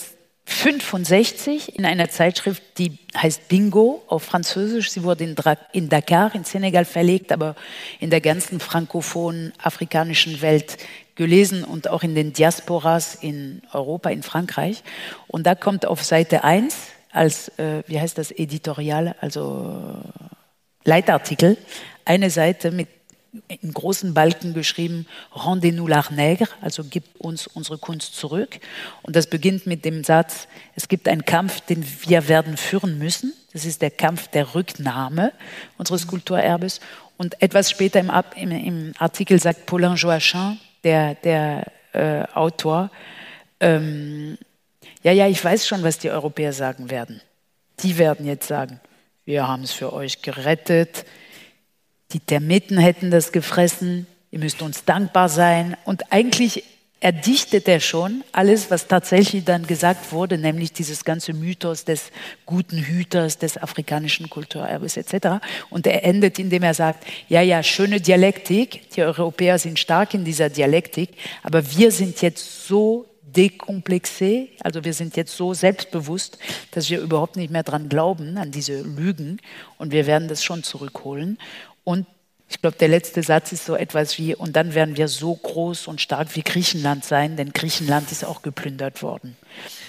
65 0.49 1.77
in 1.77 1.85
einer 1.85 2.09
Zeitschrift, 2.09 2.63
die 2.77 2.97
heißt 3.15 3.49
Bingo 3.49 4.01
auf 4.07 4.23
Französisch. 4.23 4.91
Sie 4.91 5.03
wurde 5.03 5.25
in, 5.25 5.35
in, 5.73 5.89
Dakar, 5.89 6.33
in 6.33 6.45
Senegal 6.45 6.85
verlegt, 6.85 7.33
aber 7.33 7.55
in 7.99 8.09
der 8.09 8.21
ganzen 8.21 8.61
frankophonen 8.61 9.51
afrikanischen 9.61 10.41
Welt 10.41 10.77
gelesen 11.15 11.65
und 11.65 11.89
auch 11.89 12.01
in 12.01 12.15
den 12.15 12.31
Diasporas 12.31 13.15
in 13.15 13.61
Europa, 13.73 14.09
in 14.09 14.23
Frankreich. 14.23 14.83
Und 15.27 15.45
da 15.45 15.53
kommt 15.53 15.85
auf 15.85 16.01
Seite 16.01 16.45
1 16.45 16.75
als, 17.11 17.49
äh, 17.59 17.83
wie 17.87 17.99
heißt 17.99 18.17
das, 18.17 18.31
Editorial, 18.31 19.15
also 19.19 19.97
Leitartikel, 20.85 21.57
eine 22.05 22.29
Seite 22.29 22.71
mit 22.71 22.87
in 23.47 23.73
großen 23.73 24.13
Balken 24.13 24.53
geschrieben, 24.53 25.05
Rendez-nous 25.33 25.87
l'art 25.87 26.11
nègre, 26.11 26.47
also 26.61 26.83
gib 26.83 27.03
uns 27.17 27.47
unsere 27.47 27.77
Kunst 27.77 28.15
zurück. 28.15 28.59
Und 29.03 29.15
das 29.15 29.27
beginnt 29.27 29.65
mit 29.65 29.85
dem 29.85 30.03
Satz, 30.03 30.47
es 30.75 30.87
gibt 30.87 31.07
einen 31.07 31.25
Kampf, 31.25 31.61
den 31.61 31.85
wir 32.07 32.27
werden 32.27 32.57
führen 32.57 32.97
müssen. 32.97 33.33
Das 33.53 33.65
ist 33.65 33.81
der 33.81 33.91
Kampf 33.91 34.27
der 34.27 34.55
Rücknahme 34.55 35.33
unseres 35.77 36.07
Kulturerbes. 36.07 36.79
Und 37.17 37.41
etwas 37.41 37.69
später 37.69 37.99
im, 37.99 38.11
im, 38.35 38.51
im 38.51 38.93
Artikel 38.99 39.39
sagt 39.39 39.65
Paulin 39.65 39.95
Joachim, 39.95 40.59
der, 40.83 41.15
der 41.15 41.71
äh, 41.93 42.23
Autor, 42.33 42.91
ähm, 43.59 44.37
ja, 45.03 45.11
ja, 45.11 45.27
ich 45.27 45.43
weiß 45.43 45.67
schon, 45.67 45.83
was 45.83 45.99
die 45.99 46.11
Europäer 46.11 46.53
sagen 46.53 46.89
werden. 46.89 47.21
Die 47.81 47.97
werden 47.97 48.25
jetzt 48.25 48.47
sagen, 48.47 48.79
wir 49.25 49.47
haben 49.47 49.63
es 49.63 49.71
für 49.71 49.93
euch 49.93 50.21
gerettet, 50.21 51.05
die 52.13 52.19
Termiten 52.19 52.77
hätten 52.77 53.11
das 53.11 53.31
gefressen, 53.31 54.07
ihr 54.31 54.39
müsst 54.39 54.61
uns 54.61 54.85
dankbar 54.85 55.29
sein. 55.29 55.75
Und 55.85 56.11
eigentlich 56.11 56.63
erdichtet 56.99 57.67
er 57.67 57.79
schon 57.79 58.23
alles, 58.31 58.71
was 58.71 58.87
tatsächlich 58.87 59.43
dann 59.43 59.67
gesagt 59.67 60.11
wurde, 60.11 60.37
nämlich 60.37 60.73
dieses 60.73 61.05
ganze 61.05 61.33
Mythos 61.33 61.85
des 61.85 62.11
guten 62.45 62.77
Hüters, 62.77 63.37
des 63.37 63.57
afrikanischen 63.57 64.29
Kulturerbes 64.29 64.97
etc. 64.97 65.43
Und 65.69 65.85
er 65.85 66.03
endet, 66.03 66.39
indem 66.39 66.63
er 66.63 66.73
sagt, 66.73 67.05
ja, 67.29 67.41
ja, 67.41 67.61
schöne 67.61 68.01
Dialektik, 68.01 68.89
die 68.91 69.03
Europäer 69.03 69.59
sind 69.59 69.77
stark 69.77 70.15
in 70.15 70.25
dieser 70.25 70.49
Dialektik, 70.49 71.09
aber 71.43 71.63
wir 71.77 71.91
sind 71.91 72.21
jetzt 72.21 72.67
so 72.67 73.05
dekomplexé, 73.37 74.49
also 74.61 74.83
wir 74.83 74.93
sind 74.93 75.15
jetzt 75.15 75.35
so 75.35 75.53
selbstbewusst, 75.53 76.39
dass 76.71 76.89
wir 76.89 76.99
überhaupt 76.99 77.35
nicht 77.35 77.51
mehr 77.51 77.63
dran 77.63 77.89
glauben, 77.89 78.37
an 78.37 78.51
diese 78.51 78.81
Lügen 78.81 79.39
und 79.77 79.91
wir 79.91 80.07
werden 80.07 80.27
das 80.27 80.43
schon 80.43 80.63
zurückholen. 80.63 81.37
Und 81.87 82.05
ich 82.49 82.59
glaube, 82.59 82.75
der 82.75 82.89
letzte 82.89 83.23
Satz 83.23 83.53
ist 83.53 83.65
so 83.65 83.73
etwas 83.73 84.17
wie, 84.17 84.35
und 84.35 84.57
dann 84.57 84.75
werden 84.75 84.97
wir 84.97 85.07
so 85.07 85.33
groß 85.33 85.87
und 85.87 86.01
stark 86.01 86.35
wie 86.35 86.41
Griechenland 86.41 87.05
sein, 87.05 87.37
denn 87.37 87.53
Griechenland 87.53 88.11
ist 88.11 88.25
auch 88.25 88.41
geplündert 88.41 89.01
worden. 89.01 89.37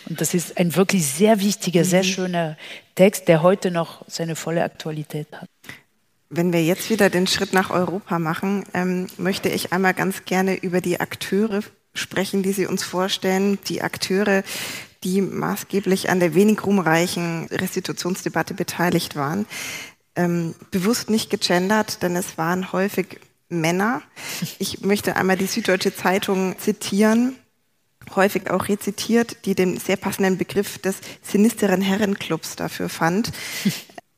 Und 0.08 0.20
das 0.20 0.32
ist 0.32 0.58
ein 0.58 0.76
wirklich 0.76 1.04
sehr 1.04 1.40
wichtiger, 1.40 1.84
sehr 1.84 2.04
mhm. 2.04 2.08
schöner 2.08 2.56
Text, 2.94 3.26
der 3.26 3.42
heute 3.42 3.72
noch 3.72 4.04
seine 4.06 4.36
volle 4.36 4.62
Aktualität 4.62 5.26
hat. 5.32 5.48
Wenn 6.30 6.52
wir 6.52 6.62
jetzt 6.62 6.88
wieder 6.88 7.10
den 7.10 7.26
Schritt 7.26 7.52
nach 7.52 7.70
Europa 7.70 8.20
machen, 8.20 8.62
ähm, 8.74 9.08
möchte 9.16 9.48
ich 9.48 9.72
einmal 9.72 9.94
ganz 9.94 10.24
gerne 10.24 10.54
über 10.54 10.80
die 10.80 11.00
Akteure 11.00 11.62
sprechen, 11.94 12.44
die 12.44 12.52
Sie 12.52 12.66
uns 12.66 12.84
vorstellen. 12.84 13.58
Die 13.66 13.82
Akteure, 13.82 14.44
die 15.02 15.20
maßgeblich 15.20 16.10
an 16.10 16.20
der 16.20 16.36
wenig 16.36 16.64
ruhmreichen 16.64 17.48
Restitutionsdebatte 17.50 18.54
beteiligt 18.54 19.16
waren 19.16 19.46
ähm, 20.18 20.54
bewusst 20.72 21.08
nicht 21.08 21.30
gegendert, 21.30 22.02
denn 22.02 22.16
es 22.16 22.36
waren 22.36 22.72
häufig 22.72 23.20
Männer. 23.48 24.02
Ich 24.58 24.82
möchte 24.82 25.16
einmal 25.16 25.36
die 25.36 25.46
Süddeutsche 25.46 25.94
Zeitung 25.94 26.58
zitieren, 26.58 27.36
häufig 28.14 28.50
auch 28.50 28.68
rezitiert, 28.68 29.46
die 29.46 29.54
den 29.54 29.78
sehr 29.78 29.96
passenden 29.96 30.36
Begriff 30.36 30.78
des 30.78 30.96
sinisteren 31.22 31.80
Herrenclubs 31.80 32.56
dafür 32.56 32.88
fand. 32.88 33.32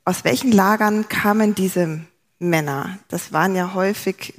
Aus 0.04 0.24
welchen 0.24 0.50
Lagern 0.50 1.08
kamen 1.08 1.54
diese 1.54 2.00
Männer? 2.38 2.98
Das 3.08 3.32
waren 3.32 3.54
ja 3.54 3.74
häufig 3.74 4.34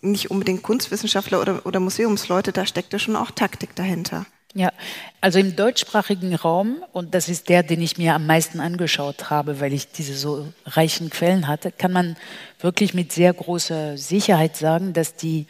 nicht 0.00 0.30
unbedingt 0.30 0.62
Kunstwissenschaftler 0.62 1.40
oder, 1.40 1.66
oder 1.66 1.80
Museumsleute, 1.80 2.52
da 2.52 2.64
steckte 2.64 2.98
schon 2.98 3.16
auch 3.16 3.32
Taktik 3.32 3.74
dahinter. 3.74 4.24
Ja, 4.54 4.70
also 5.22 5.38
im 5.38 5.56
deutschsprachigen 5.56 6.34
Raum, 6.34 6.84
und 6.92 7.14
das 7.14 7.30
ist 7.30 7.48
der, 7.48 7.62
den 7.62 7.80
ich 7.80 7.96
mir 7.96 8.14
am 8.14 8.26
meisten 8.26 8.60
angeschaut 8.60 9.30
habe, 9.30 9.60
weil 9.60 9.72
ich 9.72 9.90
diese 9.92 10.14
so 10.14 10.46
reichen 10.66 11.08
Quellen 11.08 11.48
hatte, 11.48 11.72
kann 11.72 11.90
man 11.90 12.16
wirklich 12.60 12.92
mit 12.92 13.12
sehr 13.12 13.32
großer 13.32 13.96
Sicherheit 13.96 14.56
sagen, 14.56 14.92
dass 14.92 15.14
die 15.14 15.46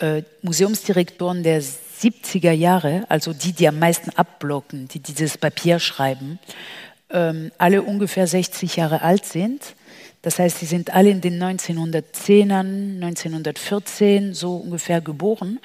äh, 0.00 0.22
Museumsdirektoren 0.42 1.42
der 1.44 1.62
70er 1.62 2.52
Jahre, 2.52 3.06
also 3.08 3.32
die, 3.32 3.52
die 3.52 3.68
am 3.68 3.78
meisten 3.78 4.10
abblocken, 4.10 4.86
die 4.88 5.00
dieses 5.00 5.38
Papier 5.38 5.78
schreiben, 5.78 6.38
ähm, 7.08 7.52
alle 7.56 7.82
ungefähr 7.82 8.26
60 8.26 8.76
Jahre 8.76 9.00
alt 9.00 9.24
sind. 9.24 9.74
Das 10.20 10.38
heißt, 10.38 10.58
sie 10.58 10.66
sind 10.66 10.92
alle 10.92 11.08
in 11.08 11.22
den 11.22 11.42
1910ern, 11.42 12.96
1914 12.96 14.34
so 14.34 14.56
ungefähr 14.56 15.00
geboren, 15.00 15.58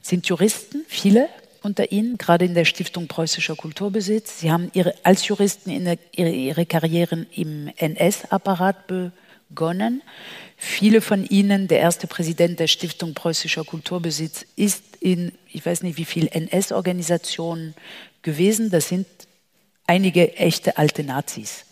sind 0.00 0.26
Juristen, 0.26 0.84
viele, 0.86 1.28
unter 1.62 1.92
Ihnen, 1.92 2.18
gerade 2.18 2.44
in 2.44 2.54
der 2.54 2.64
Stiftung 2.64 3.08
Preußischer 3.08 3.56
Kulturbesitz. 3.56 4.40
Sie 4.40 4.50
haben 4.50 4.70
ihre, 4.74 4.94
als 5.02 5.26
Juristen 5.28 5.84
der, 5.84 5.98
ihre, 6.12 6.30
ihre 6.30 6.66
Karrieren 6.66 7.26
im 7.34 7.70
NS-Apparat 7.76 8.86
begonnen. 8.86 10.02
Viele 10.56 11.00
von 11.00 11.24
Ihnen, 11.24 11.68
der 11.68 11.80
erste 11.80 12.06
Präsident 12.06 12.58
der 12.58 12.66
Stiftung 12.66 13.14
Preußischer 13.14 13.64
Kulturbesitz, 13.64 14.44
ist 14.56 14.82
in, 15.00 15.32
ich 15.52 15.64
weiß 15.64 15.82
nicht 15.82 15.98
wie 15.98 16.04
viele 16.04 16.30
NS-Organisationen 16.30 17.74
gewesen. 18.22 18.70
Das 18.70 18.88
sind 18.88 19.06
einige 19.86 20.36
echte 20.36 20.76
alte 20.76 21.04
Nazis, 21.04 21.64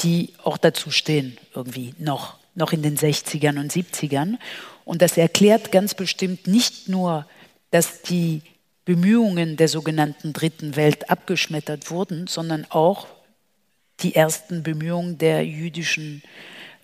die 0.00 0.32
auch 0.44 0.56
dazu 0.56 0.90
stehen, 0.90 1.38
irgendwie 1.54 1.94
noch, 1.98 2.36
noch 2.54 2.72
in 2.72 2.82
den 2.82 2.96
60ern 2.96 3.58
und 3.58 3.72
70ern. 3.72 4.36
Und 4.84 5.02
das 5.02 5.16
erklärt 5.16 5.70
ganz 5.72 5.94
bestimmt 5.94 6.46
nicht 6.46 6.88
nur, 6.88 7.26
dass 7.70 8.02
die 8.02 8.42
Bemühungen 8.88 9.58
der 9.58 9.68
sogenannten 9.68 10.32
Dritten 10.32 10.74
Welt 10.74 11.10
abgeschmettert 11.10 11.90
wurden, 11.90 12.26
sondern 12.26 12.64
auch 12.70 13.06
die 14.00 14.14
ersten 14.14 14.62
Bemühungen 14.62 15.18
der 15.18 15.44
jüdischen 15.44 16.22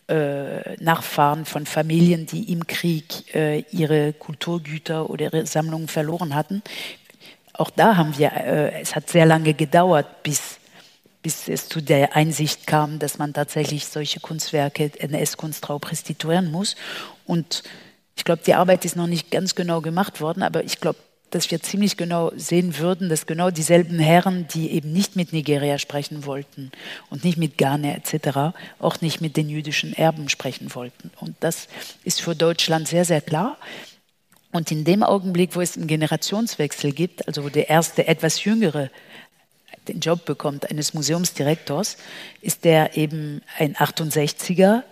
äh, 0.09 0.77
Nachfahren 0.83 1.47
von 1.47 1.65
Familien, 1.65 2.27
die 2.27 2.53
im 2.53 2.67
Krieg 2.67 3.35
äh, 3.35 3.61
ihre 3.71 4.13
Kulturgüter 4.13 5.09
oder 5.09 5.33
ihre 5.33 5.47
Sammlungen 5.47 5.89
verloren 5.89 6.35
hatten. 6.35 6.63
Auch 7.55 7.71
da 7.71 7.97
haben 7.97 8.19
wir, 8.19 8.33
äh, 8.35 8.83
es 8.83 8.95
hat 8.95 9.09
sehr 9.09 9.25
lange 9.25 9.55
gedauert, 9.55 10.23
bis, 10.23 10.59
bis 11.23 11.49
es 11.49 11.71
zu 11.71 11.81
der 11.81 12.15
Einsicht 12.15 12.67
kam, 12.67 12.99
dass 12.99 13.17
man 13.17 13.33
tatsächlich 13.33 13.87
solche 13.87 14.21
Kunstwerke, 14.21 14.91
NS-Kunstraub 14.99 15.91
restituieren 15.91 16.53
muss. 16.53 16.77
Und 17.25 17.63
ich 18.15 18.25
glaube, 18.25 18.43
die 18.47 18.53
Arbeit 18.53 18.85
ist 18.85 18.95
noch 18.95 19.07
nicht 19.07 19.31
ganz 19.31 19.55
genau 19.55 19.81
gemacht 19.81 20.21
worden, 20.21 20.43
aber 20.43 20.65
ich 20.65 20.81
glaube, 20.81 20.99
dass 21.35 21.51
wir 21.51 21.61
ziemlich 21.61 21.97
genau 21.97 22.31
sehen 22.37 22.79
würden, 22.79 23.09
dass 23.09 23.27
genau 23.27 23.51
dieselben 23.51 23.99
Herren, 23.99 24.47
die 24.49 24.71
eben 24.71 24.93
nicht 24.93 25.17
mit 25.17 25.33
Nigeria 25.33 25.79
sprechen 25.79 26.25
wollten 26.27 26.71
und 27.11 27.25
nicht 27.25 27.39
mit 27.39 27.59
Ghana 27.59 27.97
etc., 27.97 28.57
auch 28.79 29.01
nicht 29.01 29.21
mit 29.21 29.37
den 29.37 29.49
jüdischen 29.49 29.93
Erben 29.95 30.29
sprechen 30.29 30.73
wollten. 30.75 31.11
Und 31.21 31.35
das 31.41 31.67
ist 32.05 32.21
für 32.21 32.37
Deutschland 32.37 32.87
sehr, 32.87 33.05
sehr 33.05 33.21
klar. 33.21 33.59
Und 34.53 34.71
in 34.71 34.85
dem 34.85 35.03
Augenblick, 35.03 35.57
wo 35.57 35.61
es 35.61 35.77
einen 35.77 35.89
Generationswechsel 35.89 36.93
gibt, 36.93 37.27
also 37.27 37.43
wo 37.43 37.49
der 37.49 37.69
erste 37.69 38.07
etwas 38.07 38.45
jüngere 38.45 38.91
den 39.89 40.01
Job 40.01 40.25
bekommt 40.25 40.71
eines 40.71 40.95
Museumsdirektors, 40.95 41.97
ist 42.41 42.65
der 42.65 42.97
eben 42.97 43.43
ein 43.59 43.75
68er. 43.75 44.83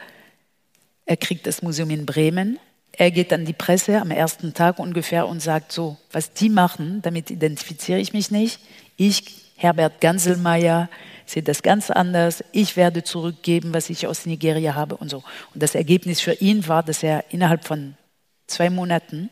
Er 1.07 1.17
kriegt 1.17 1.47
das 1.47 1.63
Museum 1.63 1.91
in 1.91 2.05
Bremen 2.05 2.59
er 2.93 3.11
geht 3.11 3.33
an 3.33 3.45
die 3.45 3.55
Presse 3.55 4.01
am 4.01 4.11
ersten 4.11 4.53
Tag 4.55 4.79
ungefähr 4.79 5.27
und 5.27 5.41
sagt 5.41 5.73
so, 5.73 5.97
was 6.11 6.33
die 6.33 6.51
machen, 6.51 7.01
damit 7.03 7.31
identifiziere 7.31 7.99
ich 7.99 8.13
mich 8.13 8.31
nicht. 8.31 8.61
Ich, 8.97 9.25
Herbert 9.57 10.01
Ganselmeier, 10.01 10.89
sehe 11.25 11.43
das 11.43 11.63
ganz 11.63 11.91
anders. 11.91 12.45
Ich 12.53 12.77
werde 12.77 13.03
zurückgeben, 13.03 13.73
was 13.73 13.89
ich 13.89 14.07
aus 14.07 14.27
Nigeria 14.27 14.75
habe 14.75 14.97
und 14.97 15.09
so. 15.09 15.23
Und 15.55 15.63
das 15.63 15.75
Ergebnis 15.75 16.21
für 16.21 16.35
ihn 16.35 16.69
war, 16.69 16.83
dass 16.83 17.03
er 17.03 17.25
innerhalb 17.31 17.65
von 17.65 17.95
zwei 18.47 18.69
Monaten 18.69 19.31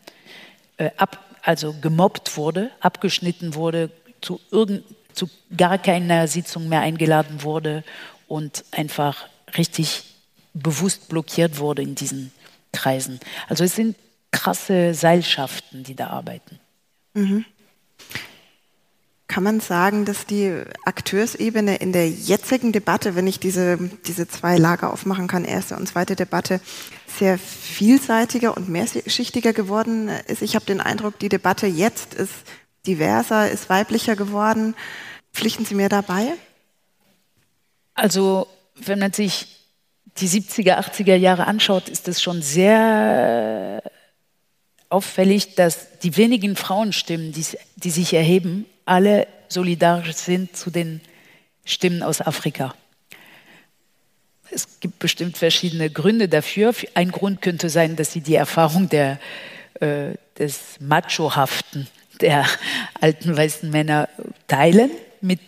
äh, 0.79 0.91
ab, 0.97 1.19
also 1.43 1.75
gemobbt 1.81 2.37
wurde, 2.37 2.71
abgeschnitten 2.81 3.55
wurde, 3.55 3.91
zu, 4.23 4.41
irgend, 4.51 4.85
zu 5.13 5.29
gar 5.55 5.77
keiner 5.77 6.27
Sitzung 6.29 6.69
mehr 6.69 6.81
eingeladen 6.81 7.43
wurde 7.43 7.85
und 8.27 8.65
einfach 8.71 9.27
richtig 9.57 10.05
bewusst 10.55 11.09
blockiert 11.09 11.59
wurde 11.59 11.83
in 11.83 11.95
diesen 11.95 12.33
Kreisen. 12.73 13.21
Also 13.49 13.65
es 13.65 13.75
sind 13.75 13.97
krasse 14.31 14.95
Seilschaften, 14.95 15.83
die 15.83 15.97
da 15.97 16.09
arbeiten. 16.09 16.61
Mhm. 17.15 17.45
Kann 19.27 19.45
man 19.45 19.61
sagen, 19.61 20.05
dass 20.05 20.27
die 20.27 20.65
Akteursebene 20.85 21.77
in 21.77 21.93
der 21.93 22.11
jetzigen 22.11 22.73
Debatte, 22.73 23.15
wenn 23.15 23.29
ich 23.29 23.39
diese, 23.39 23.79
diese 24.05 24.27
zwei 24.27 24.57
Lager 24.57 24.93
aufmachen 24.93 25.29
kann, 25.29 25.45
erste 25.45 25.77
und 25.77 25.87
zweite 25.87 26.17
Debatte, 26.17 26.61
sehr 27.07 27.39
vielseitiger 27.39 28.57
und 28.57 28.69
mehrschichtiger 28.69 29.53
geworden 29.53 30.09
ist? 30.27 30.43
Ich 30.43 30.57
habe 30.57 30.65
den 30.65 30.81
Eindruck, 30.81 31.21
die 31.21 31.29
Debatte 31.29 31.69
jetzt 31.69 32.15
ist 32.15 32.33
diverser, 32.89 33.49
ist 33.49 33.69
weiblicher 33.69 34.17
geworden. 34.17 34.75
Pflichten 35.33 35.65
Sie 35.65 35.77
mir 35.77 35.89
dabei? 35.89 36.33
Also, 37.95 38.49
wenn 38.75 38.99
man 38.99 39.13
sich 39.13 39.60
die 40.21 40.29
70er, 40.29 40.79
80er 40.79 41.15
Jahre 41.15 41.47
anschaut, 41.47 41.89
ist 41.89 42.09
es 42.09 42.23
schon 42.23 42.43
sehr 42.43 43.83
auffällig, 44.89 45.55
dass 45.55 45.99
die 46.01 46.17
wenigen 46.17 46.57
Frauenstimmen, 46.57 47.33
die, 47.33 47.45
die 47.77 47.91
sich 47.91 48.13
erheben, 48.13 48.67
alle 48.85 49.27
solidarisch 49.49 50.17
sind 50.17 50.57
zu 50.57 50.71
den 50.71 51.01
Stimmen 51.65 52.03
aus 52.03 52.21
Afrika. 52.21 52.75
Es 54.51 54.81
gibt 54.81 54.99
bestimmt 54.99 55.39
verschiedene 55.39 55.91
Gründe 55.91 56.29
dafür. 56.29 56.75
Ein 56.95 57.13
Grund 57.13 57.41
könnte 57.41 57.71
sein, 57.71 57.95
dass 57.95 58.13
sie 58.13 58.21
die 58.21 58.35
Erfahrung 58.35 58.89
der, 58.89 59.21
äh, 59.81 60.15
des 60.39 60.77
Machohaften 60.81 61.87
der 62.21 62.47
alten 63.01 63.37
weißen 63.37 63.71
Männer 63.71 64.09
teilen 64.49 64.91
mit 65.21 65.41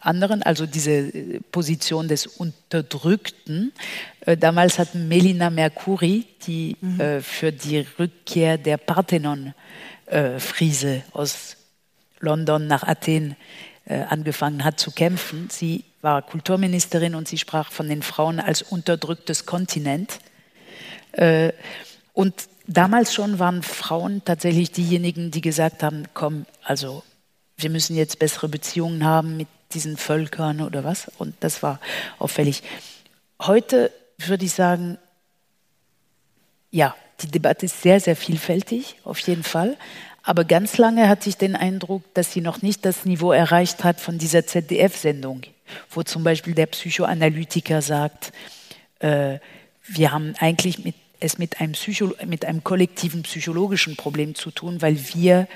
anderen, 0.00 0.42
also 0.42 0.66
diese 0.66 1.10
Position 1.52 2.08
des 2.08 2.26
Unterdrückten. 2.26 3.72
Äh, 4.28 4.36
damals 4.36 4.78
hat 4.78 4.94
Melina 4.94 5.48
Mercuri, 5.48 6.26
die 6.46 6.76
mhm. 6.82 7.00
äh, 7.00 7.22
für 7.22 7.50
die 7.50 7.86
Rückkehr 7.98 8.58
der 8.58 8.76
Parthenon-Friese 8.76 10.96
äh, 10.96 11.02
aus 11.12 11.56
London 12.20 12.66
nach 12.66 12.82
Athen 12.82 13.36
äh, 13.86 14.02
angefangen 14.02 14.64
hat 14.64 14.78
zu 14.78 14.90
kämpfen. 14.90 15.48
Sie 15.50 15.84
war 16.02 16.20
Kulturministerin 16.20 17.14
und 17.14 17.26
sie 17.26 17.38
sprach 17.38 17.72
von 17.72 17.88
den 17.88 18.02
Frauen 18.02 18.38
als 18.38 18.60
unterdrücktes 18.60 19.46
Kontinent. 19.46 20.18
Äh, 21.12 21.54
und 22.12 22.34
damals 22.66 23.14
schon 23.14 23.38
waren 23.38 23.62
Frauen 23.62 24.20
tatsächlich 24.26 24.72
diejenigen, 24.72 25.30
die 25.30 25.40
gesagt 25.40 25.82
haben, 25.82 26.04
komm, 26.12 26.44
also 26.62 27.02
wir 27.56 27.70
müssen 27.70 27.96
jetzt 27.96 28.18
bessere 28.18 28.50
Beziehungen 28.50 29.04
haben 29.04 29.38
mit 29.38 29.48
diesen 29.72 29.96
Völkern 29.96 30.60
oder 30.60 30.84
was. 30.84 31.10
Und 31.16 31.34
das 31.40 31.62
war 31.62 31.80
auffällig. 32.18 32.62
Heute 33.40 33.90
würde 34.26 34.44
ich 34.44 34.52
sagen, 34.52 34.98
ja, 36.70 36.94
die 37.20 37.28
Debatte 37.28 37.66
ist 37.66 37.82
sehr, 37.82 38.00
sehr 38.00 38.16
vielfältig, 38.16 38.96
auf 39.04 39.18
jeden 39.20 39.42
Fall. 39.42 39.76
Aber 40.22 40.44
ganz 40.44 40.76
lange 40.76 41.08
hatte 41.08 41.28
ich 41.28 41.36
den 41.36 41.56
Eindruck, 41.56 42.02
dass 42.14 42.32
sie 42.32 42.40
noch 42.40 42.62
nicht 42.62 42.84
das 42.84 43.04
Niveau 43.04 43.32
erreicht 43.32 43.84
hat 43.84 44.00
von 44.00 44.18
dieser 44.18 44.46
ZDF-Sendung, 44.46 45.42
wo 45.90 46.02
zum 46.02 46.22
Beispiel 46.22 46.54
der 46.54 46.66
Psychoanalytiker 46.66 47.80
sagt, 47.80 48.32
äh, 48.98 49.38
wir 49.86 50.12
haben 50.12 50.34
eigentlich 50.38 50.84
mit, 50.84 50.94
es 51.20 51.38
mit 51.38 51.60
einem, 51.60 51.72
Psycho 51.72 52.12
mit 52.26 52.44
einem 52.44 52.62
kollektiven 52.62 53.22
psychologischen 53.22 53.96
Problem 53.96 54.34
zu 54.34 54.50
tun, 54.50 54.82
weil 54.82 54.98
wir 55.14 55.48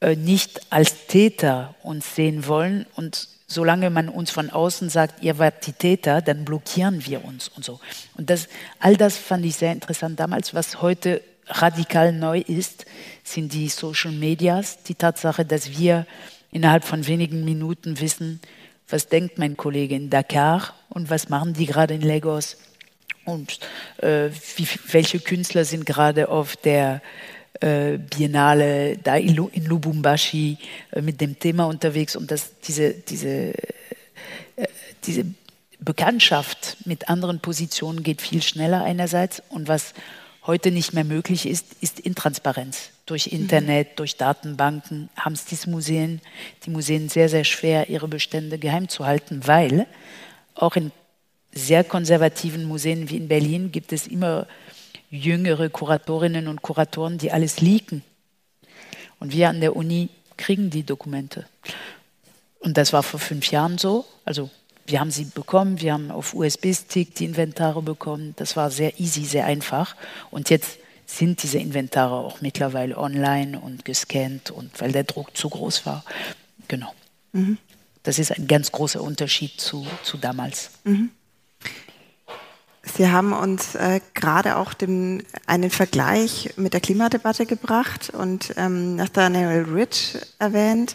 äh, 0.00 0.16
nicht 0.16 0.60
als 0.70 1.06
Täter 1.06 1.76
uns 1.82 2.16
sehen 2.16 2.48
wollen 2.48 2.86
und 2.96 3.28
solange 3.52 3.90
man 3.90 4.08
uns 4.08 4.30
von 4.30 4.50
außen 4.50 4.88
sagt, 4.88 5.22
ihr 5.22 5.38
wart 5.38 5.66
die 5.66 5.72
Täter, 5.72 6.22
dann 6.22 6.44
blockieren 6.44 7.04
wir 7.06 7.24
uns 7.24 7.48
und 7.48 7.64
so. 7.64 7.80
Und 8.16 8.30
das, 8.30 8.48
all 8.80 8.96
das 8.96 9.16
fand 9.16 9.44
ich 9.44 9.56
sehr 9.56 9.72
interessant 9.72 10.18
damals, 10.18 10.54
was 10.54 10.80
heute 10.82 11.22
radikal 11.46 12.12
neu 12.12 12.38
ist, 12.40 12.86
sind 13.24 13.52
die 13.52 13.68
Social 13.68 14.12
Medias, 14.12 14.82
die 14.84 14.94
Tatsache, 14.94 15.44
dass 15.44 15.78
wir 15.78 16.06
innerhalb 16.50 16.84
von 16.84 17.06
wenigen 17.06 17.44
Minuten 17.44 18.00
wissen, 18.00 18.40
was 18.88 19.08
denkt 19.08 19.38
mein 19.38 19.56
Kollege 19.56 19.94
in 19.94 20.10
Dakar 20.10 20.74
und 20.88 21.10
was 21.10 21.28
machen 21.28 21.54
die 21.54 21.66
gerade 21.66 21.94
in 21.94 22.02
Lagos 22.02 22.56
und 23.24 23.58
äh, 23.98 24.30
wie, 24.56 24.68
welche 24.90 25.20
Künstler 25.20 25.64
sind 25.64 25.86
gerade 25.86 26.28
auf 26.28 26.56
der 26.56 27.00
Biennale 27.98 28.98
da 28.98 29.16
in 29.16 29.34
Lubumbashi 29.36 30.58
äh, 30.90 31.02
mit 31.02 31.20
dem 31.20 31.38
Thema 31.38 31.64
unterwegs 31.64 32.16
und 32.16 32.30
dass 32.30 32.58
diese, 32.60 32.92
diese, 32.92 33.54
äh, 34.56 34.66
diese 35.04 35.24
Bekanntschaft 35.78 36.76
mit 36.84 37.08
anderen 37.08 37.40
Positionen 37.40 38.02
geht 38.02 38.22
viel 38.22 38.42
schneller 38.42 38.84
einerseits 38.84 39.42
und 39.48 39.68
was 39.68 39.94
heute 40.46 40.70
nicht 40.70 40.92
mehr 40.92 41.04
möglich 41.04 41.46
ist, 41.46 41.66
ist 41.80 42.00
Intransparenz. 42.00 42.90
Durch 43.06 43.26
mhm. 43.26 43.40
Internet, 43.40 43.98
durch 43.98 44.16
Datenbanken 44.16 45.08
haben 45.16 45.34
es 45.34 45.44
diese 45.44 45.70
Museen, 45.70 46.20
die 46.64 46.70
Museen 46.70 47.08
sehr, 47.08 47.28
sehr 47.28 47.44
schwer, 47.44 47.88
ihre 47.88 48.08
Bestände 48.08 48.58
geheim 48.58 48.88
zu 48.88 49.06
halten, 49.06 49.46
weil 49.46 49.86
auch 50.54 50.76
in 50.76 50.92
sehr 51.52 51.84
konservativen 51.84 52.64
Museen 52.64 53.08
wie 53.10 53.16
in 53.16 53.28
Berlin 53.28 53.72
gibt 53.72 53.92
es 53.92 54.06
immer 54.06 54.46
jüngere 55.12 55.68
Kuratorinnen 55.68 56.48
und 56.48 56.62
Kuratoren, 56.62 57.18
die 57.18 57.30
alles 57.30 57.60
leaken. 57.60 58.02
Und 59.20 59.32
wir 59.32 59.48
an 59.48 59.60
der 59.60 59.76
Uni 59.76 60.08
kriegen 60.36 60.70
die 60.70 60.82
Dokumente. 60.82 61.46
Und 62.58 62.76
das 62.76 62.92
war 62.92 63.02
vor 63.02 63.20
fünf 63.20 63.50
Jahren 63.50 63.78
so. 63.78 64.06
Also 64.24 64.50
wir 64.86 64.98
haben 64.98 65.10
sie 65.10 65.26
bekommen, 65.26 65.80
wir 65.80 65.92
haben 65.92 66.10
auf 66.10 66.34
USB-Stick 66.34 67.14
die 67.14 67.26
Inventare 67.26 67.82
bekommen. 67.82 68.34
Das 68.36 68.56
war 68.56 68.70
sehr 68.70 68.98
easy, 68.98 69.24
sehr 69.24 69.44
einfach. 69.44 69.94
Und 70.30 70.50
jetzt 70.50 70.78
sind 71.06 71.42
diese 71.42 71.58
Inventare 71.58 72.14
auch 72.14 72.40
mittlerweile 72.40 72.96
online 72.96 73.60
und 73.60 73.84
gescannt 73.84 74.50
und 74.50 74.80
weil 74.80 74.92
der 74.92 75.04
Druck 75.04 75.36
zu 75.36 75.50
groß 75.50 75.84
war. 75.84 76.04
Genau. 76.68 76.92
Mhm. 77.32 77.58
Das 78.02 78.18
ist 78.18 78.32
ein 78.32 78.48
ganz 78.48 78.72
großer 78.72 79.00
Unterschied 79.02 79.60
zu, 79.60 79.86
zu 80.02 80.16
damals. 80.16 80.70
Mhm. 80.84 81.10
Sie 82.94 83.08
haben 83.08 83.32
uns 83.32 83.74
äh, 83.74 84.00
gerade 84.12 84.56
auch 84.56 84.74
den, 84.74 85.22
einen 85.46 85.70
Vergleich 85.70 86.52
mit 86.56 86.74
der 86.74 86.80
Klimadebatte 86.80 87.46
gebracht 87.46 88.10
und 88.10 88.52
ähm, 88.56 88.96
Nathaniel 88.96 89.66
Rich 89.72 90.18
erwähnt. 90.38 90.94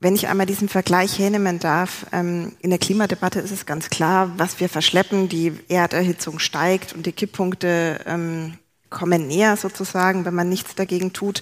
Wenn 0.00 0.14
ich 0.14 0.28
einmal 0.28 0.46
diesen 0.46 0.68
Vergleich 0.68 1.18
hernehmen 1.18 1.60
darf, 1.60 2.06
ähm, 2.12 2.56
in 2.60 2.70
der 2.70 2.78
Klimadebatte 2.78 3.38
ist 3.40 3.52
es 3.52 3.66
ganz 3.66 3.88
klar, 3.88 4.32
was 4.36 4.58
wir 4.58 4.68
verschleppen, 4.68 5.28
die 5.28 5.52
Erderhitzung 5.68 6.40
steigt 6.40 6.92
und 6.92 7.06
die 7.06 7.12
Kipppunkte 7.12 8.00
ähm, 8.06 8.58
kommen 8.90 9.28
näher 9.28 9.56
sozusagen, 9.56 10.24
wenn 10.24 10.34
man 10.34 10.48
nichts 10.48 10.74
dagegen 10.74 11.12
tut. 11.12 11.40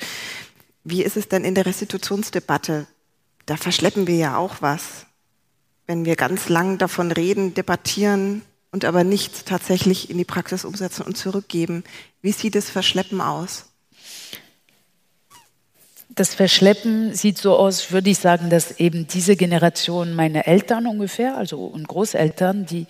Wie 0.84 1.02
ist 1.02 1.16
es 1.16 1.28
denn 1.28 1.44
in 1.44 1.54
der 1.54 1.66
Restitutionsdebatte? 1.66 2.86
Da 3.46 3.56
verschleppen 3.56 4.06
wir 4.06 4.16
ja 4.16 4.36
auch 4.36 4.56
was. 4.60 5.06
Wenn 5.86 6.04
wir 6.04 6.16
ganz 6.16 6.48
lang 6.48 6.78
davon 6.78 7.12
reden, 7.12 7.54
debattieren 7.54 8.42
und 8.72 8.84
aber 8.84 9.04
nichts 9.04 9.44
tatsächlich 9.44 10.10
in 10.10 10.18
die 10.18 10.24
Praxis 10.24 10.64
umsetzen 10.64 11.02
und 11.02 11.16
zurückgeben. 11.16 11.84
Wie 12.22 12.32
sieht 12.32 12.54
das 12.54 12.70
Verschleppen 12.70 13.20
aus? 13.20 13.66
das 16.16 16.34
Verschleppen 16.34 17.14
sieht 17.14 17.36
so 17.36 17.56
aus, 17.56 17.92
würde 17.92 18.08
ich 18.08 18.18
sagen, 18.18 18.48
dass 18.48 18.80
eben 18.80 19.06
diese 19.06 19.36
Generation, 19.36 20.14
meine 20.14 20.46
Eltern 20.46 20.86
ungefähr, 20.86 21.36
also 21.36 21.66
und 21.66 21.86
Großeltern, 21.86 22.64
die 22.64 22.86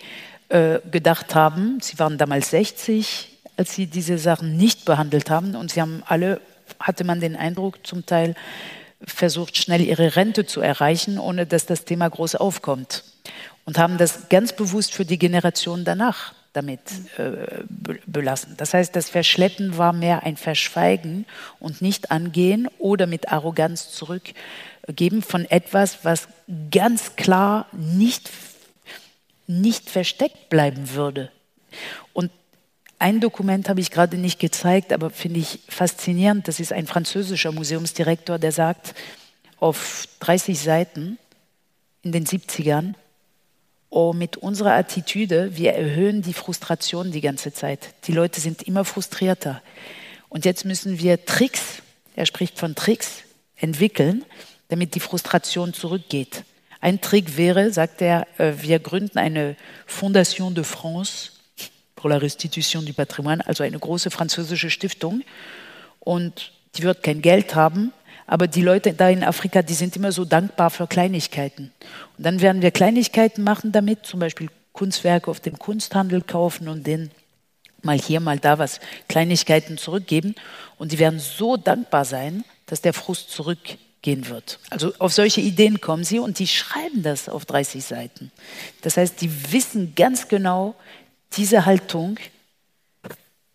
äh, 0.47 0.79
gedacht 0.89 1.35
haben, 1.35 1.79
sie 1.81 1.99
waren 1.99 2.17
damals 2.17 2.51
60, 2.51 3.37
als 3.57 3.75
sie 3.75 3.87
diese 3.87 4.17
Sachen 4.17 4.55
nicht 4.55 4.85
behandelt 4.85 5.29
haben 5.29 5.55
und 5.55 5.71
sie 5.71 5.81
haben 5.81 6.03
alle, 6.05 6.39
hatte 6.79 7.03
man 7.03 7.19
den 7.19 7.35
Eindruck, 7.35 7.85
zum 7.85 8.05
Teil 8.05 8.33
versucht, 9.05 9.57
schnell 9.57 9.81
ihre 9.81 10.15
Rente 10.15 10.45
zu 10.45 10.61
erreichen, 10.61 11.19
ohne 11.19 11.45
dass 11.45 11.65
das 11.65 11.83
Thema 11.83 12.09
groß 12.09 12.35
aufkommt. 12.35 13.03
Und 13.67 13.77
haben 13.77 13.97
das 13.97 14.29
ganz 14.29 14.53
bewusst 14.53 14.93
für 14.93 15.03
die 15.03 15.19
Generation 15.19 15.83
danach 15.83 16.33
damit 16.53 16.79
äh, 17.17 17.65
belassen. 18.05 18.55
Das 18.55 18.73
heißt, 18.73 18.95
das 18.95 19.09
Verschleppen 19.09 19.77
war 19.77 19.91
mehr 19.91 20.23
ein 20.23 20.37
Verschweigen 20.37 21.25
und 21.59 21.81
nicht 21.81 22.09
angehen 22.09 22.69
oder 22.79 23.07
mit 23.07 23.27
Arroganz 23.29 23.91
zurückgeben 23.91 25.21
von 25.21 25.43
etwas, 25.43 25.99
was 26.03 26.29
ganz 26.71 27.17
klar 27.17 27.65
nicht, 27.73 28.31
nicht 29.47 29.89
versteckt 29.89 30.47
bleiben 30.47 30.93
würde. 30.93 31.29
Und 32.13 32.31
ein 32.99 33.19
Dokument 33.19 33.67
habe 33.67 33.81
ich 33.81 33.91
gerade 33.91 34.15
nicht 34.15 34.39
gezeigt, 34.39 34.93
aber 34.93 35.09
finde 35.09 35.41
ich 35.41 35.59
faszinierend. 35.67 36.47
Das 36.47 36.61
ist 36.61 36.71
ein 36.71 36.87
französischer 36.87 37.51
Museumsdirektor, 37.51 38.39
der 38.39 38.53
sagt 38.53 38.95
auf 39.59 40.07
30 40.21 40.57
Seiten 40.57 41.19
in 42.01 42.13
den 42.13 42.25
70ern, 42.25 42.93
oh, 43.89 44.13
mit 44.13 44.37
unserer 44.37 44.73
Attitüde, 44.73 45.55
wir 45.55 45.73
erhöhen 45.73 46.21
die 46.21 46.33
Frustration 46.33 47.11
die 47.11 47.21
ganze 47.21 47.53
Zeit. 47.53 47.93
Die 48.05 48.11
Leute 48.11 48.41
sind 48.41 48.63
immer 48.63 48.85
frustrierter. 48.85 49.61
Und 50.29 50.45
jetzt 50.45 50.65
müssen 50.65 50.99
wir 50.99 51.25
Tricks, 51.25 51.81
er 52.15 52.25
spricht 52.25 52.59
von 52.59 52.75
Tricks, 52.75 53.23
entwickeln, 53.55 54.25
damit 54.67 54.95
die 54.95 54.99
Frustration 54.99 55.73
zurückgeht. 55.73 56.43
Ein 56.79 57.01
Trick 57.01 57.37
wäre, 57.37 57.71
sagt 57.71 58.01
er, 58.01 58.27
äh, 58.37 58.53
wir 58.59 58.79
gründen 58.79 59.17
eine 59.17 59.55
Fondation 59.85 60.53
de 60.53 60.63
France 60.63 61.31
pour 61.95 62.09
la 62.09 62.17
Restitution 62.17 62.85
du 62.85 62.93
Patrimoine, 62.93 63.45
also 63.47 63.63
eine 63.63 63.79
große 63.79 64.11
französische 64.11 64.69
Stiftung. 64.69 65.23
Und 65.99 66.51
die 66.75 66.83
wird 66.83 67.01
kein 67.01 67.21
Geld 67.21 67.55
haben, 67.55 67.91
aber 68.27 68.47
die 68.47 68.61
Leute 68.61 68.93
da 68.93 69.09
in 69.09 69.23
Afrika, 69.23 69.61
die 69.61 69.73
sind 69.73 69.95
immer 69.95 70.11
so 70.11 70.25
dankbar 70.25 70.69
für 70.69 70.85
Kleinigkeiten. 70.85 71.71
Und 72.17 72.25
dann 72.25 72.41
werden 72.41 72.61
wir 72.61 72.71
Kleinigkeiten 72.71 73.41
machen 73.41 73.71
damit, 73.71 74.05
zum 74.05 74.19
Beispiel 74.19 74.49
Kunstwerke 74.73 75.31
auf 75.31 75.39
dem 75.39 75.57
Kunsthandel 75.57 76.21
kaufen 76.21 76.67
und 76.67 76.85
den 76.85 77.09
mal 77.81 77.97
hier, 77.97 78.19
mal 78.19 78.37
da 78.37 78.59
was 78.59 78.81
Kleinigkeiten 79.07 79.77
zurückgeben. 79.77 80.35
Und 80.77 80.91
die 80.91 80.99
werden 80.99 81.19
so 81.19 81.55
dankbar 81.55 82.03
sein, 82.03 82.43
dass 82.65 82.81
der 82.81 82.93
Frust 82.93 83.31
zurückgehen 83.31 84.27
wird. 84.27 84.59
Also 84.69 84.93
auf 84.99 85.13
solche 85.13 85.39
Ideen 85.39 85.79
kommen 85.79 86.03
sie 86.03 86.19
und 86.19 86.39
die 86.39 86.47
schreiben 86.47 87.03
das 87.03 87.29
auf 87.29 87.45
30 87.45 87.83
Seiten. 87.83 88.31
Das 88.81 88.97
heißt, 88.97 89.21
die 89.21 89.53
wissen 89.53 89.95
ganz 89.95 90.27
genau, 90.27 90.75
diese 91.37 91.65
Haltung 91.65 92.19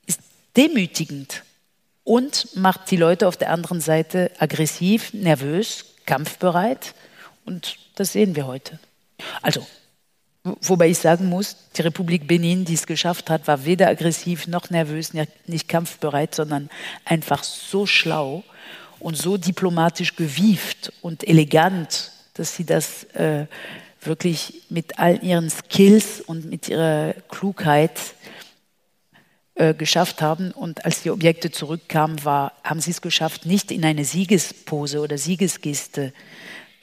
ist 0.07 0.21
demütigend 0.57 1.43
und 2.05 2.57
macht 2.57 2.91
die 2.91 2.97
Leute 2.97 3.29
auf 3.29 3.37
der 3.37 3.51
anderen 3.51 3.81
Seite 3.81 4.31
aggressiv, 4.39 5.13
nervös, 5.15 5.85
kampfbereit. 6.07 6.95
Und 7.45 7.77
das 7.95 8.13
sehen 8.13 8.35
wir 8.37 8.47
heute. 8.47 8.79
Also, 9.41 9.67
wobei 10.43 10.89
ich 10.89 10.99
sagen 10.99 11.27
muss, 11.29 11.57
die 11.77 11.83
Republik 11.83 12.27
Benin, 12.27 12.65
die 12.65 12.75
es 12.75 12.87
geschafft 12.87 13.31
hat, 13.31 13.47
war 13.47 13.65
weder 13.65 13.89
aggressiv 13.89 14.47
noch 14.49 14.71
nervös, 14.71 15.13
nicht 15.47 15.69
kampfbereit, 15.69 16.35
sondern 16.35 16.71
einfach 17.05 17.45
so 17.45 17.87
schlau 17.87 18.43
und 18.99 19.17
so 19.17 19.37
diplomatisch 19.37 20.17
gewieft 20.17 20.93
und 21.03 21.27
elegant, 21.27 22.13
dass 22.35 22.57
sie 22.57 22.65
das 22.65 23.05
äh, 23.15 23.47
wirklich 24.01 24.63
mit 24.69 24.99
all 24.99 25.23
ihren 25.23 25.51
Skills 25.51 26.21
und 26.21 26.47
mit 26.47 26.69
ihrer 26.69 27.15
Klugheit 27.29 27.99
äh, 29.55 29.75
geschafft 29.75 30.23
haben. 30.23 30.51
Und 30.53 30.85
als 30.85 31.03
die 31.03 31.11
Objekte 31.11 31.51
zurückkamen, 31.51 32.25
war, 32.25 32.53
haben 32.65 32.81
sie 32.81 32.91
es 32.91 33.01
geschafft, 33.01 33.47
nicht 33.47 33.71
in 33.71 33.85
eine 33.85 34.05
Siegespose 34.05 35.01
oder 35.01 35.19
Siegesgeste 35.19 36.13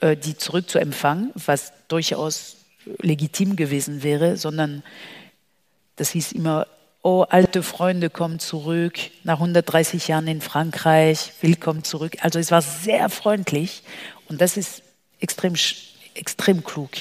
äh, 0.01 0.15
die 0.15 0.37
zurückzuempfangen, 0.37 1.31
was 1.35 1.73
durchaus 1.87 2.57
legitim 3.01 3.55
gewesen 3.55 4.03
wäre, 4.03 4.37
sondern 4.37 4.83
das 5.95 6.11
hieß 6.11 6.31
immer, 6.31 6.67
oh, 7.01 7.25
alte 7.29 7.63
Freunde 7.63 8.09
kommen 8.09 8.39
zurück, 8.39 8.97
nach 9.23 9.35
130 9.35 10.07
Jahren 10.07 10.27
in 10.27 10.41
Frankreich, 10.41 11.33
willkommen 11.41 11.83
zurück. 11.83 12.17
Also 12.21 12.39
es 12.39 12.51
war 12.51 12.61
sehr 12.61 13.09
freundlich 13.09 13.83
und 14.27 14.41
das 14.41 14.57
ist 14.57 14.81
extrem 15.19 15.55
extrem 16.13 16.63
klug. 16.63 16.91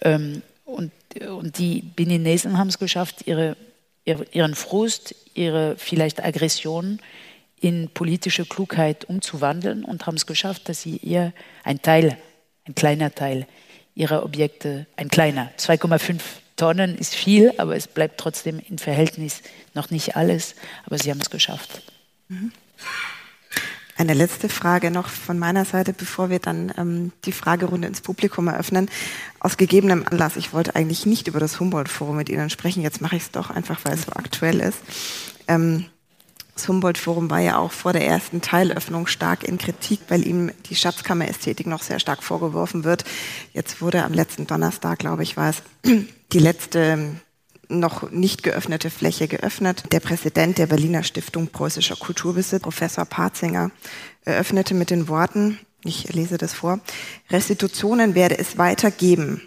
Ähm, 0.00 0.42
und, 0.64 0.92
und 1.28 1.58
die 1.58 1.82
Beninesen 1.82 2.58
haben 2.58 2.68
es 2.68 2.78
geschafft, 2.78 3.26
ihre, 3.26 3.56
ihren 4.04 4.54
Frust, 4.54 5.14
ihre 5.34 5.76
vielleicht 5.76 6.22
Aggression 6.24 7.00
in 7.60 7.88
politische 7.88 8.44
Klugheit 8.44 9.04
umzuwandeln 9.04 9.84
und 9.84 10.06
haben 10.06 10.16
es 10.16 10.26
geschafft, 10.26 10.68
dass 10.68 10.82
sie 10.82 10.96
ihr 10.96 11.32
ein 11.62 11.80
Teil, 11.80 12.18
ein 12.64 12.74
kleiner 12.74 13.14
Teil 13.14 13.46
ihrer 13.94 14.24
Objekte, 14.24 14.86
ein 14.96 15.08
kleiner, 15.08 15.52
2,5 15.58 16.20
Tonnen 16.56 16.98
ist 16.98 17.14
viel, 17.14 17.52
aber 17.56 17.76
es 17.76 17.86
bleibt 17.86 18.18
trotzdem 18.18 18.60
im 18.68 18.78
Verhältnis 18.78 19.42
noch 19.74 19.90
nicht 19.90 20.16
alles, 20.16 20.54
aber 20.84 20.98
sie 20.98 21.10
haben 21.10 21.20
es 21.20 21.30
geschafft. 21.30 21.82
Mhm. 22.28 22.52
Eine 24.02 24.14
letzte 24.14 24.48
Frage 24.48 24.90
noch 24.90 25.06
von 25.06 25.38
meiner 25.38 25.64
Seite, 25.64 25.92
bevor 25.92 26.28
wir 26.28 26.40
dann 26.40 26.72
ähm, 26.76 27.12
die 27.24 27.30
Fragerunde 27.30 27.86
ins 27.86 28.00
Publikum 28.00 28.48
eröffnen. 28.48 28.90
Aus 29.38 29.56
gegebenem 29.56 30.04
Anlass, 30.10 30.34
ich 30.34 30.52
wollte 30.52 30.74
eigentlich 30.74 31.06
nicht 31.06 31.28
über 31.28 31.38
das 31.38 31.60
Humboldt-Forum 31.60 32.16
mit 32.16 32.28
Ihnen 32.28 32.50
sprechen, 32.50 32.82
jetzt 32.82 33.00
mache 33.00 33.14
ich 33.14 33.22
es 33.22 33.30
doch 33.30 33.50
einfach, 33.50 33.84
weil 33.84 33.94
es 33.94 34.02
so 34.02 34.12
aktuell 34.14 34.58
ist. 34.58 34.78
Ähm, 35.46 35.84
das 36.56 36.66
Humboldt-Forum 36.66 37.30
war 37.30 37.38
ja 37.38 37.58
auch 37.58 37.70
vor 37.70 37.92
der 37.92 38.04
ersten 38.04 38.40
Teilöffnung 38.40 39.06
stark 39.06 39.44
in 39.44 39.56
Kritik, 39.56 40.00
weil 40.08 40.26
ihm 40.26 40.50
die 40.68 40.74
Schatzkammerästhetik 40.74 41.68
noch 41.68 41.84
sehr 41.84 42.00
stark 42.00 42.24
vorgeworfen 42.24 42.82
wird. 42.82 43.04
Jetzt 43.52 43.80
wurde 43.80 44.02
am 44.02 44.14
letzten 44.14 44.48
Donnerstag, 44.48 44.98
glaube 44.98 45.22
ich, 45.22 45.36
war 45.36 45.50
es 45.50 45.62
die 46.32 46.38
letzte 46.40 46.98
noch 47.78 48.10
nicht 48.10 48.42
geöffnete 48.42 48.90
Fläche 48.90 49.28
geöffnet. 49.28 49.84
Der 49.92 50.00
Präsident 50.00 50.58
der 50.58 50.66
Berliner 50.66 51.02
Stiftung 51.02 51.48
Preußischer 51.48 51.96
Kulturbesitz, 51.96 52.62
Professor 52.62 53.04
Patzinger, 53.04 53.70
eröffnete 54.24 54.74
mit 54.74 54.90
den 54.90 55.08
Worten, 55.08 55.58
ich 55.84 56.12
lese 56.12 56.38
das 56.38 56.54
vor, 56.54 56.80
Restitutionen 57.30 58.14
werde 58.14 58.38
es 58.38 58.58
weitergeben, 58.58 59.42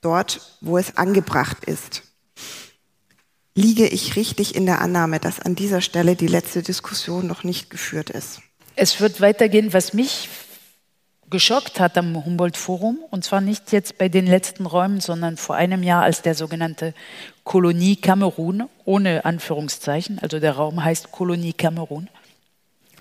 dort, 0.00 0.58
wo 0.60 0.78
es 0.78 0.96
angebracht 0.96 1.64
ist. 1.64 2.02
Liege 3.54 3.86
ich 3.86 4.16
richtig 4.16 4.54
in 4.54 4.66
der 4.66 4.80
Annahme, 4.80 5.18
dass 5.18 5.40
an 5.40 5.56
dieser 5.56 5.80
Stelle 5.80 6.14
die 6.16 6.28
letzte 6.28 6.62
Diskussion 6.62 7.26
noch 7.26 7.44
nicht 7.44 7.68
geführt 7.68 8.10
ist? 8.10 8.40
Es 8.76 9.00
wird 9.00 9.20
weitergehen, 9.20 9.72
was 9.72 9.92
mich 9.92 10.28
geschockt 11.30 11.80
hat 11.80 11.96
am 11.96 12.24
Humboldt-Forum, 12.24 12.98
und 13.10 13.24
zwar 13.24 13.40
nicht 13.40 13.72
jetzt 13.72 13.98
bei 13.98 14.08
den 14.08 14.26
letzten 14.26 14.66
Räumen, 14.66 15.00
sondern 15.00 15.36
vor 15.36 15.54
einem 15.54 15.82
Jahr, 15.82 16.02
als 16.02 16.22
der 16.22 16.34
sogenannte 16.34 16.92
Kolonie 17.44 17.96
Kamerun, 17.96 18.68
ohne 18.84 19.24
Anführungszeichen, 19.24 20.18
also 20.18 20.40
der 20.40 20.52
Raum 20.52 20.84
heißt 20.84 21.12
Kolonie 21.12 21.52
Kamerun, 21.52 22.08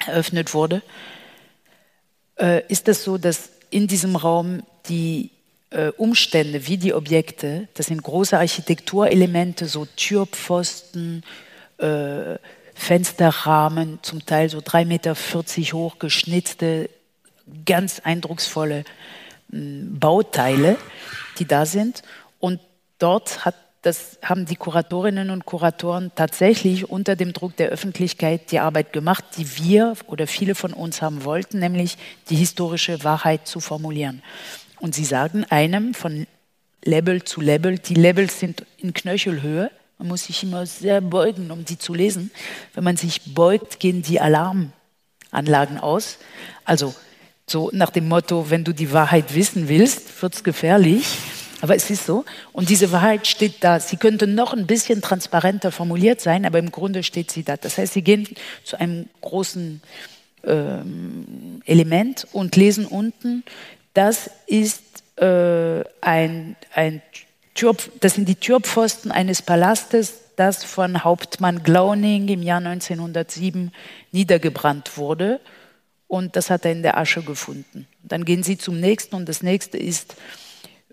eröffnet 0.05 0.53
wurde, 0.53 0.82
äh, 2.39 2.63
ist 2.67 2.88
es 2.88 3.03
so, 3.03 3.17
dass 3.17 3.49
in 3.71 3.88
diesem 3.88 4.15
Raum 4.15 4.63
die 4.88 5.32
äh, 5.71 5.89
Umstände 5.97 6.67
wie 6.67 6.77
die 6.77 6.93
Objekte, 6.93 7.67
das 7.73 7.88
sind 7.88 8.01
große 8.01 8.38
Architekturelemente, 8.38 9.65
so 9.65 9.86
Türpfosten, 9.86 11.23
äh, 11.77 12.38
Fensterrahmen, 12.73 13.99
zum 14.03 14.25
Teil 14.25 14.49
so 14.49 14.59
3,40 14.59 14.86
Meter 14.86 15.15
hoch 15.73 15.99
geschnitzte 15.99 16.89
ganz 17.66 18.02
eindrucksvolle 18.04 18.84
hm, 19.52 20.00
Bauteile, 20.00 20.78
die 21.38 21.45
da 21.45 21.66
sind. 21.66 22.04
Und 22.39 22.60
dort 23.00 23.45
hat 23.45 23.56
das 23.82 24.20
haben 24.22 24.45
die 24.45 24.58
Kuratorinnen 24.58 25.30
und 25.30 25.45
Kuratoren 25.45 26.12
tatsächlich 26.14 26.89
unter 26.89 27.16
dem 27.16 27.32
Druck 27.32 27.56
der 27.56 27.70
Öffentlichkeit 27.70 28.52
die 28.52 28.60
Arbeit 28.60 28.91
gemacht, 28.91 29.24
die 29.38 29.58
wir 29.58 29.93
oder 30.08 30.28
viele 30.28 30.54
von 30.54 30.74
uns 30.74 31.02
haben 31.02 31.24
wollten, 31.24 31.60
nämlich 31.60 31.97
die 32.30 32.36
historische 32.36 33.04
Wahrheit 33.06 33.47
zu 33.47 33.62
formulieren. 33.62 34.22
Und 34.82 34.95
sie 34.95 35.06
sagen 35.06 35.45
einem 35.45 35.93
von 35.93 36.28
Level 36.84 37.24
zu 37.24 37.39
Level, 37.39 37.80
die 37.80 37.93
Levels 37.93 38.39
sind 38.39 38.66
in 38.78 38.93
Knöchelhöhe, 38.93 39.72
man 39.97 40.08
muss 40.08 40.26
sich 40.26 40.43
immer 40.43 40.66
sehr 40.66 41.02
beugen, 41.02 41.52
um 41.52 41.66
die 41.66 41.78
zu 41.78 41.93
lesen. 41.93 42.32
Wenn 42.74 42.86
man 42.86 42.95
sich 42.95 43.34
beugt, 43.34 43.82
gehen 43.82 44.02
die 44.02 44.22
Alarmanlagen 44.22 45.78
aus. 45.78 46.20
Also 46.64 46.95
so 47.50 47.70
nach 47.74 47.89
dem 47.89 48.08
Motto, 48.08 48.50
wenn 48.50 48.64
du 48.64 48.74
die 48.74 48.91
Wahrheit 48.93 49.34
wissen 49.36 49.68
willst, 49.68 50.22
wird 50.22 50.36
es 50.36 50.43
gefährlich. 50.43 51.18
Aber 51.62 51.76
es 51.76 51.89
ist 51.89 52.06
so. 52.06 52.24
Und 52.54 52.70
diese 52.70 52.91
Wahrheit 52.91 53.28
steht 53.28 53.64
da. 53.64 53.80
Sie 53.80 53.97
könnte 53.97 54.28
noch 54.28 54.54
ein 54.54 54.66
bisschen 54.66 55.02
transparenter 55.02 55.72
formuliert 55.72 56.22
sein, 56.22 56.45
aber 56.45 56.60
im 56.60 56.72
Grunde 56.72 57.04
steht 57.04 57.32
sie 57.32 57.43
da. 57.43 57.58
Das 57.58 57.78
heißt, 57.78 57.93
Sie 57.93 58.02
gehen 58.02 58.28
zu 58.64 58.80
einem 58.80 59.10
großen 59.20 59.82
ähm, 60.45 61.62
Element 61.66 62.28
und 62.32 62.56
lesen 62.56 62.86
unten, 62.86 63.43
das 63.93 64.30
ist 64.47 65.04
äh, 65.18 65.84
ein, 66.00 66.56
ein 66.74 67.02
Tür, 67.56 67.76
das 68.00 68.14
sind 68.14 68.30
die 68.30 68.36
Türpfosten 68.36 69.12
eines 69.12 69.41
Palastes, 69.41 70.20
das 70.38 70.64
von 70.64 71.04
Hauptmann 71.04 71.64
Glauning 71.64 72.30
im 72.30 72.41
Jahr 72.41 72.60
1907 72.60 73.74
niedergebrannt 74.14 74.97
wurde 74.97 75.41
und 76.10 76.36
das 76.36 76.49
hat 76.49 76.66
er 76.66 76.72
in 76.72 76.82
der 76.82 76.97
Asche 76.97 77.22
gefunden. 77.22 77.88
Dann 78.03 78.26
gehen 78.26 78.43
sie 78.43 78.57
zum 78.57 78.80
nächsten 78.80 79.16
und 79.16 79.30
das 79.30 79.43
nächste 79.43 79.78
ist, 79.78 80.16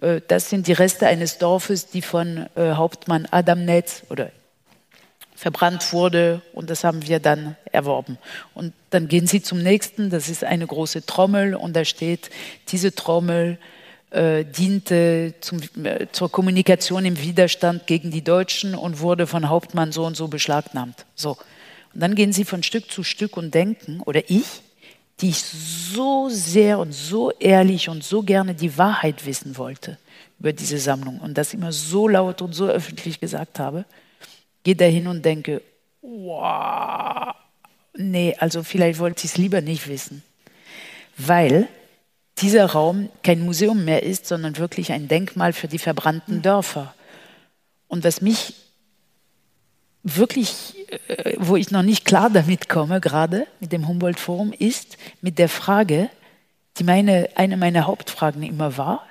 äh, 0.00 0.20
das 0.28 0.50
sind 0.50 0.68
die 0.68 0.74
Reste 0.74 1.08
eines 1.08 1.38
Dorfes, 1.38 1.88
die 1.88 2.02
von 2.02 2.46
äh, 2.54 2.72
Hauptmann 2.74 3.26
Adam 3.30 3.64
Netz 3.64 4.02
oder 4.10 4.30
verbrannt 5.34 5.92
wurde 5.92 6.42
und 6.52 6.68
das 6.68 6.84
haben 6.84 7.06
wir 7.06 7.18
dann 7.18 7.56
erworben. 7.72 8.18
Und 8.54 8.74
dann 8.90 9.08
gehen 9.08 9.26
sie 9.26 9.42
zum 9.42 9.62
nächsten, 9.62 10.10
das 10.10 10.28
ist 10.28 10.44
eine 10.44 10.66
große 10.66 11.06
Trommel 11.06 11.54
und 11.54 11.74
da 11.74 11.86
steht, 11.86 12.30
diese 12.68 12.94
Trommel 12.94 13.58
äh, 14.10 14.44
diente 14.44 15.32
zum, 15.40 15.60
äh, 15.82 16.08
zur 16.12 16.30
Kommunikation 16.30 17.06
im 17.06 17.20
Widerstand 17.20 17.86
gegen 17.86 18.10
die 18.10 18.22
Deutschen 18.22 18.74
und 18.74 19.00
wurde 19.00 19.26
von 19.26 19.48
Hauptmann 19.48 19.92
so 19.92 20.04
und 20.04 20.14
so 20.14 20.28
beschlagnahmt. 20.28 21.06
So. 21.14 21.38
Und 21.94 22.00
dann 22.00 22.14
gehen 22.14 22.34
sie 22.34 22.44
von 22.44 22.62
Stück 22.62 22.90
zu 22.90 23.02
Stück 23.02 23.38
und 23.38 23.54
denken, 23.54 24.02
oder 24.04 24.28
ich, 24.28 24.60
die 25.20 25.30
ich 25.30 25.42
so 25.42 26.28
sehr 26.28 26.78
und 26.78 26.92
so 26.92 27.30
ehrlich 27.32 27.88
und 27.88 28.04
so 28.04 28.22
gerne 28.22 28.54
die 28.54 28.76
Wahrheit 28.76 29.24
wissen 29.24 29.56
wollte 29.56 29.98
über 30.38 30.52
diese 30.52 30.78
Sammlung 30.78 31.20
und 31.20 31.38
das 31.38 31.54
immer 31.54 31.72
so 31.72 32.08
laut 32.08 32.42
und 32.42 32.52
so 32.52 32.66
öffentlich 32.66 33.20
gesagt 33.20 33.58
habe, 33.58 33.86
gehe 34.62 34.76
dahin 34.76 35.06
und 35.06 35.24
denke, 35.24 35.62
wow, 36.02 37.34
nee, 37.96 38.36
also 38.38 38.62
vielleicht 38.62 38.98
wollte 38.98 39.24
ich 39.24 39.32
es 39.32 39.38
lieber 39.38 39.62
nicht 39.62 39.88
wissen, 39.88 40.22
weil 41.16 41.68
dieser 42.38 42.66
Raum 42.66 43.08
kein 43.22 43.40
Museum 43.40 43.84
mehr 43.86 44.02
ist, 44.02 44.26
sondern 44.26 44.58
wirklich 44.58 44.92
ein 44.92 45.08
Denkmal 45.08 45.54
für 45.54 45.68
die 45.68 45.78
verbrannten 45.78 46.42
Dörfer. 46.42 46.94
Und 47.88 48.04
was 48.04 48.20
mich 48.20 48.54
wirklich, 50.06 50.74
äh, 51.08 51.34
wo 51.38 51.56
ich 51.56 51.70
noch 51.70 51.82
nicht 51.82 52.04
klar 52.04 52.30
damit 52.30 52.68
komme, 52.68 53.00
gerade 53.00 53.46
mit 53.60 53.72
dem 53.72 53.88
Humboldt-Forum, 53.88 54.52
ist 54.52 54.96
mit 55.20 55.38
der 55.38 55.48
Frage, 55.48 56.08
die 56.78 56.84
meine, 56.84 57.28
eine 57.34 57.56
meiner 57.56 57.86
Hauptfragen 57.86 58.42
immer 58.42 58.76
war, 58.76 59.06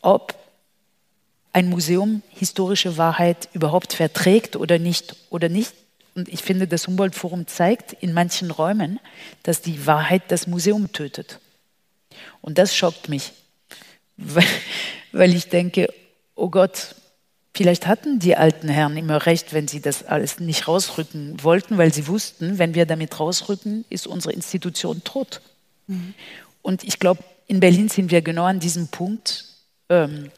ob 0.00 0.34
ein 1.52 1.68
Museum 1.68 2.22
historische 2.30 2.96
Wahrheit 2.96 3.48
überhaupt 3.52 3.92
verträgt 3.92 4.56
oder 4.56 4.78
nicht 4.78 5.14
oder 5.30 5.48
nicht. 5.48 5.74
Und 6.14 6.28
ich 6.28 6.42
finde, 6.42 6.66
das 6.66 6.86
Humboldt-Forum 6.86 7.46
zeigt 7.46 7.92
in 7.92 8.12
manchen 8.12 8.50
Räumen, 8.50 9.00
dass 9.42 9.60
die 9.60 9.86
Wahrheit 9.86 10.22
das 10.28 10.46
Museum 10.46 10.92
tötet. 10.92 11.38
Und 12.40 12.58
das 12.58 12.74
schockt 12.74 13.08
mich, 13.08 13.32
weil, 14.16 14.44
weil 15.12 15.34
ich 15.34 15.48
denke, 15.48 15.92
oh 16.34 16.48
Gott, 16.48 16.94
vielleicht 17.54 17.86
hatten 17.86 18.18
die 18.18 18.36
alten 18.36 18.68
Herren 18.68 18.96
immer 18.96 19.26
recht, 19.26 19.52
wenn 19.52 19.68
sie 19.68 19.80
das 19.80 20.04
alles 20.04 20.40
nicht 20.40 20.68
rausrücken 20.68 21.42
wollten, 21.42 21.78
weil 21.78 21.92
sie 21.92 22.06
wussten, 22.06 22.58
wenn 22.58 22.74
wir 22.74 22.86
damit 22.86 23.18
rausrücken, 23.18 23.84
ist 23.90 24.06
unsere 24.06 24.34
Institution 24.34 25.02
tot. 25.04 25.40
Mhm. 25.86 26.14
Und 26.62 26.84
ich 26.84 26.98
glaube, 26.98 27.22
in 27.46 27.60
Berlin 27.60 27.88
sind 27.88 28.10
wir 28.10 28.22
genau 28.22 28.44
an 28.44 28.60
diesem 28.60 28.88
Punkt, 28.88 29.44
ähm, 29.88 30.30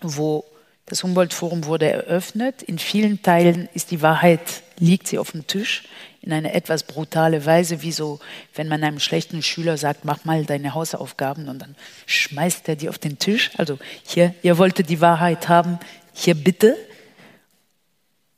wo 0.00 0.44
das 0.86 1.02
Humboldt-Forum 1.02 1.64
wurde 1.64 1.90
eröffnet. 1.90 2.62
In 2.62 2.78
vielen 2.78 3.22
Teilen 3.22 3.68
ist 3.72 3.90
die 3.90 4.02
Wahrheit, 4.02 4.62
liegt 4.78 5.08
sie 5.08 5.18
auf 5.18 5.32
dem 5.32 5.46
Tisch 5.46 5.84
in 6.22 6.32
eine 6.32 6.54
etwas 6.54 6.84
brutale 6.84 7.44
Weise, 7.44 7.82
wie 7.82 7.90
so, 7.90 8.20
wenn 8.54 8.68
man 8.68 8.84
einem 8.84 9.00
schlechten 9.00 9.42
Schüler 9.42 9.76
sagt, 9.76 10.04
mach 10.04 10.24
mal 10.24 10.44
deine 10.44 10.72
Hausaufgaben 10.72 11.48
und 11.48 11.58
dann 11.58 11.74
schmeißt 12.06 12.68
er 12.68 12.76
die 12.76 12.88
auf 12.88 12.98
den 12.98 13.18
Tisch. 13.18 13.50
Also 13.58 13.78
hier, 14.06 14.34
ihr 14.42 14.56
wolltet 14.56 14.88
die 14.88 15.00
Wahrheit 15.00 15.48
haben, 15.48 15.80
hier 16.12 16.34
bitte. 16.34 16.76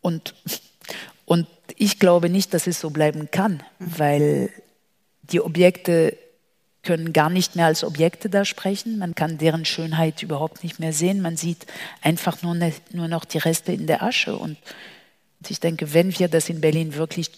Und, 0.01 0.35
und 1.25 1.47
ich 1.77 1.99
glaube 1.99 2.29
nicht, 2.29 2.55
dass 2.55 2.66
es 2.66 2.81
so 2.81 2.91
bleiben 2.91 3.31
kann, 3.31 3.62
weil 3.79 4.51
die 5.22 5.41
Objekte 5.41 6.16
können 6.83 7.12
gar 7.14 7.31
nicht 7.31 7.57
mehr 7.57 7.66
als 7.66 7.83
Objekte 7.83 8.29
da 8.29 8.45
sprechen. 8.45 8.99
Man 8.99 9.14
kann 9.14 9.39
deren 9.39 9.64
Schönheit 9.64 10.22
überhaupt 10.22 10.62
nicht 10.62 10.79
mehr 10.79 10.93
sehen. 10.93 11.22
Man 11.22 11.37
sieht 11.37 11.66
einfach 12.03 12.43
nur, 12.43 12.55
ne, 12.55 12.75
nur 12.91 13.09
noch 13.09 13.25
die 13.25 13.39
Reste 13.39 13.72
in 13.72 13.87
der 13.87 14.03
Asche. 14.03 14.37
Und 14.37 14.59
ich 15.49 15.61
denke, 15.61 15.95
wenn 15.95 16.16
wir 16.18 16.29
das 16.29 16.51
in 16.51 16.61
Berlin 16.61 16.95
wirklich 16.95 17.31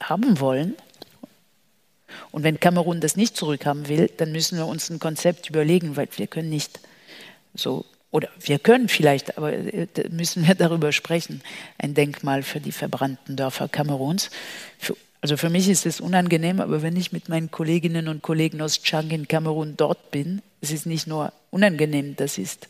haben 0.00 0.40
wollen, 0.40 0.74
und 2.30 2.42
wenn 2.42 2.60
Kamerun 2.60 3.00
das 3.00 3.16
nicht 3.16 3.36
zurückhaben 3.36 3.88
will, 3.88 4.10
dann 4.16 4.32
müssen 4.32 4.58
wir 4.58 4.66
uns 4.66 4.90
ein 4.90 4.98
Konzept 4.98 5.48
überlegen, 5.48 5.96
weil 5.96 6.08
wir 6.16 6.26
können 6.26 6.50
nicht 6.50 6.80
so, 7.54 7.84
oder 8.12 8.28
wir 8.38 8.60
können 8.60 8.88
vielleicht, 8.88 9.36
aber 9.36 9.52
äh, 9.52 9.88
müssen 10.10 10.46
wir 10.46 10.54
darüber 10.54 10.92
sprechen, 10.92 11.42
ein 11.78 11.94
Denkmal 11.94 12.44
für 12.44 12.60
die 12.60 12.70
verbrannten 12.70 13.34
Dörfer 13.34 13.66
Kameruns. 13.68 14.30
Für 14.78 14.96
also 15.22 15.36
für 15.36 15.50
mich 15.50 15.68
ist 15.68 15.86
es 15.86 16.00
unangenehm, 16.00 16.60
aber 16.60 16.82
wenn 16.82 16.96
ich 16.96 17.12
mit 17.12 17.28
meinen 17.28 17.52
Kolleginnen 17.52 18.08
und 18.08 18.22
Kollegen 18.22 18.60
aus 18.60 18.82
Chang 18.82 19.10
in 19.10 19.28
Kamerun 19.28 19.76
dort 19.76 20.10
bin, 20.10 20.42
es 20.60 20.72
ist 20.72 20.84
nicht 20.84 21.06
nur 21.06 21.32
unangenehm, 21.50 22.16
das 22.16 22.38
ist 22.38 22.66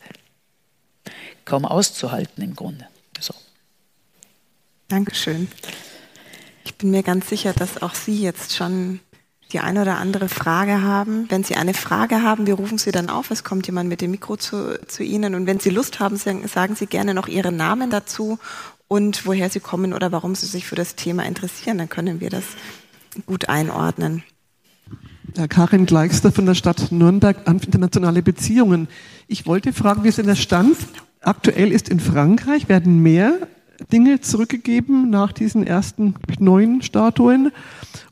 kaum 1.45 1.65
auszuhalten 1.65 2.43
im 2.43 2.55
Grunde. 2.55 2.87
So. 3.19 3.33
Dankeschön. 4.87 5.47
Ich 6.63 6.75
bin 6.75 6.91
mir 6.91 7.01
ganz 7.01 7.27
sicher, 7.27 7.53
dass 7.53 7.81
auch 7.81 7.95
Sie 7.95 8.21
jetzt 8.21 8.55
schon 8.55 8.99
die 9.53 9.59
eine 9.59 9.83
oder 9.83 9.97
andere 9.97 10.27
Frage 10.27 10.81
haben. 10.81 11.25
Wenn 11.29 11.43
Sie 11.43 11.55
eine 11.55 11.73
Frage 11.73 12.23
haben, 12.23 12.47
wir 12.47 12.55
rufen 12.55 12.77
Sie 12.77 12.91
dann 12.91 13.09
auf. 13.09 13.31
Es 13.31 13.43
kommt 13.43 13.67
jemand 13.67 13.87
mit 13.87 14.01
dem 14.01 14.11
Mikro 14.11 14.35
zu, 14.35 14.79
zu 14.87 15.03
Ihnen. 15.03 15.35
Und 15.35 15.45
wenn 15.45 15.59
Sie 15.59 15.69
Lust 15.69 15.99
haben, 15.99 16.17
sagen 16.17 16.75
Sie 16.75 16.87
gerne 16.87 17.13
noch 17.13 17.27
Ihren 17.27 17.55
Namen 17.55 17.89
dazu 17.89 18.39
und 18.93 19.25
woher 19.25 19.49
sie 19.49 19.59
kommen 19.59 19.91
oder 19.91 20.11
warum 20.11 20.35
sie 20.35 20.45
sich 20.45 20.67
für 20.67 20.75
das 20.75 20.95
Thema 20.95 21.25
interessieren. 21.25 21.79
Dann 21.79 21.89
können 21.89 22.19
wir 22.19 22.29
das 22.29 22.43
gut 23.25 23.49
einordnen. 23.49 24.23
Ja, 25.35 25.47
Karin 25.47 25.87
Gleichster 25.87 26.31
von 26.31 26.45
der 26.45 26.53
Stadt 26.53 26.91
Nürnberg 26.91 27.47
an 27.47 27.57
internationale 27.59 28.21
Beziehungen. 28.21 28.87
Ich 29.27 29.47
wollte 29.47 29.73
fragen, 29.73 30.03
wie 30.03 30.09
es 30.09 30.19
in 30.19 30.27
der 30.27 30.35
Stand 30.35 30.77
aktuell 31.21 31.71
ist 31.71 31.89
in 31.89 31.99
Frankreich. 31.99 32.69
Werden 32.69 33.01
mehr 33.01 33.47
Dinge 33.91 34.21
zurückgegeben 34.21 35.09
nach 35.09 35.31
diesen 35.31 35.65
ersten 35.65 36.13
neuen 36.37 36.83
Statuen? 36.83 37.51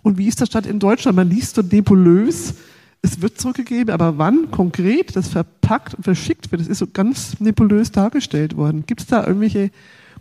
Und 0.03 0.17
wie 0.17 0.27
ist 0.27 0.39
der 0.39 0.45
Stand 0.45 0.65
in 0.65 0.79
Deutschland? 0.79 1.15
Man 1.15 1.29
liest 1.29 1.55
so 1.55 1.61
nebulös, 1.61 2.55
es 3.01 3.21
wird 3.21 3.39
zurückgegeben, 3.39 3.93
aber 3.93 4.17
wann 4.17 4.51
konkret 4.51 5.15
das 5.15 5.27
verpackt 5.27 5.95
und 5.95 6.03
verschickt 6.03 6.51
wird, 6.51 6.61
das 6.61 6.67
ist 6.67 6.79
so 6.79 6.87
ganz 6.87 7.39
nebulös 7.39 7.91
dargestellt 7.91 8.55
worden. 8.55 8.85
Gibt 8.85 9.01
es 9.01 9.07
da 9.07 9.25
irgendwelche 9.25 9.71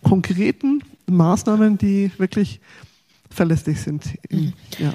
konkreten 0.03 0.83
Maßnahmen, 1.07 1.77
die 1.79 2.11
wirklich 2.19 2.61
verlässlich 3.31 3.81
sind. 3.81 4.05
Mhm. 4.31 4.53
Ja. 4.79 4.95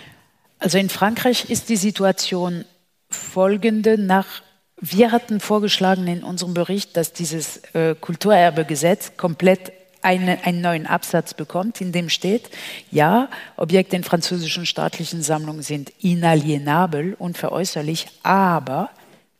Also 0.59 0.77
in 0.77 0.89
Frankreich 0.89 1.49
ist 1.49 1.69
die 1.69 1.75
Situation 1.75 2.65
folgende. 3.09 3.97
Nach, 3.97 4.41
wir 4.79 5.11
hatten 5.11 5.39
vorgeschlagen 5.39 6.07
in 6.07 6.23
unserem 6.23 6.53
Bericht, 6.53 6.97
dass 6.97 7.13
dieses 7.13 7.57
äh, 7.73 7.95
Kulturerbegesetz 7.99 9.13
komplett 9.17 9.71
eine, 10.05 10.45
einen 10.45 10.61
neuen 10.61 10.85
Absatz 10.85 11.33
bekommt, 11.33 11.81
in 11.81 11.91
dem 11.91 12.09
steht, 12.09 12.49
ja, 12.91 13.29
Objekte 13.57 13.95
in 13.95 14.03
französischen 14.03 14.65
staatlichen 14.65 15.21
Sammlungen 15.21 15.63
sind 15.63 15.91
inalienabel, 15.99 17.15
unveräußerlich, 17.17 18.07
aber 18.23 18.91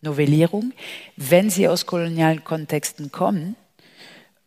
Novellierung, 0.01 0.74
wenn 1.16 1.49
sie 1.49 1.68
aus 1.68 1.86
kolonialen 1.86 2.43
Kontexten 2.43 3.11
kommen, 3.11 3.55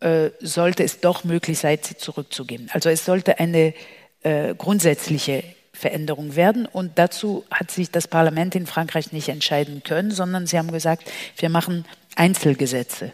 äh, 0.01 0.29
sollte 0.39 0.83
es 0.83 0.99
doch 0.99 1.23
möglich 1.23 1.59
sein, 1.59 1.79
sie 1.81 1.97
zurückzugeben. 1.97 2.69
Also 2.73 2.89
es 2.89 3.05
sollte 3.05 3.39
eine 3.39 3.73
äh, 4.21 4.53
grundsätzliche 4.55 5.43
Veränderung 5.73 6.35
werden. 6.35 6.65
Und 6.65 6.99
dazu 6.99 7.45
hat 7.49 7.71
sich 7.71 7.89
das 7.89 8.07
Parlament 8.07 8.55
in 8.55 8.67
Frankreich 8.67 9.13
nicht 9.13 9.29
entscheiden 9.29 9.81
können, 9.83 10.11
sondern 10.11 10.45
sie 10.45 10.57
haben 10.57 10.71
gesagt, 10.71 11.09
wir 11.37 11.49
machen 11.49 11.85
Einzelgesetze. 12.15 13.13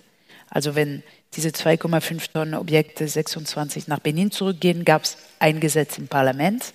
Also 0.50 0.76
wenn 0.76 1.04
diese 1.36 1.50
2,5 1.50 2.32
Tonnen 2.32 2.54
Objekte 2.54 3.08
26 3.08 3.88
nach 3.88 4.00
Benin 4.00 4.32
zurückgehen, 4.32 4.86
gab 4.86 5.04
es 5.04 5.18
ein 5.40 5.60
Gesetz 5.60 5.98
im 5.98 6.08
Parlament 6.08 6.74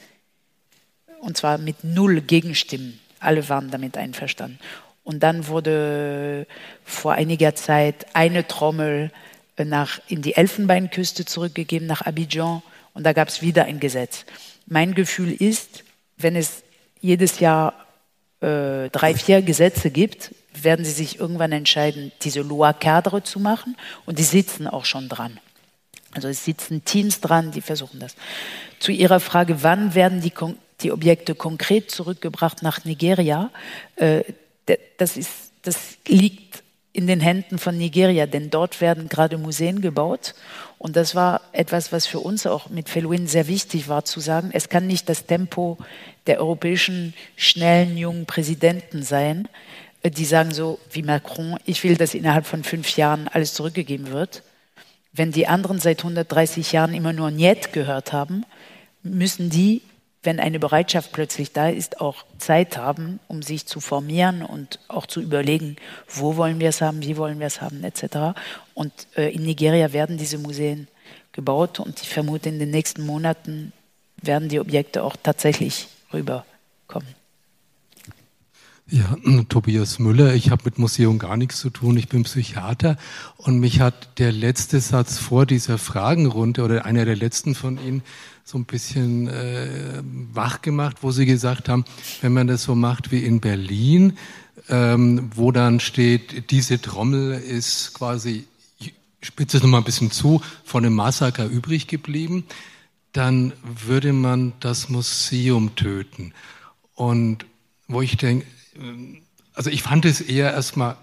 und 1.21 1.37
zwar 1.37 1.59
mit 1.59 1.85
null 1.85 2.21
Gegenstimmen. 2.21 2.99
Alle 3.21 3.49
waren 3.49 3.71
damit 3.71 3.97
einverstanden. 3.97 4.59
Und 5.05 5.23
dann 5.23 5.47
wurde 5.49 6.47
vor 6.85 7.13
einiger 7.13 7.55
Zeit 7.55 8.07
eine 8.15 8.47
Trommel 8.47 9.11
nach, 9.59 10.01
in 10.09 10.23
die 10.23 10.35
Elfenbeinküste 10.35 11.25
zurückgegeben, 11.25 11.87
nach 11.87 12.03
Abidjan. 12.03 12.63
Und 12.95 13.05
da 13.05 13.13
gab 13.13 13.29
es 13.29 13.43
wieder 13.43 13.65
ein 13.65 13.81
Gesetz. 13.81 14.25
Mein 14.67 14.95
Gefühl 14.95 15.33
ist, 15.33 15.85
wenn 16.17 16.37
es 16.37 16.63
jedes 17.01 17.41
Jahr 17.41 17.75
äh, 18.41 18.89
drei, 18.91 19.15
vier 19.15 19.43
Gesetze 19.43 19.91
gibt, 19.91 20.35
werden 20.65 20.85
sie 20.85 20.91
sich 20.93 21.19
irgendwann 21.19 21.53
entscheiden, 21.53 22.13
diese 22.23 22.43
Loi 22.43 22.73
Cadre 22.73 23.23
zu 23.23 23.41
machen. 23.41 23.77
Und 24.07 24.19
die 24.19 24.25
sitzen 24.25 24.67
auch 24.67 24.85
schon 24.85 25.09
dran. 25.09 25.39
Also 26.13 26.29
es 26.29 26.45
sitzen 26.45 26.85
Teams 26.85 27.21
dran, 27.21 27.53
die 27.53 27.61
versuchen 27.61 28.01
das. 28.01 28.17
Zu 28.79 28.93
Ihrer 28.93 29.21
Frage, 29.21 29.63
wann 29.63 29.95
werden 29.95 30.21
die, 30.21 30.33
die 30.81 30.93
Objekte 30.93 31.35
konkret 31.35 31.91
zurückgebracht 31.91 32.63
nach 32.63 32.85
Nigeria? 32.85 33.51
Äh, 33.97 34.25
das, 34.97 35.17
ist, 35.17 35.53
das 35.63 35.99
liegt 36.07 36.63
in 36.93 37.07
den 37.07 37.21
Händen 37.21 37.59
von 37.59 37.79
Nigeria, 37.79 38.27
denn 38.27 38.51
dort 38.51 38.81
werden 38.81 39.09
gerade 39.09 39.39
Museen 39.39 39.81
gebaut. 39.81 40.35
Und 40.79 40.97
das 40.97 41.15
war 41.15 41.43
etwas, 41.53 41.93
was 41.93 42.07
für 42.07 42.19
uns 42.19 42.47
auch 42.47 42.69
mit 42.69 42.89
Feluin 42.89 43.29
sehr 43.29 43.47
wichtig 43.47 43.89
war, 43.89 44.05
zu 44.05 44.19
sagen, 44.19 44.51
es 44.53 44.69
kann 44.69 44.87
nicht 44.87 45.09
das 45.09 45.27
Tempo 45.27 45.79
der 46.27 46.41
europäischen 46.41 47.15
schnellen 47.37 47.97
jungen 47.97 48.27
Präsidenten 48.27 49.05
sein, 49.05 49.49
die 50.05 50.25
sagen 50.25 50.53
so 50.53 50.79
wie 50.91 51.03
Macron, 51.03 51.59
ich 51.65 51.85
will, 51.85 51.97
dass 51.97 52.15
innerhalb 52.15 52.47
von 52.47 52.65
fünf 52.65 52.97
Jahren 52.97 53.29
alles 53.29 53.55
zurückgegeben 53.55 54.13
wird. 54.13 54.43
Wenn 55.13 55.33
die 55.33 55.47
anderen 55.47 55.79
seit 55.79 56.01
130 56.01 56.73
Jahren 56.73 56.95
immer 56.95 57.13
nur 57.13 57.31
Niet 57.31 57.73
gehört 57.73 58.13
haben, 58.13 58.45
müssen 59.03 59.51
die 59.51 59.83
wenn 60.23 60.39
eine 60.39 60.59
Bereitschaft 60.59 61.13
plötzlich 61.13 61.53
da 61.53 61.69
ist, 61.69 62.01
auch 62.01 62.25
Zeit 62.39 62.77
haben, 62.77 63.21
um 63.27 63.43
sich 63.43 63.67
zu 63.67 63.81
formieren 63.81 64.43
und 64.43 64.79
auch 64.89 65.07
zu 65.07 65.21
überlegen, 65.21 65.77
wo 66.09 66.37
wollen 66.37 66.61
wir 66.61 66.69
es 66.69 66.83
haben, 66.83 67.03
wie 67.03 67.17
wollen 67.17 67.39
wir 67.39 67.47
es 67.47 67.63
haben, 67.63 67.83
etc. 67.85 68.39
Und 68.75 68.93
äh, 69.17 69.31
in 69.31 69.45
Nigeria 69.45 69.93
werden 69.93 70.19
diese 70.19 70.39
Museen 70.39 70.89
gebaut 71.33 71.81
und 71.81 72.03
ich 72.03 72.11
vermute, 72.11 72.51
in 72.51 72.59
den 72.59 72.71
nächsten 72.71 73.07
Monaten 73.07 73.73
werden 74.21 74.51
die 74.51 74.61
Objekte 74.61 75.03
auch 75.03 75.17
tatsächlich 75.23 75.89
rüberkommen. 76.13 77.20
Ja, 78.91 79.17
Tobias 79.49 80.01
Müller, 80.01 80.35
ich 80.35 80.51
habe 80.51 80.63
mit 80.65 80.79
Museum 80.79 81.21
gar 81.21 81.37
nichts 81.37 81.61
zu 81.61 81.71
tun, 81.71 81.97
ich 81.97 82.09
bin 82.09 82.25
Psychiater 82.25 82.97
und 83.37 83.61
mich 83.61 83.81
hat 83.81 84.19
der 84.19 84.33
letzte 84.33 84.81
Satz 84.81 85.17
vor 85.19 85.47
dieser 85.47 85.79
Fragenrunde 85.79 86.63
oder 86.63 86.85
einer 86.85 87.05
der 87.05 87.15
letzten 87.15 87.55
von 87.55 87.79
Ihnen 87.79 88.03
so 88.45 88.59
ein 88.59 88.65
bisschen 88.65 89.29
äh, 89.29 90.03
wach 90.33 90.61
gemacht, 90.61 90.99
wo 91.03 91.13
Sie 91.13 91.25
gesagt 91.25 91.69
haben, 91.69 91.85
wenn 92.21 92.33
man 92.33 92.49
das 92.49 92.65
so 92.65 92.75
macht 92.75 93.13
wie 93.13 93.25
in 93.25 93.41
Berlin, 93.41 94.19
ähm, 94.69 95.31
wo 95.37 95.53
dann 95.53 95.79
steht, 95.79 96.51
diese 96.51 96.81
Trommel 96.81 97.35
ist 97.35 97.95
quasi, 97.95 98.45
ich 98.81 98.93
spitze 99.23 99.59
es 99.59 99.63
nochmal 99.63 99.83
ein 99.83 99.85
bisschen 99.85 100.11
zu, 100.11 100.43
von 100.65 100.85
einem 100.85 100.97
Massaker 100.97 101.47
übrig 101.47 101.87
geblieben, 101.87 102.45
dann 103.13 103.53
würde 103.63 104.13
man 104.13 104.53
das 104.59 104.89
Museum 104.89 105.77
töten. 105.77 106.33
Und 106.95 107.47
wo 107.87 108.03
ich 108.03 108.17
denke, 108.17 108.47
also 109.55 109.71
ich 109.71 109.83
fand 109.83 110.05
es 110.05 110.21
eher 110.21 110.53
erstmal 110.53 110.97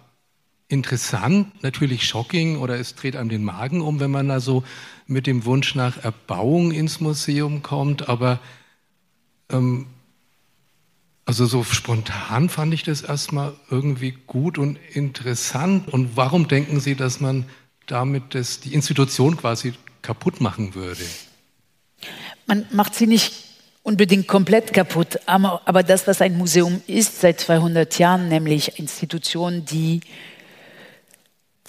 interessant, 0.70 1.64
natürlich 1.64 2.08
shocking 2.08 2.58
oder 2.58 2.78
es 2.80 2.96
dreht 2.96 3.16
einem 3.16 3.30
den 3.30 3.44
Magen 3.44 3.82
um, 3.82 4.00
wenn 4.00 4.12
man 4.12 4.28
da 4.28 4.40
so 4.40 4.64
mit 5.06 5.28
dem 5.28 5.46
Wunsch 5.46 5.76
nach 5.76 6.04
Erbauung 6.04 6.72
ins 6.72 7.00
Museum 7.00 7.62
kommt, 7.64 8.10
aber 8.10 8.40
ähm, 9.50 9.88
also 11.26 11.46
so 11.46 11.64
spontan 11.64 12.50
fand 12.50 12.74
ich 12.74 12.84
das 12.84 13.02
erstmal 13.02 13.54
irgendwie 13.70 14.18
gut 14.28 14.58
und 14.58 14.80
interessant. 14.94 15.90
Und 15.90 16.16
warum 16.16 16.48
denken 16.48 16.80
Sie, 16.80 16.96
dass 16.96 17.20
man 17.20 17.46
damit 17.86 18.34
das, 18.34 18.62
die 18.62 18.74
Institution 18.74 19.36
quasi 19.36 19.74
kaputt 20.02 20.40
machen 20.40 20.74
würde? 20.74 21.04
Man 22.46 22.66
macht 22.72 22.96
sie 22.96 23.08
nicht 23.08 23.47
unbedingt 23.88 24.28
komplett 24.28 24.74
kaputt. 24.74 25.18
Aber 25.26 25.82
das, 25.82 26.08
was 26.08 26.22
ein 26.22 26.38
Museum 26.38 26.82
ist 26.88 27.22
seit 27.22 27.40
200 27.40 27.98
Jahren, 27.98 28.28
nämlich 28.28 28.78
Institutionen, 28.80 29.64
die 29.64 30.02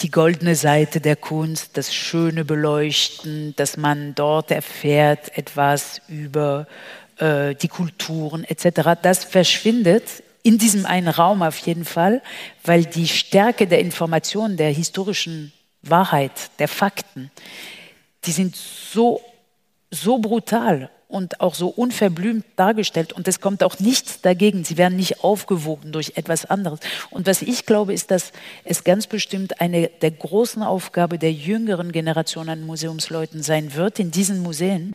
die 0.00 0.10
goldene 0.10 0.56
Seite 0.56 1.00
der 1.00 1.14
Kunst, 1.14 1.76
das 1.76 1.94
Schöne 1.94 2.44
beleuchten, 2.44 3.54
dass 3.54 3.76
man 3.76 4.16
dort 4.16 4.50
erfährt 4.50 5.36
etwas 5.38 6.00
über 6.08 6.66
äh, 7.18 7.54
die 7.54 7.68
Kulturen 7.68 8.42
etc., 8.42 8.98
das 9.00 9.22
verschwindet 9.22 10.24
in 10.42 10.58
diesem 10.58 10.86
einen 10.86 11.08
Raum 11.08 11.42
auf 11.42 11.58
jeden 11.58 11.84
Fall, 11.84 12.20
weil 12.64 12.84
die 12.84 13.06
Stärke 13.06 13.68
der 13.68 13.78
Informationen, 13.78 14.56
der 14.56 14.72
historischen 14.72 15.52
Wahrheit, 15.82 16.32
der 16.58 16.68
Fakten, 16.68 17.30
die 18.24 18.32
sind 18.32 18.56
so, 18.56 19.20
so 19.90 20.18
brutal 20.18 20.90
und 21.08 21.40
auch 21.40 21.54
so 21.54 21.68
unverblümt 21.68 22.44
dargestellt. 22.56 23.14
Und 23.14 23.26
es 23.26 23.40
kommt 23.40 23.62
auch 23.62 23.78
nichts 23.80 24.20
dagegen. 24.20 24.64
Sie 24.64 24.76
werden 24.76 24.96
nicht 24.96 25.24
aufgewogen 25.24 25.90
durch 25.90 26.12
etwas 26.16 26.44
anderes. 26.44 26.80
Und 27.10 27.26
was 27.26 27.40
ich 27.40 27.64
glaube, 27.64 27.94
ist, 27.94 28.10
dass 28.10 28.32
es 28.64 28.84
ganz 28.84 29.06
bestimmt 29.06 29.60
eine 29.60 29.88
der 29.88 30.10
großen 30.10 30.62
Aufgabe 30.62 31.18
der 31.18 31.32
jüngeren 31.32 31.92
Generation 31.92 32.50
an 32.50 32.66
Museumsleuten 32.66 33.42
sein 33.42 33.74
wird, 33.74 33.98
in 33.98 34.10
diesen 34.10 34.42
Museen 34.42 34.94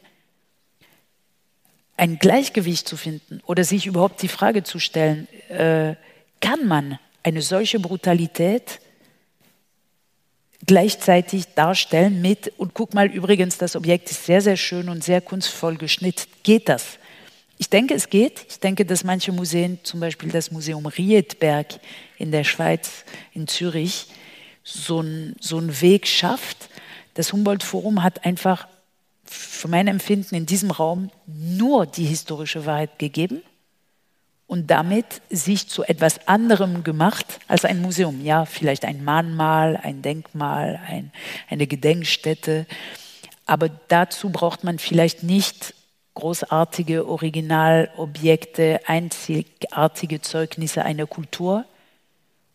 ein 1.97 2.19
Gleichgewicht 2.19 2.87
zu 2.87 2.95
finden 2.95 3.41
oder 3.45 3.63
sich 3.63 3.87
überhaupt 3.87 4.21
die 4.21 4.27
Frage 4.27 4.63
zu 4.63 4.79
stellen, 4.79 5.27
äh, 5.49 5.95
kann 6.41 6.67
man 6.67 6.99
eine 7.23 7.41
solche 7.41 7.79
Brutalität 7.79 8.79
gleichzeitig 10.65 11.45
darstellen 11.55 12.21
mit, 12.21 12.51
und 12.57 12.73
guck 12.73 12.93
mal, 12.93 13.07
übrigens, 13.07 13.57
das 13.57 13.75
Objekt 13.75 14.11
ist 14.11 14.25
sehr, 14.25 14.41
sehr 14.41 14.57
schön 14.57 14.89
und 14.89 15.03
sehr 15.03 15.21
kunstvoll 15.21 15.75
geschnitzt. 15.75 16.29
Geht 16.43 16.69
das? 16.69 16.97
Ich 17.57 17.69
denke, 17.69 17.93
es 17.93 18.09
geht. 18.09 18.45
Ich 18.49 18.59
denke, 18.59 18.85
dass 18.85 19.03
manche 19.03 19.31
Museen, 19.31 19.79
zum 19.83 19.99
Beispiel 19.99 20.29
das 20.29 20.51
Museum 20.51 20.85
Riedberg 20.85 21.79
in 22.17 22.31
der 22.31 22.43
Schweiz, 22.43 23.05
in 23.33 23.47
Zürich, 23.47 24.07
so 24.63 24.99
einen 24.99 25.35
so 25.39 25.57
einen 25.57 25.81
Weg 25.81 26.07
schafft. 26.07 26.69
Das 27.13 27.33
Humboldt-Forum 27.33 28.01
hat 28.01 28.25
einfach 28.25 28.67
für 29.25 29.67
mein 29.67 29.87
Empfinden 29.87 30.35
in 30.35 30.45
diesem 30.45 30.71
Raum 30.71 31.09
nur 31.27 31.85
die 31.85 32.05
historische 32.05 32.65
Wahrheit 32.65 32.97
gegeben 32.99 33.41
und 34.53 34.67
damit 34.67 35.23
sich 35.31 35.67
zu 35.67 35.83
etwas 35.83 36.27
anderem 36.27 36.83
gemacht 36.83 37.39
als 37.47 37.65
ein 37.65 37.81
Museum. 37.81 38.23
Ja, 38.23 38.45
vielleicht 38.45 38.85
ein 38.85 39.03
Mahnmal, 39.03 39.77
ein 39.81 40.03
Denkmal, 40.03 40.79
ein, 40.87 41.11
eine 41.49 41.65
Gedenkstätte. 41.65 42.67
Aber 43.47 43.69
dazu 43.87 44.29
braucht 44.29 44.63
man 44.63 44.77
vielleicht 44.77 45.23
nicht 45.23 45.73
großartige 46.13 47.07
Originalobjekte, 47.07 48.81
einzigartige 48.85 50.21
Zeugnisse 50.21 50.85
einer 50.85 51.07
Kultur, 51.07 51.65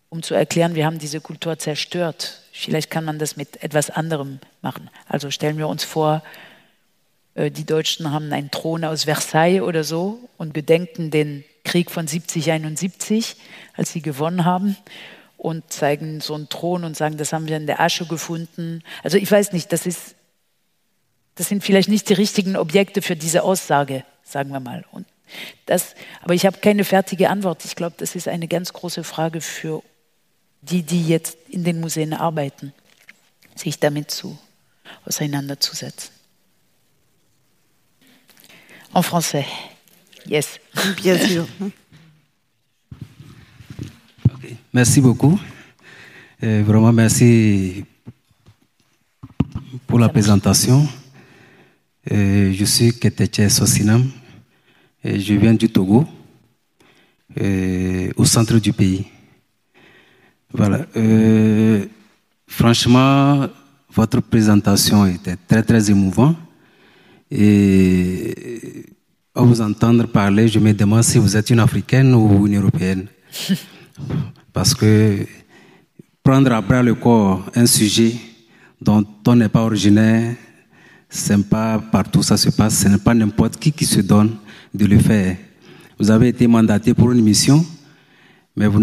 um 0.09 0.23
zu 0.23 0.35
erklären, 0.35 0.77
wir 0.77 0.87
haben 0.87 1.01
diese 1.01 1.21
Kultur 1.21 1.59
zerstört. 1.59 2.43
Vielleicht 2.53 2.93
kann 2.93 3.05
man 3.05 3.19
das 3.19 3.37
mit 3.37 3.61
etwas 3.61 3.91
anderem 3.91 4.39
machen. 4.63 4.89
Also 5.09 5.33
stellen 5.33 5.59
wir 5.59 5.67
uns 5.67 5.83
vor, 5.83 6.23
äh, 7.35 7.51
die 7.51 7.67
Deutschen 7.67 8.13
haben 8.13 8.33
einen 8.33 8.53
Thron 8.53 8.85
aus 8.85 9.03
Versailles 9.03 9.63
oder 9.63 9.83
so 9.83 10.21
und 10.37 10.55
gedenken 10.55 11.11
den 11.11 11.43
Krieg 11.69 11.91
von 11.91 12.09
70, 12.09 12.51
71, 12.51 13.37
als 13.77 13.93
sie 13.93 14.01
gewonnen 14.01 14.47
haben 14.47 14.77
und 15.37 15.71
zeigen 15.71 16.23
so 16.23 16.35
einen 16.35 16.49
Thron 16.49 16.83
und 16.83 16.97
sagen, 16.97 17.19
das 17.19 17.35
haben 17.35 17.47
wir 17.47 17.59
in 17.59 17.67
der 17.67 17.81
Asche 17.81 18.07
gefunden. 18.07 18.83
Also 19.03 19.19
ich 19.19 19.31
weiß 19.31 19.53
nicht, 19.53 19.71
das 19.71 19.85
ist, 19.85 20.15
das 21.35 21.49
sind 21.49 21.63
vielleicht 21.63 21.91
nicht 21.91 22.09
die 22.09 22.15
richtigen 22.15 22.57
Objekte 22.57 23.03
für 23.03 23.17
diese 23.17 23.43
Aussage, 23.43 24.03
sagen 24.25 24.51
wir 24.51 24.61
mal. 24.61 24.87
Und 24.93 25.07
das, 25.67 25.95
aber 26.23 26.33
ich 26.33 26.47
habe 26.47 26.59
keine 26.59 26.85
fertige 26.85 27.29
Antwort. 27.29 27.67
Ich 27.67 27.77
glaube, 27.77 27.97
das 27.99 28.17
ist 28.17 28.29
eine 28.29 28.49
ganz 28.49 28.73
große 28.73 29.05
Frage 29.05 29.43
für 29.43 29.83
die, 30.63 30.83
die 30.83 31.07
jetzt 31.07 31.37
in 31.51 31.65
den 31.65 31.81
Museen 31.81 32.15
arbeiten, 32.15 32.73
sich 33.55 33.79
damit 33.79 34.11
zu 34.11 34.39
auseinanderzusetzen. 35.05 36.13
En 38.95 39.03
français. 39.03 39.45
Yes. 40.29 40.61
Bien 41.03 41.19
sûr. 41.19 41.47
Okay. 44.35 44.57
Merci 44.75 45.01
beaucoup. 45.01 45.41
Et 46.43 46.61
vraiment, 46.61 46.93
merci 46.93 47.85
pour 49.87 49.99
la 49.99 50.11
présentation. 50.11 50.87
Et 52.11 52.53
je 52.53 52.65
suis 52.65 52.93
Keteche 52.93 53.49
Sosinam. 53.49 54.05
Et 55.03 55.19
je 55.19 55.35
viens 55.35 55.55
du 55.55 55.71
Togo, 55.71 56.07
au 58.17 58.25
centre 58.25 58.59
du 58.59 58.73
pays. 58.73 59.07
Voilà. 60.53 60.87
Euh, 60.97 61.87
franchement, 62.47 63.49
votre 63.95 64.21
présentation 64.21 65.07
était 65.07 65.37
très, 65.37 65.63
très 65.63 65.91
émouvante. 65.91 66.37
Et 67.31 68.85
à 69.39 69.43
vous 69.43 69.61
entendre 69.61 70.05
parler, 70.09 70.49
je 70.49 70.59
me 70.59 70.73
demande 70.75 71.05
si 71.05 71.17
vous 71.17 71.37
êtes 71.37 71.51
une 71.51 71.61
Africaine 71.61 72.13
ou 72.13 72.49
une 72.49 72.57
Européenne. 72.57 73.07
Parce 74.53 74.75
que 74.75 75.19
prendre 76.25 76.51
à 76.51 76.61
bras 76.61 76.83
le 76.83 76.97
corps 76.97 77.47
un 77.55 77.67
sujet 77.67 78.15
dont 78.83 79.05
on 79.25 79.37
n'est 79.37 79.49
pas 79.49 79.63
originaire, 79.63 80.35
c'est 81.09 81.41
pas 81.49 81.79
partout 81.79 82.25
ça 82.25 82.37
se 82.37 82.51
passe, 82.51 82.81
ce 82.83 82.89
n'est 82.89 82.99
pas 82.99 83.15
n'importe 83.15 83.59
qui 83.59 83.71
qui 83.71 83.85
se 83.85 84.01
donne 84.01 84.35
de 84.75 84.87
le 84.87 84.99
faire. 84.99 85.37
Vous 86.01 86.11
avez 86.11 86.29
été 86.29 86.49
mandaté 86.49 86.93
pour 86.93 87.13
une 87.13 87.23
mission, 87.23 87.65
mais 88.57 88.67
vous, 88.67 88.83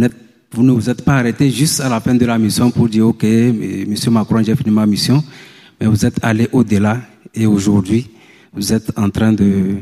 vous 0.53 0.64
ne 0.64 0.72
vous 0.72 0.90
êtes 0.90 1.03
pas 1.03 1.18
arrêté 1.18 1.52
juste 1.52 1.82
à 1.82 1.90
la 1.90 1.99
fin 1.99 2.15
de 2.15 2.26
la 2.26 2.38
mission 2.38 2.72
pour 2.72 2.88
dire, 2.88 3.06
OK, 3.07 3.23
Monsieur 3.23 4.10
Macron, 4.10 4.41
j'ai 4.41 4.56
fini 4.56 4.72
ma 4.72 4.86
mission, 4.86 5.22
mais 5.82 5.88
vous 5.88 6.06
êtes 6.06 6.23
allé 6.23 6.48
au-delà 6.53 7.02
et 7.34 7.45
aujourd'hui, 7.45 8.10
vous 8.53 8.72
êtes 8.72 8.98
en 8.98 9.10
train 9.10 9.34
de 9.34 9.82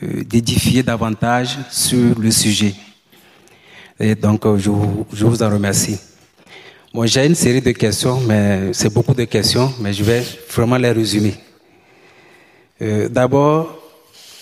d'édifier 0.00 0.82
davantage 0.82 1.56
sur 1.70 2.18
le 2.18 2.30
sujet. 2.30 2.74
Et 4.00 4.14
donc, 4.14 4.46
euh, 4.46 4.58
je 4.58 4.70
vous, 4.70 5.42
en 5.42 5.50
remercie. 5.50 5.98
Moi, 6.94 7.06
j'ai 7.06 7.26
une 7.26 7.34
série 7.34 7.60
de 7.60 7.72
questions, 7.72 8.20
mais 8.20 8.72
c'est 8.72 8.92
beaucoup 8.92 9.14
de 9.14 9.24
questions, 9.24 9.72
mais 9.80 9.92
je 9.92 10.04
vais 10.04 10.22
vraiment 10.50 10.76
les 10.76 10.92
résumer. 10.92 11.34
Euh, 12.80 13.08
D'abord, 13.08 13.76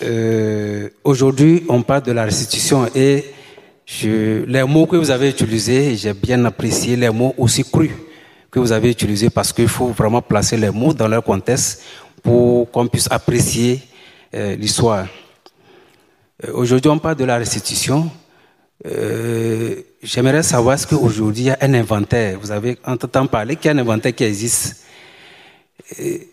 euh, 0.03 0.91
aujourd'hui, 1.03 1.65
on 1.69 1.83
parle 1.83 2.03
de 2.03 2.13
la 2.13 2.25
restitution 2.25 2.89
et 2.95 3.25
les 4.03 4.65
mots 4.65 4.87
que 4.87 4.97
vous 4.97 5.11
avez 5.11 5.31
utilisés, 5.31 5.97
j'ai 5.97 6.13
bien 6.13 6.45
apprécié 6.45 6.97
les 6.97 7.11
mots 7.11 7.35
aussi 7.39 7.65
crus 7.65 7.93
que 8.51 8.59
vous 8.59 8.73
avez 8.73 8.91
utilisés 8.91 9.31
parce 9.31 9.53
qu'il 9.53 9.69
faut 9.69 9.89
vraiment 9.89 10.23
placer 10.23 10.57
les 10.57 10.71
mots 10.71 10.93
dans 10.93 11.09
leur 11.09 11.23
contexte 11.23 11.83
pour 12.23 12.71
qu'on 12.71 12.87
puisse 12.89 13.09
apprécier 13.11 13.81
euh, 14.35 14.57
l'histoire. 14.57 15.07
Euh, 16.45 16.53
aujourd'hui, 16.53 16.91
on 16.91 16.99
parle 16.99 17.17
de 17.17 17.25
la 17.25 17.37
restitution. 17.37 18.11
Euh, 18.85 19.81
J'aimerais 20.03 20.43
savoir 20.43 20.75
est-ce 20.75 20.87
qu'aujourd'hui 20.87 21.45
il 21.45 21.47
y 21.47 21.51
a 21.51 21.59
un 21.61 21.75
inventaire. 21.75 22.39
Vous 22.41 22.51
avez 22.51 22.79
entendu 22.85 23.29
parler 23.29 23.57
qu'il 23.57 23.67
y 23.67 23.69
a 23.69 23.77
un 23.77 23.79
inventaire 23.79 24.15
qui 24.15 24.25
existe. 24.25 24.85
Et, 25.99 26.29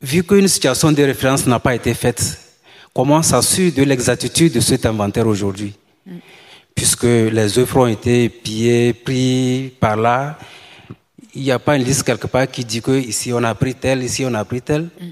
vu 0.00 0.22
qu'une 0.22 0.48
situation 0.48 0.92
de 0.92 1.02
référence 1.02 1.46
n'a 1.46 1.58
pas 1.58 1.74
été 1.74 1.92
faite, 1.92 2.38
comment 2.94 3.22
s'assure 3.22 3.72
de 3.72 3.82
l'exactitude 3.82 4.52
de 4.52 4.60
cet 4.60 4.86
inventaire 4.86 5.26
aujourd'hui? 5.26 5.74
Puisque 6.74 7.04
les 7.04 7.58
œuvres 7.58 7.80
ont 7.80 7.86
été 7.86 8.28
pillées, 8.28 8.92
pris 8.92 9.72
par 9.80 9.96
là, 9.96 10.38
il 11.34 11.42
n'y 11.42 11.50
a 11.50 11.58
pas 11.58 11.76
une 11.76 11.84
liste 11.84 12.04
quelque 12.04 12.26
part 12.26 12.48
qui 12.50 12.64
dit 12.64 12.80
que 12.80 12.92
ici 12.92 13.32
on 13.32 13.42
a 13.42 13.54
pris 13.54 13.74
tel, 13.74 14.02
ici 14.02 14.24
on 14.24 14.32
a 14.34 14.44
pris 14.44 14.62
tel. 14.62 14.82
Mm. 14.82 15.04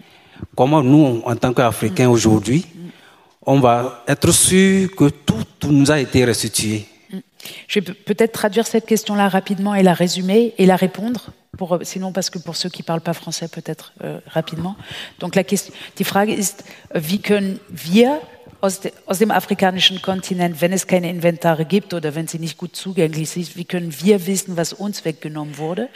Comment 0.56 0.82
nous, 0.82 1.22
en 1.24 1.36
tant 1.36 1.52
qu'Africains 1.52 2.08
aujourd'hui, 2.08 2.64
on 3.46 3.60
va 3.60 4.02
être 4.06 4.32
sûr 4.32 4.94
que 4.94 5.08
tout, 5.08 5.34
nous 5.64 5.90
a 5.90 5.98
été 5.98 6.24
restitué. 6.24 6.86
Je 7.68 7.80
vais 7.80 7.92
peut-être 7.92 8.32
traduire 8.32 8.66
cette 8.66 8.86
question-là 8.86 9.28
rapidement 9.28 9.74
et 9.74 9.82
la 9.82 9.94
résumer 9.94 10.54
et 10.58 10.66
la 10.66 10.76
répondre. 10.76 11.30
Pour, 11.56 11.78
sinon, 11.82 12.12
parce 12.12 12.30
que 12.30 12.38
pour 12.38 12.56
ceux 12.56 12.68
qui 12.68 12.82
ne 12.82 12.86
parlent 12.86 13.00
pas 13.00 13.14
français, 13.14 13.48
peut-être 13.48 13.92
äh, 14.02 14.16
rapidement. 14.26 14.76
Donc, 15.20 15.36
la 15.36 15.44
question, 15.44 15.72
die 15.98 16.04
Frage 16.04 16.32
ist, 16.32 16.64
wie 16.94 17.20
können 17.20 17.60
wir 17.68 18.20
aus, 18.60 18.80
de, 18.80 18.92
aus 19.06 19.18
dem 19.18 19.30
afrikanischen 19.30 20.02
Kontinent, 20.02 20.60
wenn 20.60 20.72
es 20.72 20.86
keine 20.86 21.08
Inventare 21.08 21.64
gibt 21.64 21.94
oder 21.94 22.14
wenn 22.16 22.26
sie 22.26 22.40
nicht 22.40 22.58
gut 22.58 22.74
zugänglich 22.74 23.30
sind, 23.30 23.56
wie 23.56 23.64
können 23.64 23.94
wir 24.02 24.26
wissen, 24.26 24.56
was 24.56 24.72
uns 24.72 25.04
weggenommen 25.04 25.56
wurde? 25.58 25.90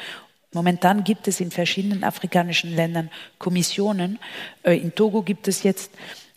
Momentan 0.53 1.03
gibt 1.03 1.29
es 1.29 1.41
in 1.41 1.51
verschiedenen 1.51 2.05
afrikanischen 2.05 2.75
Ländern 2.75 3.11
Kommissionen. 3.39 4.19
Äh, 4.63 4.79
in 4.79 4.95
Togo 4.95 5.23
gibt 5.23 5.49
es 5.49 5.63
jetzt 5.63 5.91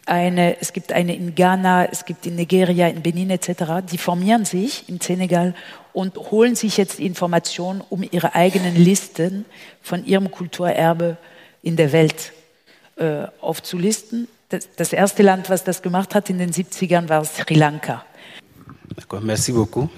eine, 0.06 0.60
es 0.60 0.74
gibt 0.74 0.92
eine 0.92 1.16
in 1.16 1.36
Ghana, 1.36 1.86
es 1.86 2.06
gibt 2.06 2.26
in 2.26 2.36
Nigeria, 2.36 2.88
in 2.88 3.02
Benin 3.02 3.30
etc., 3.30 3.84
die 3.90 3.98
formieren 3.98 4.46
sich 4.46 4.90
im 4.90 5.00
Senegal 5.00 5.54
und 5.94 6.18
holen 6.18 6.56
sich 6.56 6.78
jetzt 6.78 7.00
Informationen, 7.00 7.82
um 7.90 8.04
ihre 8.10 8.34
eigenen 8.36 8.76
Listen 8.76 9.46
von 9.82 10.06
ihrem 10.06 10.32
Kulturerbe 10.32 11.18
in 11.62 11.76
der 11.76 11.92
Welt 11.92 12.34
äh, 12.98 13.28
aufzulisten. 13.40 14.28
Das, 14.50 14.68
das, 14.76 14.92
erste 14.92 15.24
Land, 15.24 15.50
was 15.50 15.64
das 15.64 15.82
gemacht 15.82 16.14
hat 16.16 16.30
in 16.30 16.38
den 16.38 16.52
70ern, 16.52 17.08
war 17.08 17.24
Sri 17.24 17.56
Lanka. 17.56 18.04
D'accord, 18.96 19.22
merci 19.22 19.54
beaucoup. 19.54 19.90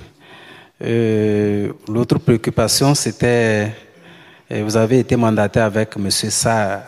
Euh, 0.81 1.73
L'autre 1.87 2.19
préoccupation, 2.19 2.93
c'était, 2.93 3.71
euh, 4.51 4.63
vous 4.63 4.75
avez 4.75 4.99
été 4.99 5.15
mandaté 5.15 5.59
avec 5.59 5.95
M. 5.95 6.11
Sarr 6.11 6.83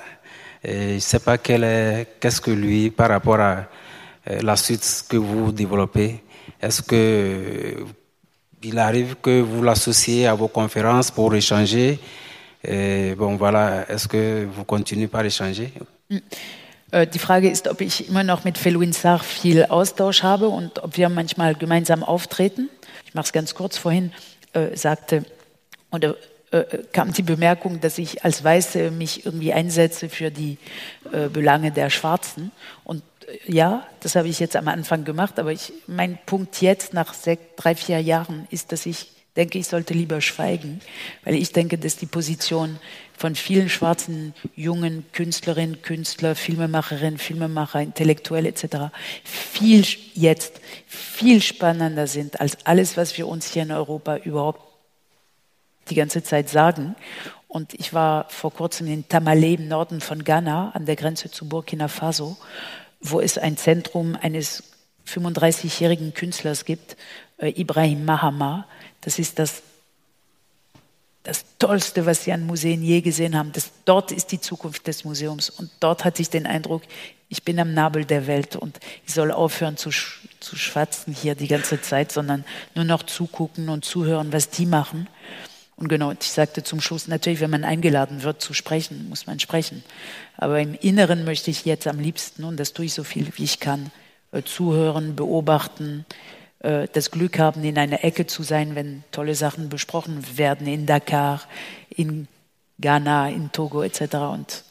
Et 0.67 0.89
je 0.89 0.93
ne 0.95 0.99
sais 0.99 1.19
pas 1.19 1.37
qu'est-ce 1.37 2.41
que 2.41 2.49
lui, 2.49 2.89
par 2.89 3.09
rapport 3.09 3.39
à 3.39 3.67
euh, 4.29 4.41
la 4.41 4.55
suite 4.55 5.05
que 5.07 5.17
vous 5.17 5.51
développez, 5.51 6.23
est-ce 6.59 6.81
que 6.81 7.85
il 8.63 8.79
arrive 8.79 9.15
que 9.21 9.41
vous 9.41 9.61
l'associez 9.61 10.25
à 10.25 10.33
vos 10.33 10.47
conférences 10.47 11.11
pour 11.11 11.35
échanger? 11.35 11.99
Et 12.67 13.13
bon, 13.15 13.35
voilà, 13.35 13.85
est-ce 13.87 14.07
que 14.07 14.47
vous 14.51 14.63
continuez 14.63 15.07
par 15.07 15.23
échanger? 15.23 15.71
Mm. 16.09 16.17
Die 17.11 17.19
Frage 17.19 17.47
ist, 17.49 17.67
ob 17.67 17.81
ich 17.81 18.07
immer 18.07 18.23
noch 18.23 18.45
mit 18.45 18.57
Felwin 18.57 18.93
Sarr 18.93 19.19
viel 19.19 19.65
Austausch 19.65 20.23
habe 20.23 20.47
und 20.47 20.81
ob 20.81 20.97
wir 20.97 21.09
manchmal 21.09 21.53
gemeinsam 21.53 22.03
auftreten. 22.03 22.69
Ich 23.05 23.13
mache 23.13 23.25
es 23.25 23.33
ganz 23.33 23.53
kurz 23.53 23.77
vorhin, 23.77 24.13
äh, 24.53 24.75
sagte, 24.77 25.25
oder 25.91 26.15
kam 26.94 27.11
die 27.14 27.23
Bemerkung, 27.23 27.82
dass 27.82 27.98
ich 27.98 28.23
als 28.23 28.44
Weiße 28.44 28.91
mich 28.91 29.26
irgendwie 29.26 29.53
einsetze 29.53 30.10
für 30.10 30.32
die 30.32 30.57
äh, 31.11 31.27
Belange 31.27 31.72
der 31.72 31.90
Schwarzen. 31.90 32.52
Und 32.84 33.03
äh, 33.27 33.52
ja, 33.52 33.86
das 34.02 34.15
habe 34.15 34.27
ich 34.27 34.40
jetzt 34.40 34.56
am 34.56 34.68
Anfang 34.68 35.03
gemacht, 35.03 35.40
aber 35.40 35.52
ich, 35.52 35.73
mein 35.88 36.18
Punkt 36.26 36.61
jetzt 36.61 36.94
nach 36.94 37.14
sechs, 37.14 37.44
drei, 37.56 37.76
vier 37.76 37.99
Jahren 37.99 38.48
ist, 38.52 38.72
dass 38.72 38.86
ich 38.86 39.11
denke, 39.36 39.60
ich 39.60 39.68
sollte 39.68 39.94
lieber 39.94 40.22
schweigen, 40.22 40.80
weil 41.23 41.36
ich 41.36 41.52
denke, 41.52 41.77
dass 41.77 41.98
die 41.98 42.06
Position 42.06 42.80
von 43.18 43.36
vielen 43.36 43.69
schwarzen 43.69 44.34
jungen 44.56 45.06
Künstlerinnen, 45.11 45.82
Künstler, 45.82 46.36
Filmemacherinnen, 46.36 47.18
Filmemacher, 47.18 47.82
Intellektuelle 47.82 48.49
etc. 48.49 48.94
viel 49.23 49.86
jetzt 50.14 50.61
viel 50.88 51.41
spannender 51.41 52.07
sind 52.07 52.40
als 52.40 52.65
alles, 52.65 52.98
was 52.98 53.18
wir 53.18 53.27
uns 53.27 53.52
hier 53.52 53.64
in 53.64 53.72
Europa 53.72 54.18
überhaupt 54.18 54.64
die 55.89 55.95
ganze 55.95 56.23
Zeit 56.23 56.49
sagen. 56.49 56.95
Und 57.47 57.73
ich 57.73 57.93
war 57.93 58.29
vor 58.29 58.51
kurzem 58.51 58.87
in 58.87 59.07
Tamale 59.07 59.53
im 59.53 59.67
Norden 59.67 60.01
von 60.01 60.23
Ghana 60.23 60.71
an 60.73 60.85
der 60.85 60.95
Grenze 60.95 61.31
zu 61.31 61.47
Burkina 61.47 61.87
Faso, 61.87 62.37
wo 62.99 63.21
es 63.21 63.37
ein 63.37 63.55
Zentrum 63.55 64.17
eines 64.21 64.63
35-jährigen 65.07 66.13
Künstlers 66.13 66.65
gibt, 66.65 66.97
äh, 67.37 67.49
Ibrahim 67.49 68.05
Mahama. 68.05 68.65
Das 69.01 69.19
ist 69.19 69.39
das, 69.39 69.61
das 71.23 71.45
Tollste, 71.59 72.05
was 72.05 72.23
Sie 72.23 72.33
an 72.33 72.45
Museen 72.45 72.83
je 72.83 73.01
gesehen 73.01 73.37
haben. 73.37 73.51
Das, 73.53 73.71
dort 73.85 74.11
ist 74.11 74.31
die 74.31 74.41
Zukunft 74.41 74.87
des 74.87 75.05
Museums. 75.05 75.49
Und 75.49 75.71
dort 75.79 76.03
hatte 76.03 76.21
ich 76.21 76.29
den 76.29 76.47
Eindruck, 76.47 76.81
ich 77.29 77.43
bin 77.43 77.59
am 77.59 77.73
Nabel 77.73 78.05
der 78.05 78.27
Welt 78.27 78.55
und 78.55 78.79
ich 79.05 79.13
soll 79.13 79.31
aufhören 79.31 79.77
zu, 79.77 79.89
zu 80.39 80.55
schwatzen 80.55 81.13
hier 81.13 81.35
die 81.35 81.47
ganze 81.47 81.81
Zeit, 81.81 82.11
sondern 82.11 82.45
nur 82.75 82.85
noch 82.85 83.03
zugucken 83.03 83.69
und 83.69 83.85
zuhören, 83.85 84.31
was 84.31 84.49
die 84.49 84.65
machen. 84.65 85.07
Und 85.77 85.89
genau, 85.89 86.11
ich 86.11 86.31
sagte 86.31 86.64
zum 86.64 86.80
Schluss, 86.80 87.07
natürlich, 87.07 87.41
wenn 87.41 87.49
man 87.49 87.65
eingeladen 87.65 88.23
wird 88.23 88.41
zu 88.41 88.53
sprechen, 88.53 89.10
muss 89.10 89.27
man 89.27 89.39
sprechen. 89.39 89.84
Aber 90.38 90.60
im 90.60 90.73
Inneren 90.73 91.26
möchte 91.26 91.52
ich 91.52 91.65
jetzt 91.65 91.85
am 91.88 91.99
liebsten, 91.99 92.45
und 92.45 92.60
das 92.60 92.73
tue 92.73 92.85
ich 92.85 92.93
so 92.93 93.03
viel 93.03 93.27
wie 93.35 93.43
ich 93.43 93.60
kann, 93.60 93.91
äh, 94.31 94.41
zuhören, 94.43 95.15
beobachten, 95.18 96.06
äh, 96.60 96.88
das 96.93 97.11
Glück 97.11 97.39
haben, 97.39 97.64
in 97.65 97.77
einer 97.77 98.06
Ecke 98.06 98.26
zu 98.26 98.43
sein, 98.43 98.76
wenn 98.76 99.03
tolle 99.11 99.35
Sachen 99.35 99.68
besprochen 99.68 100.26
werden, 100.38 100.65
in 100.65 100.85
Dakar, 100.85 101.41
in 101.89 102.30
Ghana, 102.80 103.30
in 103.30 103.52
Togo 103.52 103.84
etc. 103.84 104.15
Und 104.15 104.64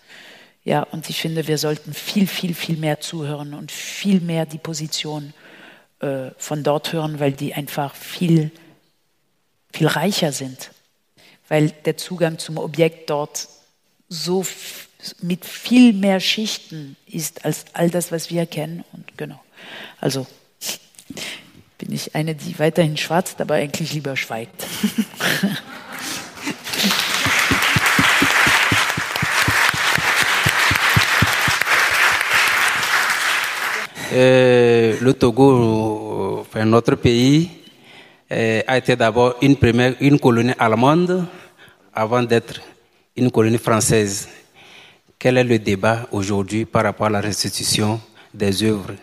ja, 0.65 0.85
und 0.85 1.11
ich 1.11 1.21
finde, 1.21 1.47
wir 1.47 1.59
sollten 1.59 1.93
viel, 1.93 2.27
viel, 2.27 2.55
viel 2.55 2.79
mehr 2.79 3.01
zuhören 3.01 3.53
und 3.53 3.71
viel 3.71 4.23
mehr 4.23 4.47
die 4.47 4.59
Position 4.59 5.35
äh, 6.01 6.31
von 6.39 6.63
dort 6.63 6.95
hören, 6.95 7.21
weil 7.21 7.33
die 7.33 7.53
einfach 7.53 7.95
viel, 7.95 8.51
viel 9.71 9.87
reicher 9.87 10.33
sind 10.33 10.71
weil 11.49 11.71
der 11.71 11.97
Zugang 11.97 12.39
zum 12.39 12.59
Objekt 12.59 13.11
dort 13.11 13.49
so 14.09 14.45
mit 15.21 15.45
viel 15.45 15.93
mehr 15.93 16.21
Schichten 16.21 16.97
ist 17.07 17.45
als 17.45 17.67
all 17.75 17.91
das, 17.91 18.13
was 18.13 18.31
wir 18.31 18.47
kennen. 18.47 18.85
Und 18.93 19.17
genau. 19.17 19.41
Also 20.01 20.27
bin 21.79 21.93
ich 21.93 22.15
eine, 22.15 22.35
die 22.35 22.59
weiterhin 22.59 22.97
schwatzt, 22.97 23.41
aber 23.41 23.55
eigentlich 23.55 23.93
lieber 23.93 24.17
schweigt. 24.17 24.65
Le 34.15 35.19
Togo, 35.19 36.39
enfin, 36.43 36.71
notre 36.71 36.97
pays, 36.97 37.49
a 38.67 38.77
été 38.77 38.97
d'abord 38.97 39.37
une, 39.43 39.57
première, 39.57 39.95
une 40.01 40.19
colonie 40.19 40.55
allemande 40.59 41.25
avant 41.93 42.23
d'être 42.23 42.61
une 43.17 43.31
colonie 43.31 43.59
française. 43.59 44.29
Quel 45.19 45.39
est 45.39 45.45
le 45.45 45.59
débat 45.59 46.07
aujourd'hui 46.11 46.65
par 46.65 46.83
rapport 46.85 47.07
à 47.07 47.11
la 47.11 47.21
restitution 47.21 48.01
des 48.33 48.63
œuvres, 48.65 48.95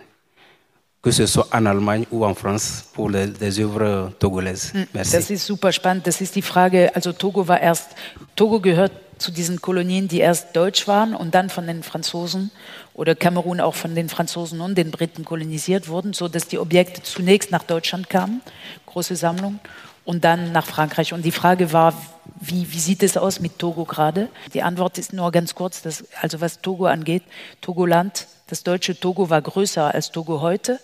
que 1.02 1.10
ce 1.12 1.26
soit 1.26 1.48
en 1.53 1.66
Allemagne 1.66 2.06
ou 2.12 2.26
en 2.26 2.34
France, 2.36 2.84
pour 2.94 3.10
les, 3.10 3.28
des 3.28 3.60
œuvres 3.60 4.12
togolaises? 4.20 4.72
Hm, 4.74 4.86
Merci. 4.94 5.14
Das 5.14 5.30
ist 5.30 5.45
super 5.45 5.72
spannend. 5.72 6.06
Das 6.06 6.20
ist 6.22 6.36
die 6.36 6.41
Frage. 6.41 6.94
Also 6.94 7.14
Togo 7.14 7.48
war 7.48 7.60
erst, 7.62 7.95
Togo 8.36 8.60
gehört 8.60 8.91
zu 9.22 9.31
diesen 9.31 9.61
Kolonien, 9.61 10.07
die 10.07 10.19
erst 10.19 10.56
deutsch 10.56 10.88
waren 10.88 11.15
und 11.15 11.34
dann 11.34 11.49
von 11.49 11.68
den 11.68 11.84
Franzosen 11.84 12.52
oder 12.93 13.15
Kamerun 13.15 13.61
auch 13.61 13.76
von 13.76 13.95
den 13.95 14.10
Franzosen 14.10 14.60
und 14.60 14.77
den 14.77 14.91
Briten 14.91 15.23
kolonisiert 15.23 15.88
wurden, 15.88 16.14
so 16.14 16.27
dass 16.27 16.48
die 16.48 16.60
Objekte 16.60 17.02
zunächst 17.03 17.52
nach 17.52 17.64
Deutschland 17.64 18.10
kamen, 18.10 18.41
große 18.85 19.15
Sammlung, 19.15 19.60
und 20.03 20.23
dann 20.23 20.52
nach 20.52 20.65
Frankreich. 20.65 21.14
Und 21.14 21.23
die 21.23 21.31
Frage 21.31 21.73
war, 21.73 21.93
wie, 22.39 22.72
wie 22.73 22.80
sieht 22.80 23.03
es 23.03 23.18
aus 23.18 23.39
mit 23.39 23.60
Togo 23.60 23.85
gerade? 23.85 24.30
Die 24.53 24.64
Antwort 24.64 24.98
ist 24.98 25.14
nur 25.14 25.31
ganz 25.31 25.56
kurz, 25.56 25.81
dass, 25.81 26.06
also 26.19 26.41
was 26.41 26.61
Togo 26.61 26.88
angeht, 26.88 27.23
Togoland, 27.61 28.27
das 28.48 28.64
deutsche 28.64 28.99
Togo 28.99 29.30
war 29.30 29.41
größer 29.41 29.93
als 29.93 30.11
Togo 30.11 30.41
heute 30.41 30.80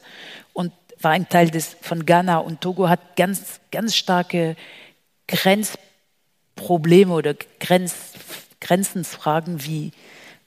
und 0.53 0.71
war 1.01 1.11
ein 1.11 1.27
Teil 1.29 1.49
des, 1.49 1.75
von 1.81 2.05
Ghana 2.05 2.37
und 2.37 2.61
Togo 2.61 2.89
hat 2.89 3.15
ganz, 3.15 3.59
ganz 3.71 3.95
starke 3.95 4.55
Grenzprobleme 6.57 7.13
oder 7.13 7.35
Grenz, 7.59 7.95
Grenzensfragen 8.59 9.63
wie 9.63 9.91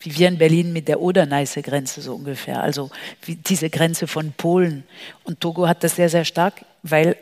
wie 0.02 0.16
wir 0.16 0.28
in 0.28 0.38
Berlin 0.38 0.72
mit 0.72 0.88
der 0.88 0.98
Oder-Neiße-Grenze 0.98 2.00
so 2.00 2.14
ungefähr, 2.14 2.62
also 2.62 2.88
diese 3.26 3.68
Grenze 3.68 4.06
von 4.06 4.32
Polen. 4.32 4.84
Und 5.24 5.40
Togo 5.40 5.68
hat 5.68 5.84
das 5.84 5.96
sehr, 5.96 6.08
sehr 6.08 6.24
stark, 6.24 6.64
weil, 6.82 7.18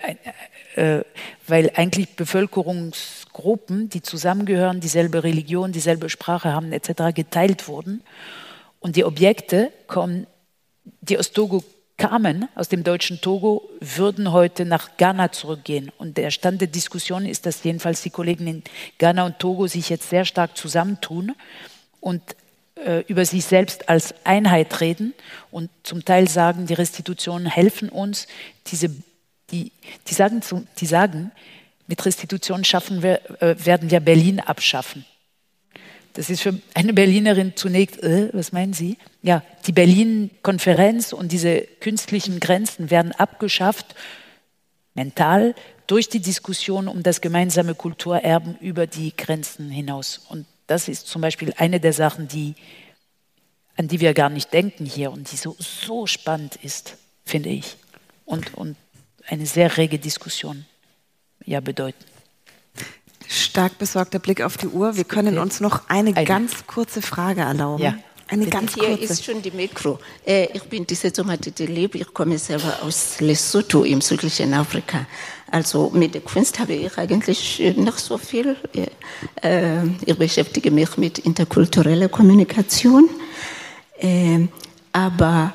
äh, 0.76 1.00
weil 1.48 1.72
eigentlich 1.74 2.14
Bevölkerungsgruppen, 2.14 3.88
die 3.88 4.00
zusammengehören, 4.00 4.78
dieselbe 4.78 5.24
Religion, 5.24 5.72
dieselbe 5.72 6.08
Sprache 6.08 6.52
haben 6.52 6.70
etc., 6.70 7.12
geteilt 7.12 7.66
wurden. 7.66 8.04
Und 8.78 8.94
die 8.94 9.04
Objekte 9.04 9.72
kommen, 9.88 10.28
die 11.00 11.18
aus 11.18 11.32
Togo 11.32 11.64
kamen 11.98 12.48
aus 12.54 12.68
dem 12.68 12.84
deutschen 12.84 13.20
Togo, 13.20 13.68
würden 13.80 14.32
heute 14.32 14.64
nach 14.64 14.96
Ghana 14.96 15.32
zurückgehen. 15.32 15.90
Und 15.98 16.16
der 16.16 16.30
Stand 16.30 16.60
der 16.60 16.68
Diskussion 16.68 17.26
ist, 17.26 17.44
dass 17.44 17.64
jedenfalls 17.64 18.02
die 18.02 18.10
Kollegen 18.10 18.46
in 18.46 18.62
Ghana 18.98 19.26
und 19.26 19.38
Togo 19.38 19.66
sich 19.66 19.90
jetzt 19.90 20.08
sehr 20.08 20.24
stark 20.24 20.56
zusammentun 20.56 21.34
und 22.00 22.22
äh, 22.76 23.00
über 23.08 23.24
sich 23.24 23.44
selbst 23.44 23.88
als 23.88 24.14
Einheit 24.24 24.80
reden 24.80 25.12
und 25.50 25.70
zum 25.82 26.04
Teil 26.04 26.28
sagen, 26.28 26.66
die 26.66 26.74
Restitutionen 26.74 27.46
helfen 27.46 27.88
uns, 27.88 28.28
diese, 28.68 28.90
die, 29.50 29.72
die, 30.06 30.14
sagen, 30.14 30.40
die 30.78 30.86
sagen, 30.86 31.32
mit 31.88 32.04
Restitution 32.06 32.64
schaffen 32.64 33.02
wir, 33.02 33.42
äh, 33.42 33.56
werden 33.64 33.90
wir 33.90 33.98
Berlin 33.98 34.38
abschaffen. 34.38 35.04
Das 36.18 36.30
ist 36.30 36.40
für 36.40 36.60
eine 36.74 36.92
Berlinerin 36.94 37.52
zunächst, 37.54 38.02
äh, 38.02 38.30
was 38.32 38.50
meinen 38.50 38.72
Sie? 38.72 38.98
Ja, 39.22 39.44
die 39.68 39.72
Berlin-Konferenz 39.72 41.12
und 41.12 41.30
diese 41.30 41.60
künstlichen 41.60 42.40
Grenzen 42.40 42.90
werden 42.90 43.12
abgeschafft, 43.12 43.94
mental, 44.94 45.54
durch 45.86 46.08
die 46.08 46.18
Diskussion 46.18 46.88
um 46.88 47.04
das 47.04 47.20
gemeinsame 47.20 47.76
Kulturerben 47.76 48.58
über 48.58 48.88
die 48.88 49.16
Grenzen 49.16 49.70
hinaus. 49.70 50.22
Und 50.28 50.46
das 50.66 50.88
ist 50.88 51.06
zum 51.06 51.22
Beispiel 51.22 51.54
eine 51.56 51.78
der 51.78 51.92
Sachen, 51.92 52.26
die, 52.26 52.56
an 53.76 53.86
die 53.86 54.00
wir 54.00 54.12
gar 54.12 54.28
nicht 54.28 54.52
denken 54.52 54.86
hier 54.86 55.12
und 55.12 55.30
die 55.30 55.36
so, 55.36 55.54
so 55.60 56.08
spannend 56.08 56.56
ist, 56.56 56.96
finde 57.24 57.50
ich. 57.50 57.76
Und, 58.24 58.54
und 58.54 58.76
eine 59.28 59.46
sehr 59.46 59.76
rege 59.76 60.00
Diskussion 60.00 60.66
ja 61.46 61.60
bedeuten 61.60 62.04
stark 63.28 63.78
besorgter 63.78 64.18
Blick 64.18 64.42
auf 64.42 64.56
die 64.56 64.68
Uhr. 64.68 64.96
Wir 64.96 65.04
können 65.04 65.38
uns 65.38 65.60
noch 65.60 65.88
eine, 65.88 66.16
eine. 66.16 66.26
ganz 66.26 66.66
kurze 66.66 67.02
Frage 67.02 67.42
erlauben. 67.42 67.82
Ja. 67.82 67.94
Eine 68.30 68.46
ganz 68.46 68.74
Hier 68.74 68.88
kurze. 68.88 69.04
ist 69.04 69.24
schon 69.24 69.40
die 69.40 69.50
Mikro. 69.50 69.98
Äh, 70.26 70.48
ich 70.52 70.62
bin 70.64 70.86
diese 70.86 71.10
Tomate 71.10 71.50
Delib. 71.50 71.94
Ich 71.94 72.12
komme 72.12 72.36
selber 72.38 72.78
aus 72.82 73.20
Lesotho 73.20 73.84
im 73.84 74.02
südlichen 74.02 74.52
Afrika. 74.52 75.06
Also 75.50 75.90
mit 75.94 76.12
der 76.12 76.20
Kunst 76.20 76.58
habe 76.58 76.74
ich 76.74 76.98
eigentlich 76.98 77.58
nicht 77.58 77.98
so 77.98 78.18
viel. 78.18 78.54
Äh, 79.42 79.86
ich 80.04 80.18
beschäftige 80.18 80.70
mich 80.70 80.98
mit 80.98 81.20
interkultureller 81.20 82.10
Kommunikation. 82.10 83.08
Äh, 83.98 84.46
aber 84.92 85.54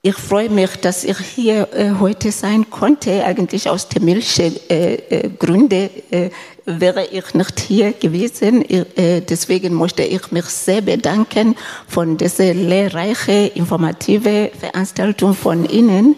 ich 0.00 0.14
freue 0.14 0.48
mich, 0.48 0.76
dass 0.76 1.02
ich 1.02 1.18
hier 1.18 1.68
äh, 1.74 1.90
heute 1.98 2.30
sein 2.30 2.70
konnte. 2.70 3.24
Eigentlich 3.24 3.68
aus 3.68 3.88
tamilischen 3.88 4.54
äh, 4.70 4.94
äh, 4.94 5.28
Gründen 5.28 5.90
äh, 6.10 6.30
wäre 6.64 7.06
ich 7.06 7.34
nicht 7.34 7.60
hier 7.60 7.92
gewesen. 7.92 8.64
Äh, 8.68 9.22
deswegen 9.22 9.74
möchte 9.74 10.04
ich 10.04 10.30
mich 10.30 10.44
sehr 10.44 10.82
bedanken 10.82 11.56
von 11.88 12.16
dieser 12.16 12.54
lehrreichen, 12.54 13.50
informative 13.54 14.52
Veranstaltung 14.58 15.34
von 15.34 15.68
Ihnen. 15.68 16.14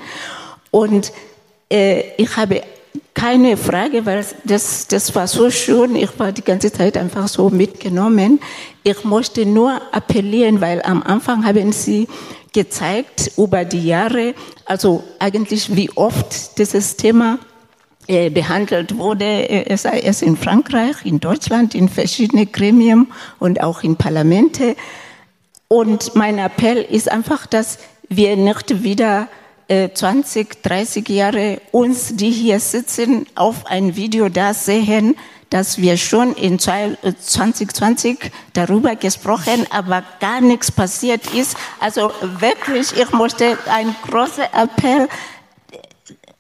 Und 0.70 1.10
äh, 1.72 2.02
ich 2.18 2.36
habe 2.36 2.62
keine 3.14 3.56
Frage, 3.56 4.04
weil 4.04 4.24
das, 4.44 4.88
das 4.88 5.14
war 5.14 5.26
so 5.26 5.50
schön. 5.50 5.96
Ich 5.96 6.18
war 6.18 6.32
die 6.32 6.44
ganze 6.44 6.72
Zeit 6.72 6.96
einfach 6.96 7.28
so 7.28 7.48
mitgenommen. 7.48 8.40
Ich 8.82 9.04
möchte 9.04 9.46
nur 9.46 9.80
appellieren, 9.92 10.60
weil 10.60 10.82
am 10.82 11.02
Anfang 11.02 11.44
haben 11.44 11.72
Sie 11.72 12.08
gezeigt 12.52 13.32
über 13.36 13.64
die 13.64 13.86
Jahre, 13.86 14.34
also 14.64 15.04
eigentlich 15.18 15.74
wie 15.76 15.90
oft 15.94 16.58
dieses 16.58 16.96
Thema 16.96 17.38
äh, 18.06 18.30
behandelt 18.30 18.96
wurde, 18.96 19.24
äh, 19.24 19.76
sei 19.76 20.00
es 20.00 20.22
in 20.22 20.36
Frankreich, 20.36 20.96
in 21.04 21.20
Deutschland, 21.20 21.74
in 21.74 21.88
verschiedenen 21.88 22.50
Gremien 22.50 23.06
und 23.38 23.62
auch 23.62 23.82
in 23.82 23.96
Parlamente. 23.96 24.74
Und 25.68 26.16
mein 26.16 26.38
Appell 26.38 26.78
ist 26.78 27.10
einfach, 27.10 27.46
dass 27.46 27.78
wir 28.08 28.36
nicht 28.36 28.82
wieder 28.82 29.28
20, 29.68 30.50
äh, 30.50 30.68
30 30.68 31.08
Jahre 31.08 31.60
uns, 31.70 32.16
die 32.16 32.30
hier 32.32 32.58
sitzen, 32.58 33.26
auf 33.36 33.66
ein 33.66 33.94
Video 33.94 34.28
da 34.28 34.54
sehen, 34.54 35.14
dass 35.50 35.78
wir 35.78 35.96
schon 35.96 36.34
in 36.34 36.58
2020 36.58 38.30
darüber 38.52 38.96
gesprochen, 38.96 39.66
aber 39.70 40.02
gar 40.20 40.40
nichts 40.40 40.70
passiert 40.70 41.34
ist. 41.34 41.56
Also 41.80 42.12
wirklich, 42.38 42.96
ich 42.96 43.10
möchte 43.10 43.58
einen 43.68 43.94
großen 44.08 44.44
Appell 44.52 45.08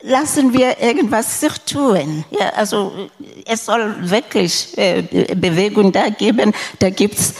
lassen 0.02 0.52
wir 0.52 0.80
irgendwas 0.80 1.40
sich 1.40 1.52
tun. 1.66 2.24
Ja, 2.30 2.50
also 2.56 3.10
es 3.44 3.66
soll 3.66 3.94
wirklich 4.00 4.76
äh, 4.78 5.02
Bewegung 5.34 5.92
da 5.92 6.08
geben. 6.08 6.52
Da 6.78 6.90
gibt's 6.90 7.34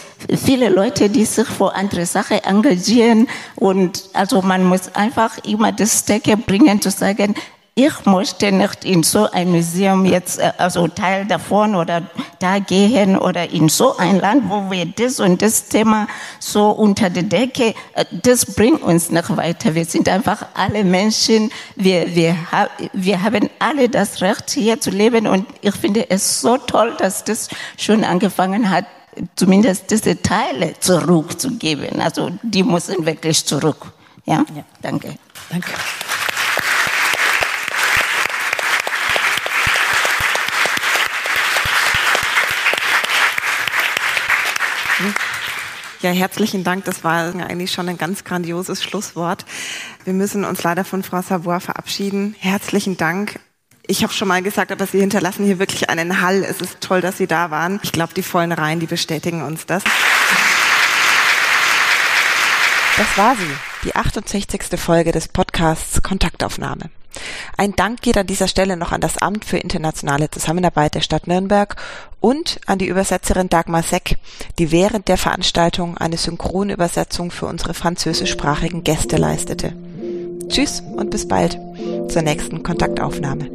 viele 0.44 0.68
Leute, 0.68 1.08
die 1.08 1.24
sich 1.24 1.46
für 1.46 1.74
andere 1.74 2.04
Sachen 2.06 2.38
engagieren. 2.44 3.28
Und 3.56 4.02
also 4.12 4.42
man 4.42 4.64
muss 4.64 4.94
einfach 4.94 5.38
immer 5.44 5.72
das 5.72 6.00
Stecke 6.00 6.36
bringen, 6.36 6.80
zu 6.82 6.90
sagen, 6.90 7.34
ich 7.86 8.04
möchte 8.04 8.52
nicht 8.52 8.84
in 8.84 9.02
so 9.02 9.30
ein 9.30 9.50
Museum 9.50 10.04
jetzt, 10.04 10.38
äh, 10.38 10.52
also 10.58 10.86
Teil 10.88 11.24
davon 11.24 11.74
oder 11.74 12.02
da 12.38 12.58
gehen 12.58 13.16
oder 13.16 13.50
in 13.50 13.68
so 13.70 13.96
ein 13.96 14.20
Land, 14.20 14.50
wo 14.50 14.70
wir 14.70 14.84
das 14.84 15.18
und 15.18 15.40
das 15.40 15.68
Thema 15.68 16.06
so 16.38 16.70
unter 16.70 17.08
der 17.08 17.22
Decke, 17.22 17.74
äh, 17.94 18.04
das 18.10 18.44
bringt 18.44 18.82
uns 18.82 19.10
nicht 19.10 19.34
weiter. 19.34 19.74
Wir 19.74 19.86
sind 19.86 20.08
einfach 20.08 20.46
alle 20.54 20.84
Menschen, 20.84 21.50
wir, 21.74 22.14
wir, 22.14 22.36
wir 22.92 23.22
haben 23.22 23.48
alle 23.58 23.88
das 23.88 24.20
Recht 24.20 24.50
hier 24.50 24.78
zu 24.80 24.90
leben 24.90 25.26
und 25.26 25.46
ich 25.62 25.74
finde 25.74 26.10
es 26.10 26.42
so 26.42 26.58
toll, 26.58 26.94
dass 26.98 27.24
das 27.24 27.48
schon 27.78 28.04
angefangen 28.04 28.68
hat, 28.70 28.84
zumindest 29.36 29.90
diese 29.90 30.20
Teile 30.20 30.74
zurückzugeben. 30.80 32.00
Also 32.00 32.30
die 32.42 32.62
müssen 32.62 33.06
wirklich 33.06 33.44
zurück. 33.44 33.86
Ja, 34.26 34.44
ja. 34.54 34.64
danke. 34.82 35.14
Danke. 35.48 35.70
Ja, 46.02 46.10
herzlichen 46.12 46.64
Dank. 46.64 46.86
Das 46.86 47.04
war 47.04 47.34
eigentlich 47.34 47.72
schon 47.72 47.88
ein 47.88 47.98
ganz 47.98 48.24
grandioses 48.24 48.82
Schlusswort. 48.82 49.44
Wir 50.04 50.14
müssen 50.14 50.46
uns 50.46 50.62
leider 50.62 50.84
von 50.84 51.02
Frau 51.02 51.20
Savoy 51.20 51.60
verabschieden. 51.60 52.34
Herzlichen 52.38 52.96
Dank. 52.96 53.38
Ich 53.86 54.02
habe 54.02 54.12
schon 54.12 54.28
mal 54.28 54.42
gesagt, 54.42 54.72
aber 54.72 54.86
Sie 54.86 55.00
hinterlassen 55.00 55.44
hier 55.44 55.58
wirklich 55.58 55.90
einen 55.90 56.22
Hall. 56.22 56.42
Es 56.42 56.62
ist 56.62 56.80
toll, 56.80 57.02
dass 57.02 57.18
Sie 57.18 57.26
da 57.26 57.50
waren. 57.50 57.80
Ich 57.82 57.92
glaube, 57.92 58.14
die 58.14 58.22
vollen 58.22 58.52
Reihen, 58.52 58.80
die 58.80 58.86
bestätigen 58.86 59.42
uns 59.42 59.66
das. 59.66 59.82
Das 62.96 63.18
war 63.18 63.34
sie, 63.34 63.50
die 63.84 63.96
68. 63.96 64.78
Folge 64.78 65.12
des 65.12 65.28
Podcasts 65.28 66.02
Kontaktaufnahme. 66.02 66.90
Ein 67.56 67.74
Dank 67.76 68.02
geht 68.02 68.16
an 68.16 68.26
dieser 68.26 68.48
Stelle 68.48 68.76
noch 68.76 68.92
an 68.92 69.00
das 69.00 69.18
Amt 69.18 69.44
für 69.44 69.58
internationale 69.58 70.30
Zusammenarbeit 70.30 70.94
der 70.94 71.00
Stadt 71.00 71.26
Nürnberg 71.26 71.76
und 72.20 72.60
an 72.66 72.78
die 72.78 72.86
Übersetzerin 72.86 73.48
Dagmar 73.48 73.82
Seck, 73.82 74.16
die 74.58 74.70
während 74.70 75.08
der 75.08 75.16
Veranstaltung 75.16 75.96
eine 75.98 76.16
Synchronübersetzung 76.16 77.30
für 77.30 77.46
unsere 77.46 77.74
französischsprachigen 77.74 78.84
Gäste 78.84 79.16
leistete. 79.16 79.72
Tschüss 80.48 80.82
und 80.96 81.10
bis 81.10 81.28
bald 81.28 81.58
zur 82.08 82.22
nächsten 82.22 82.62
Kontaktaufnahme. 82.62 83.50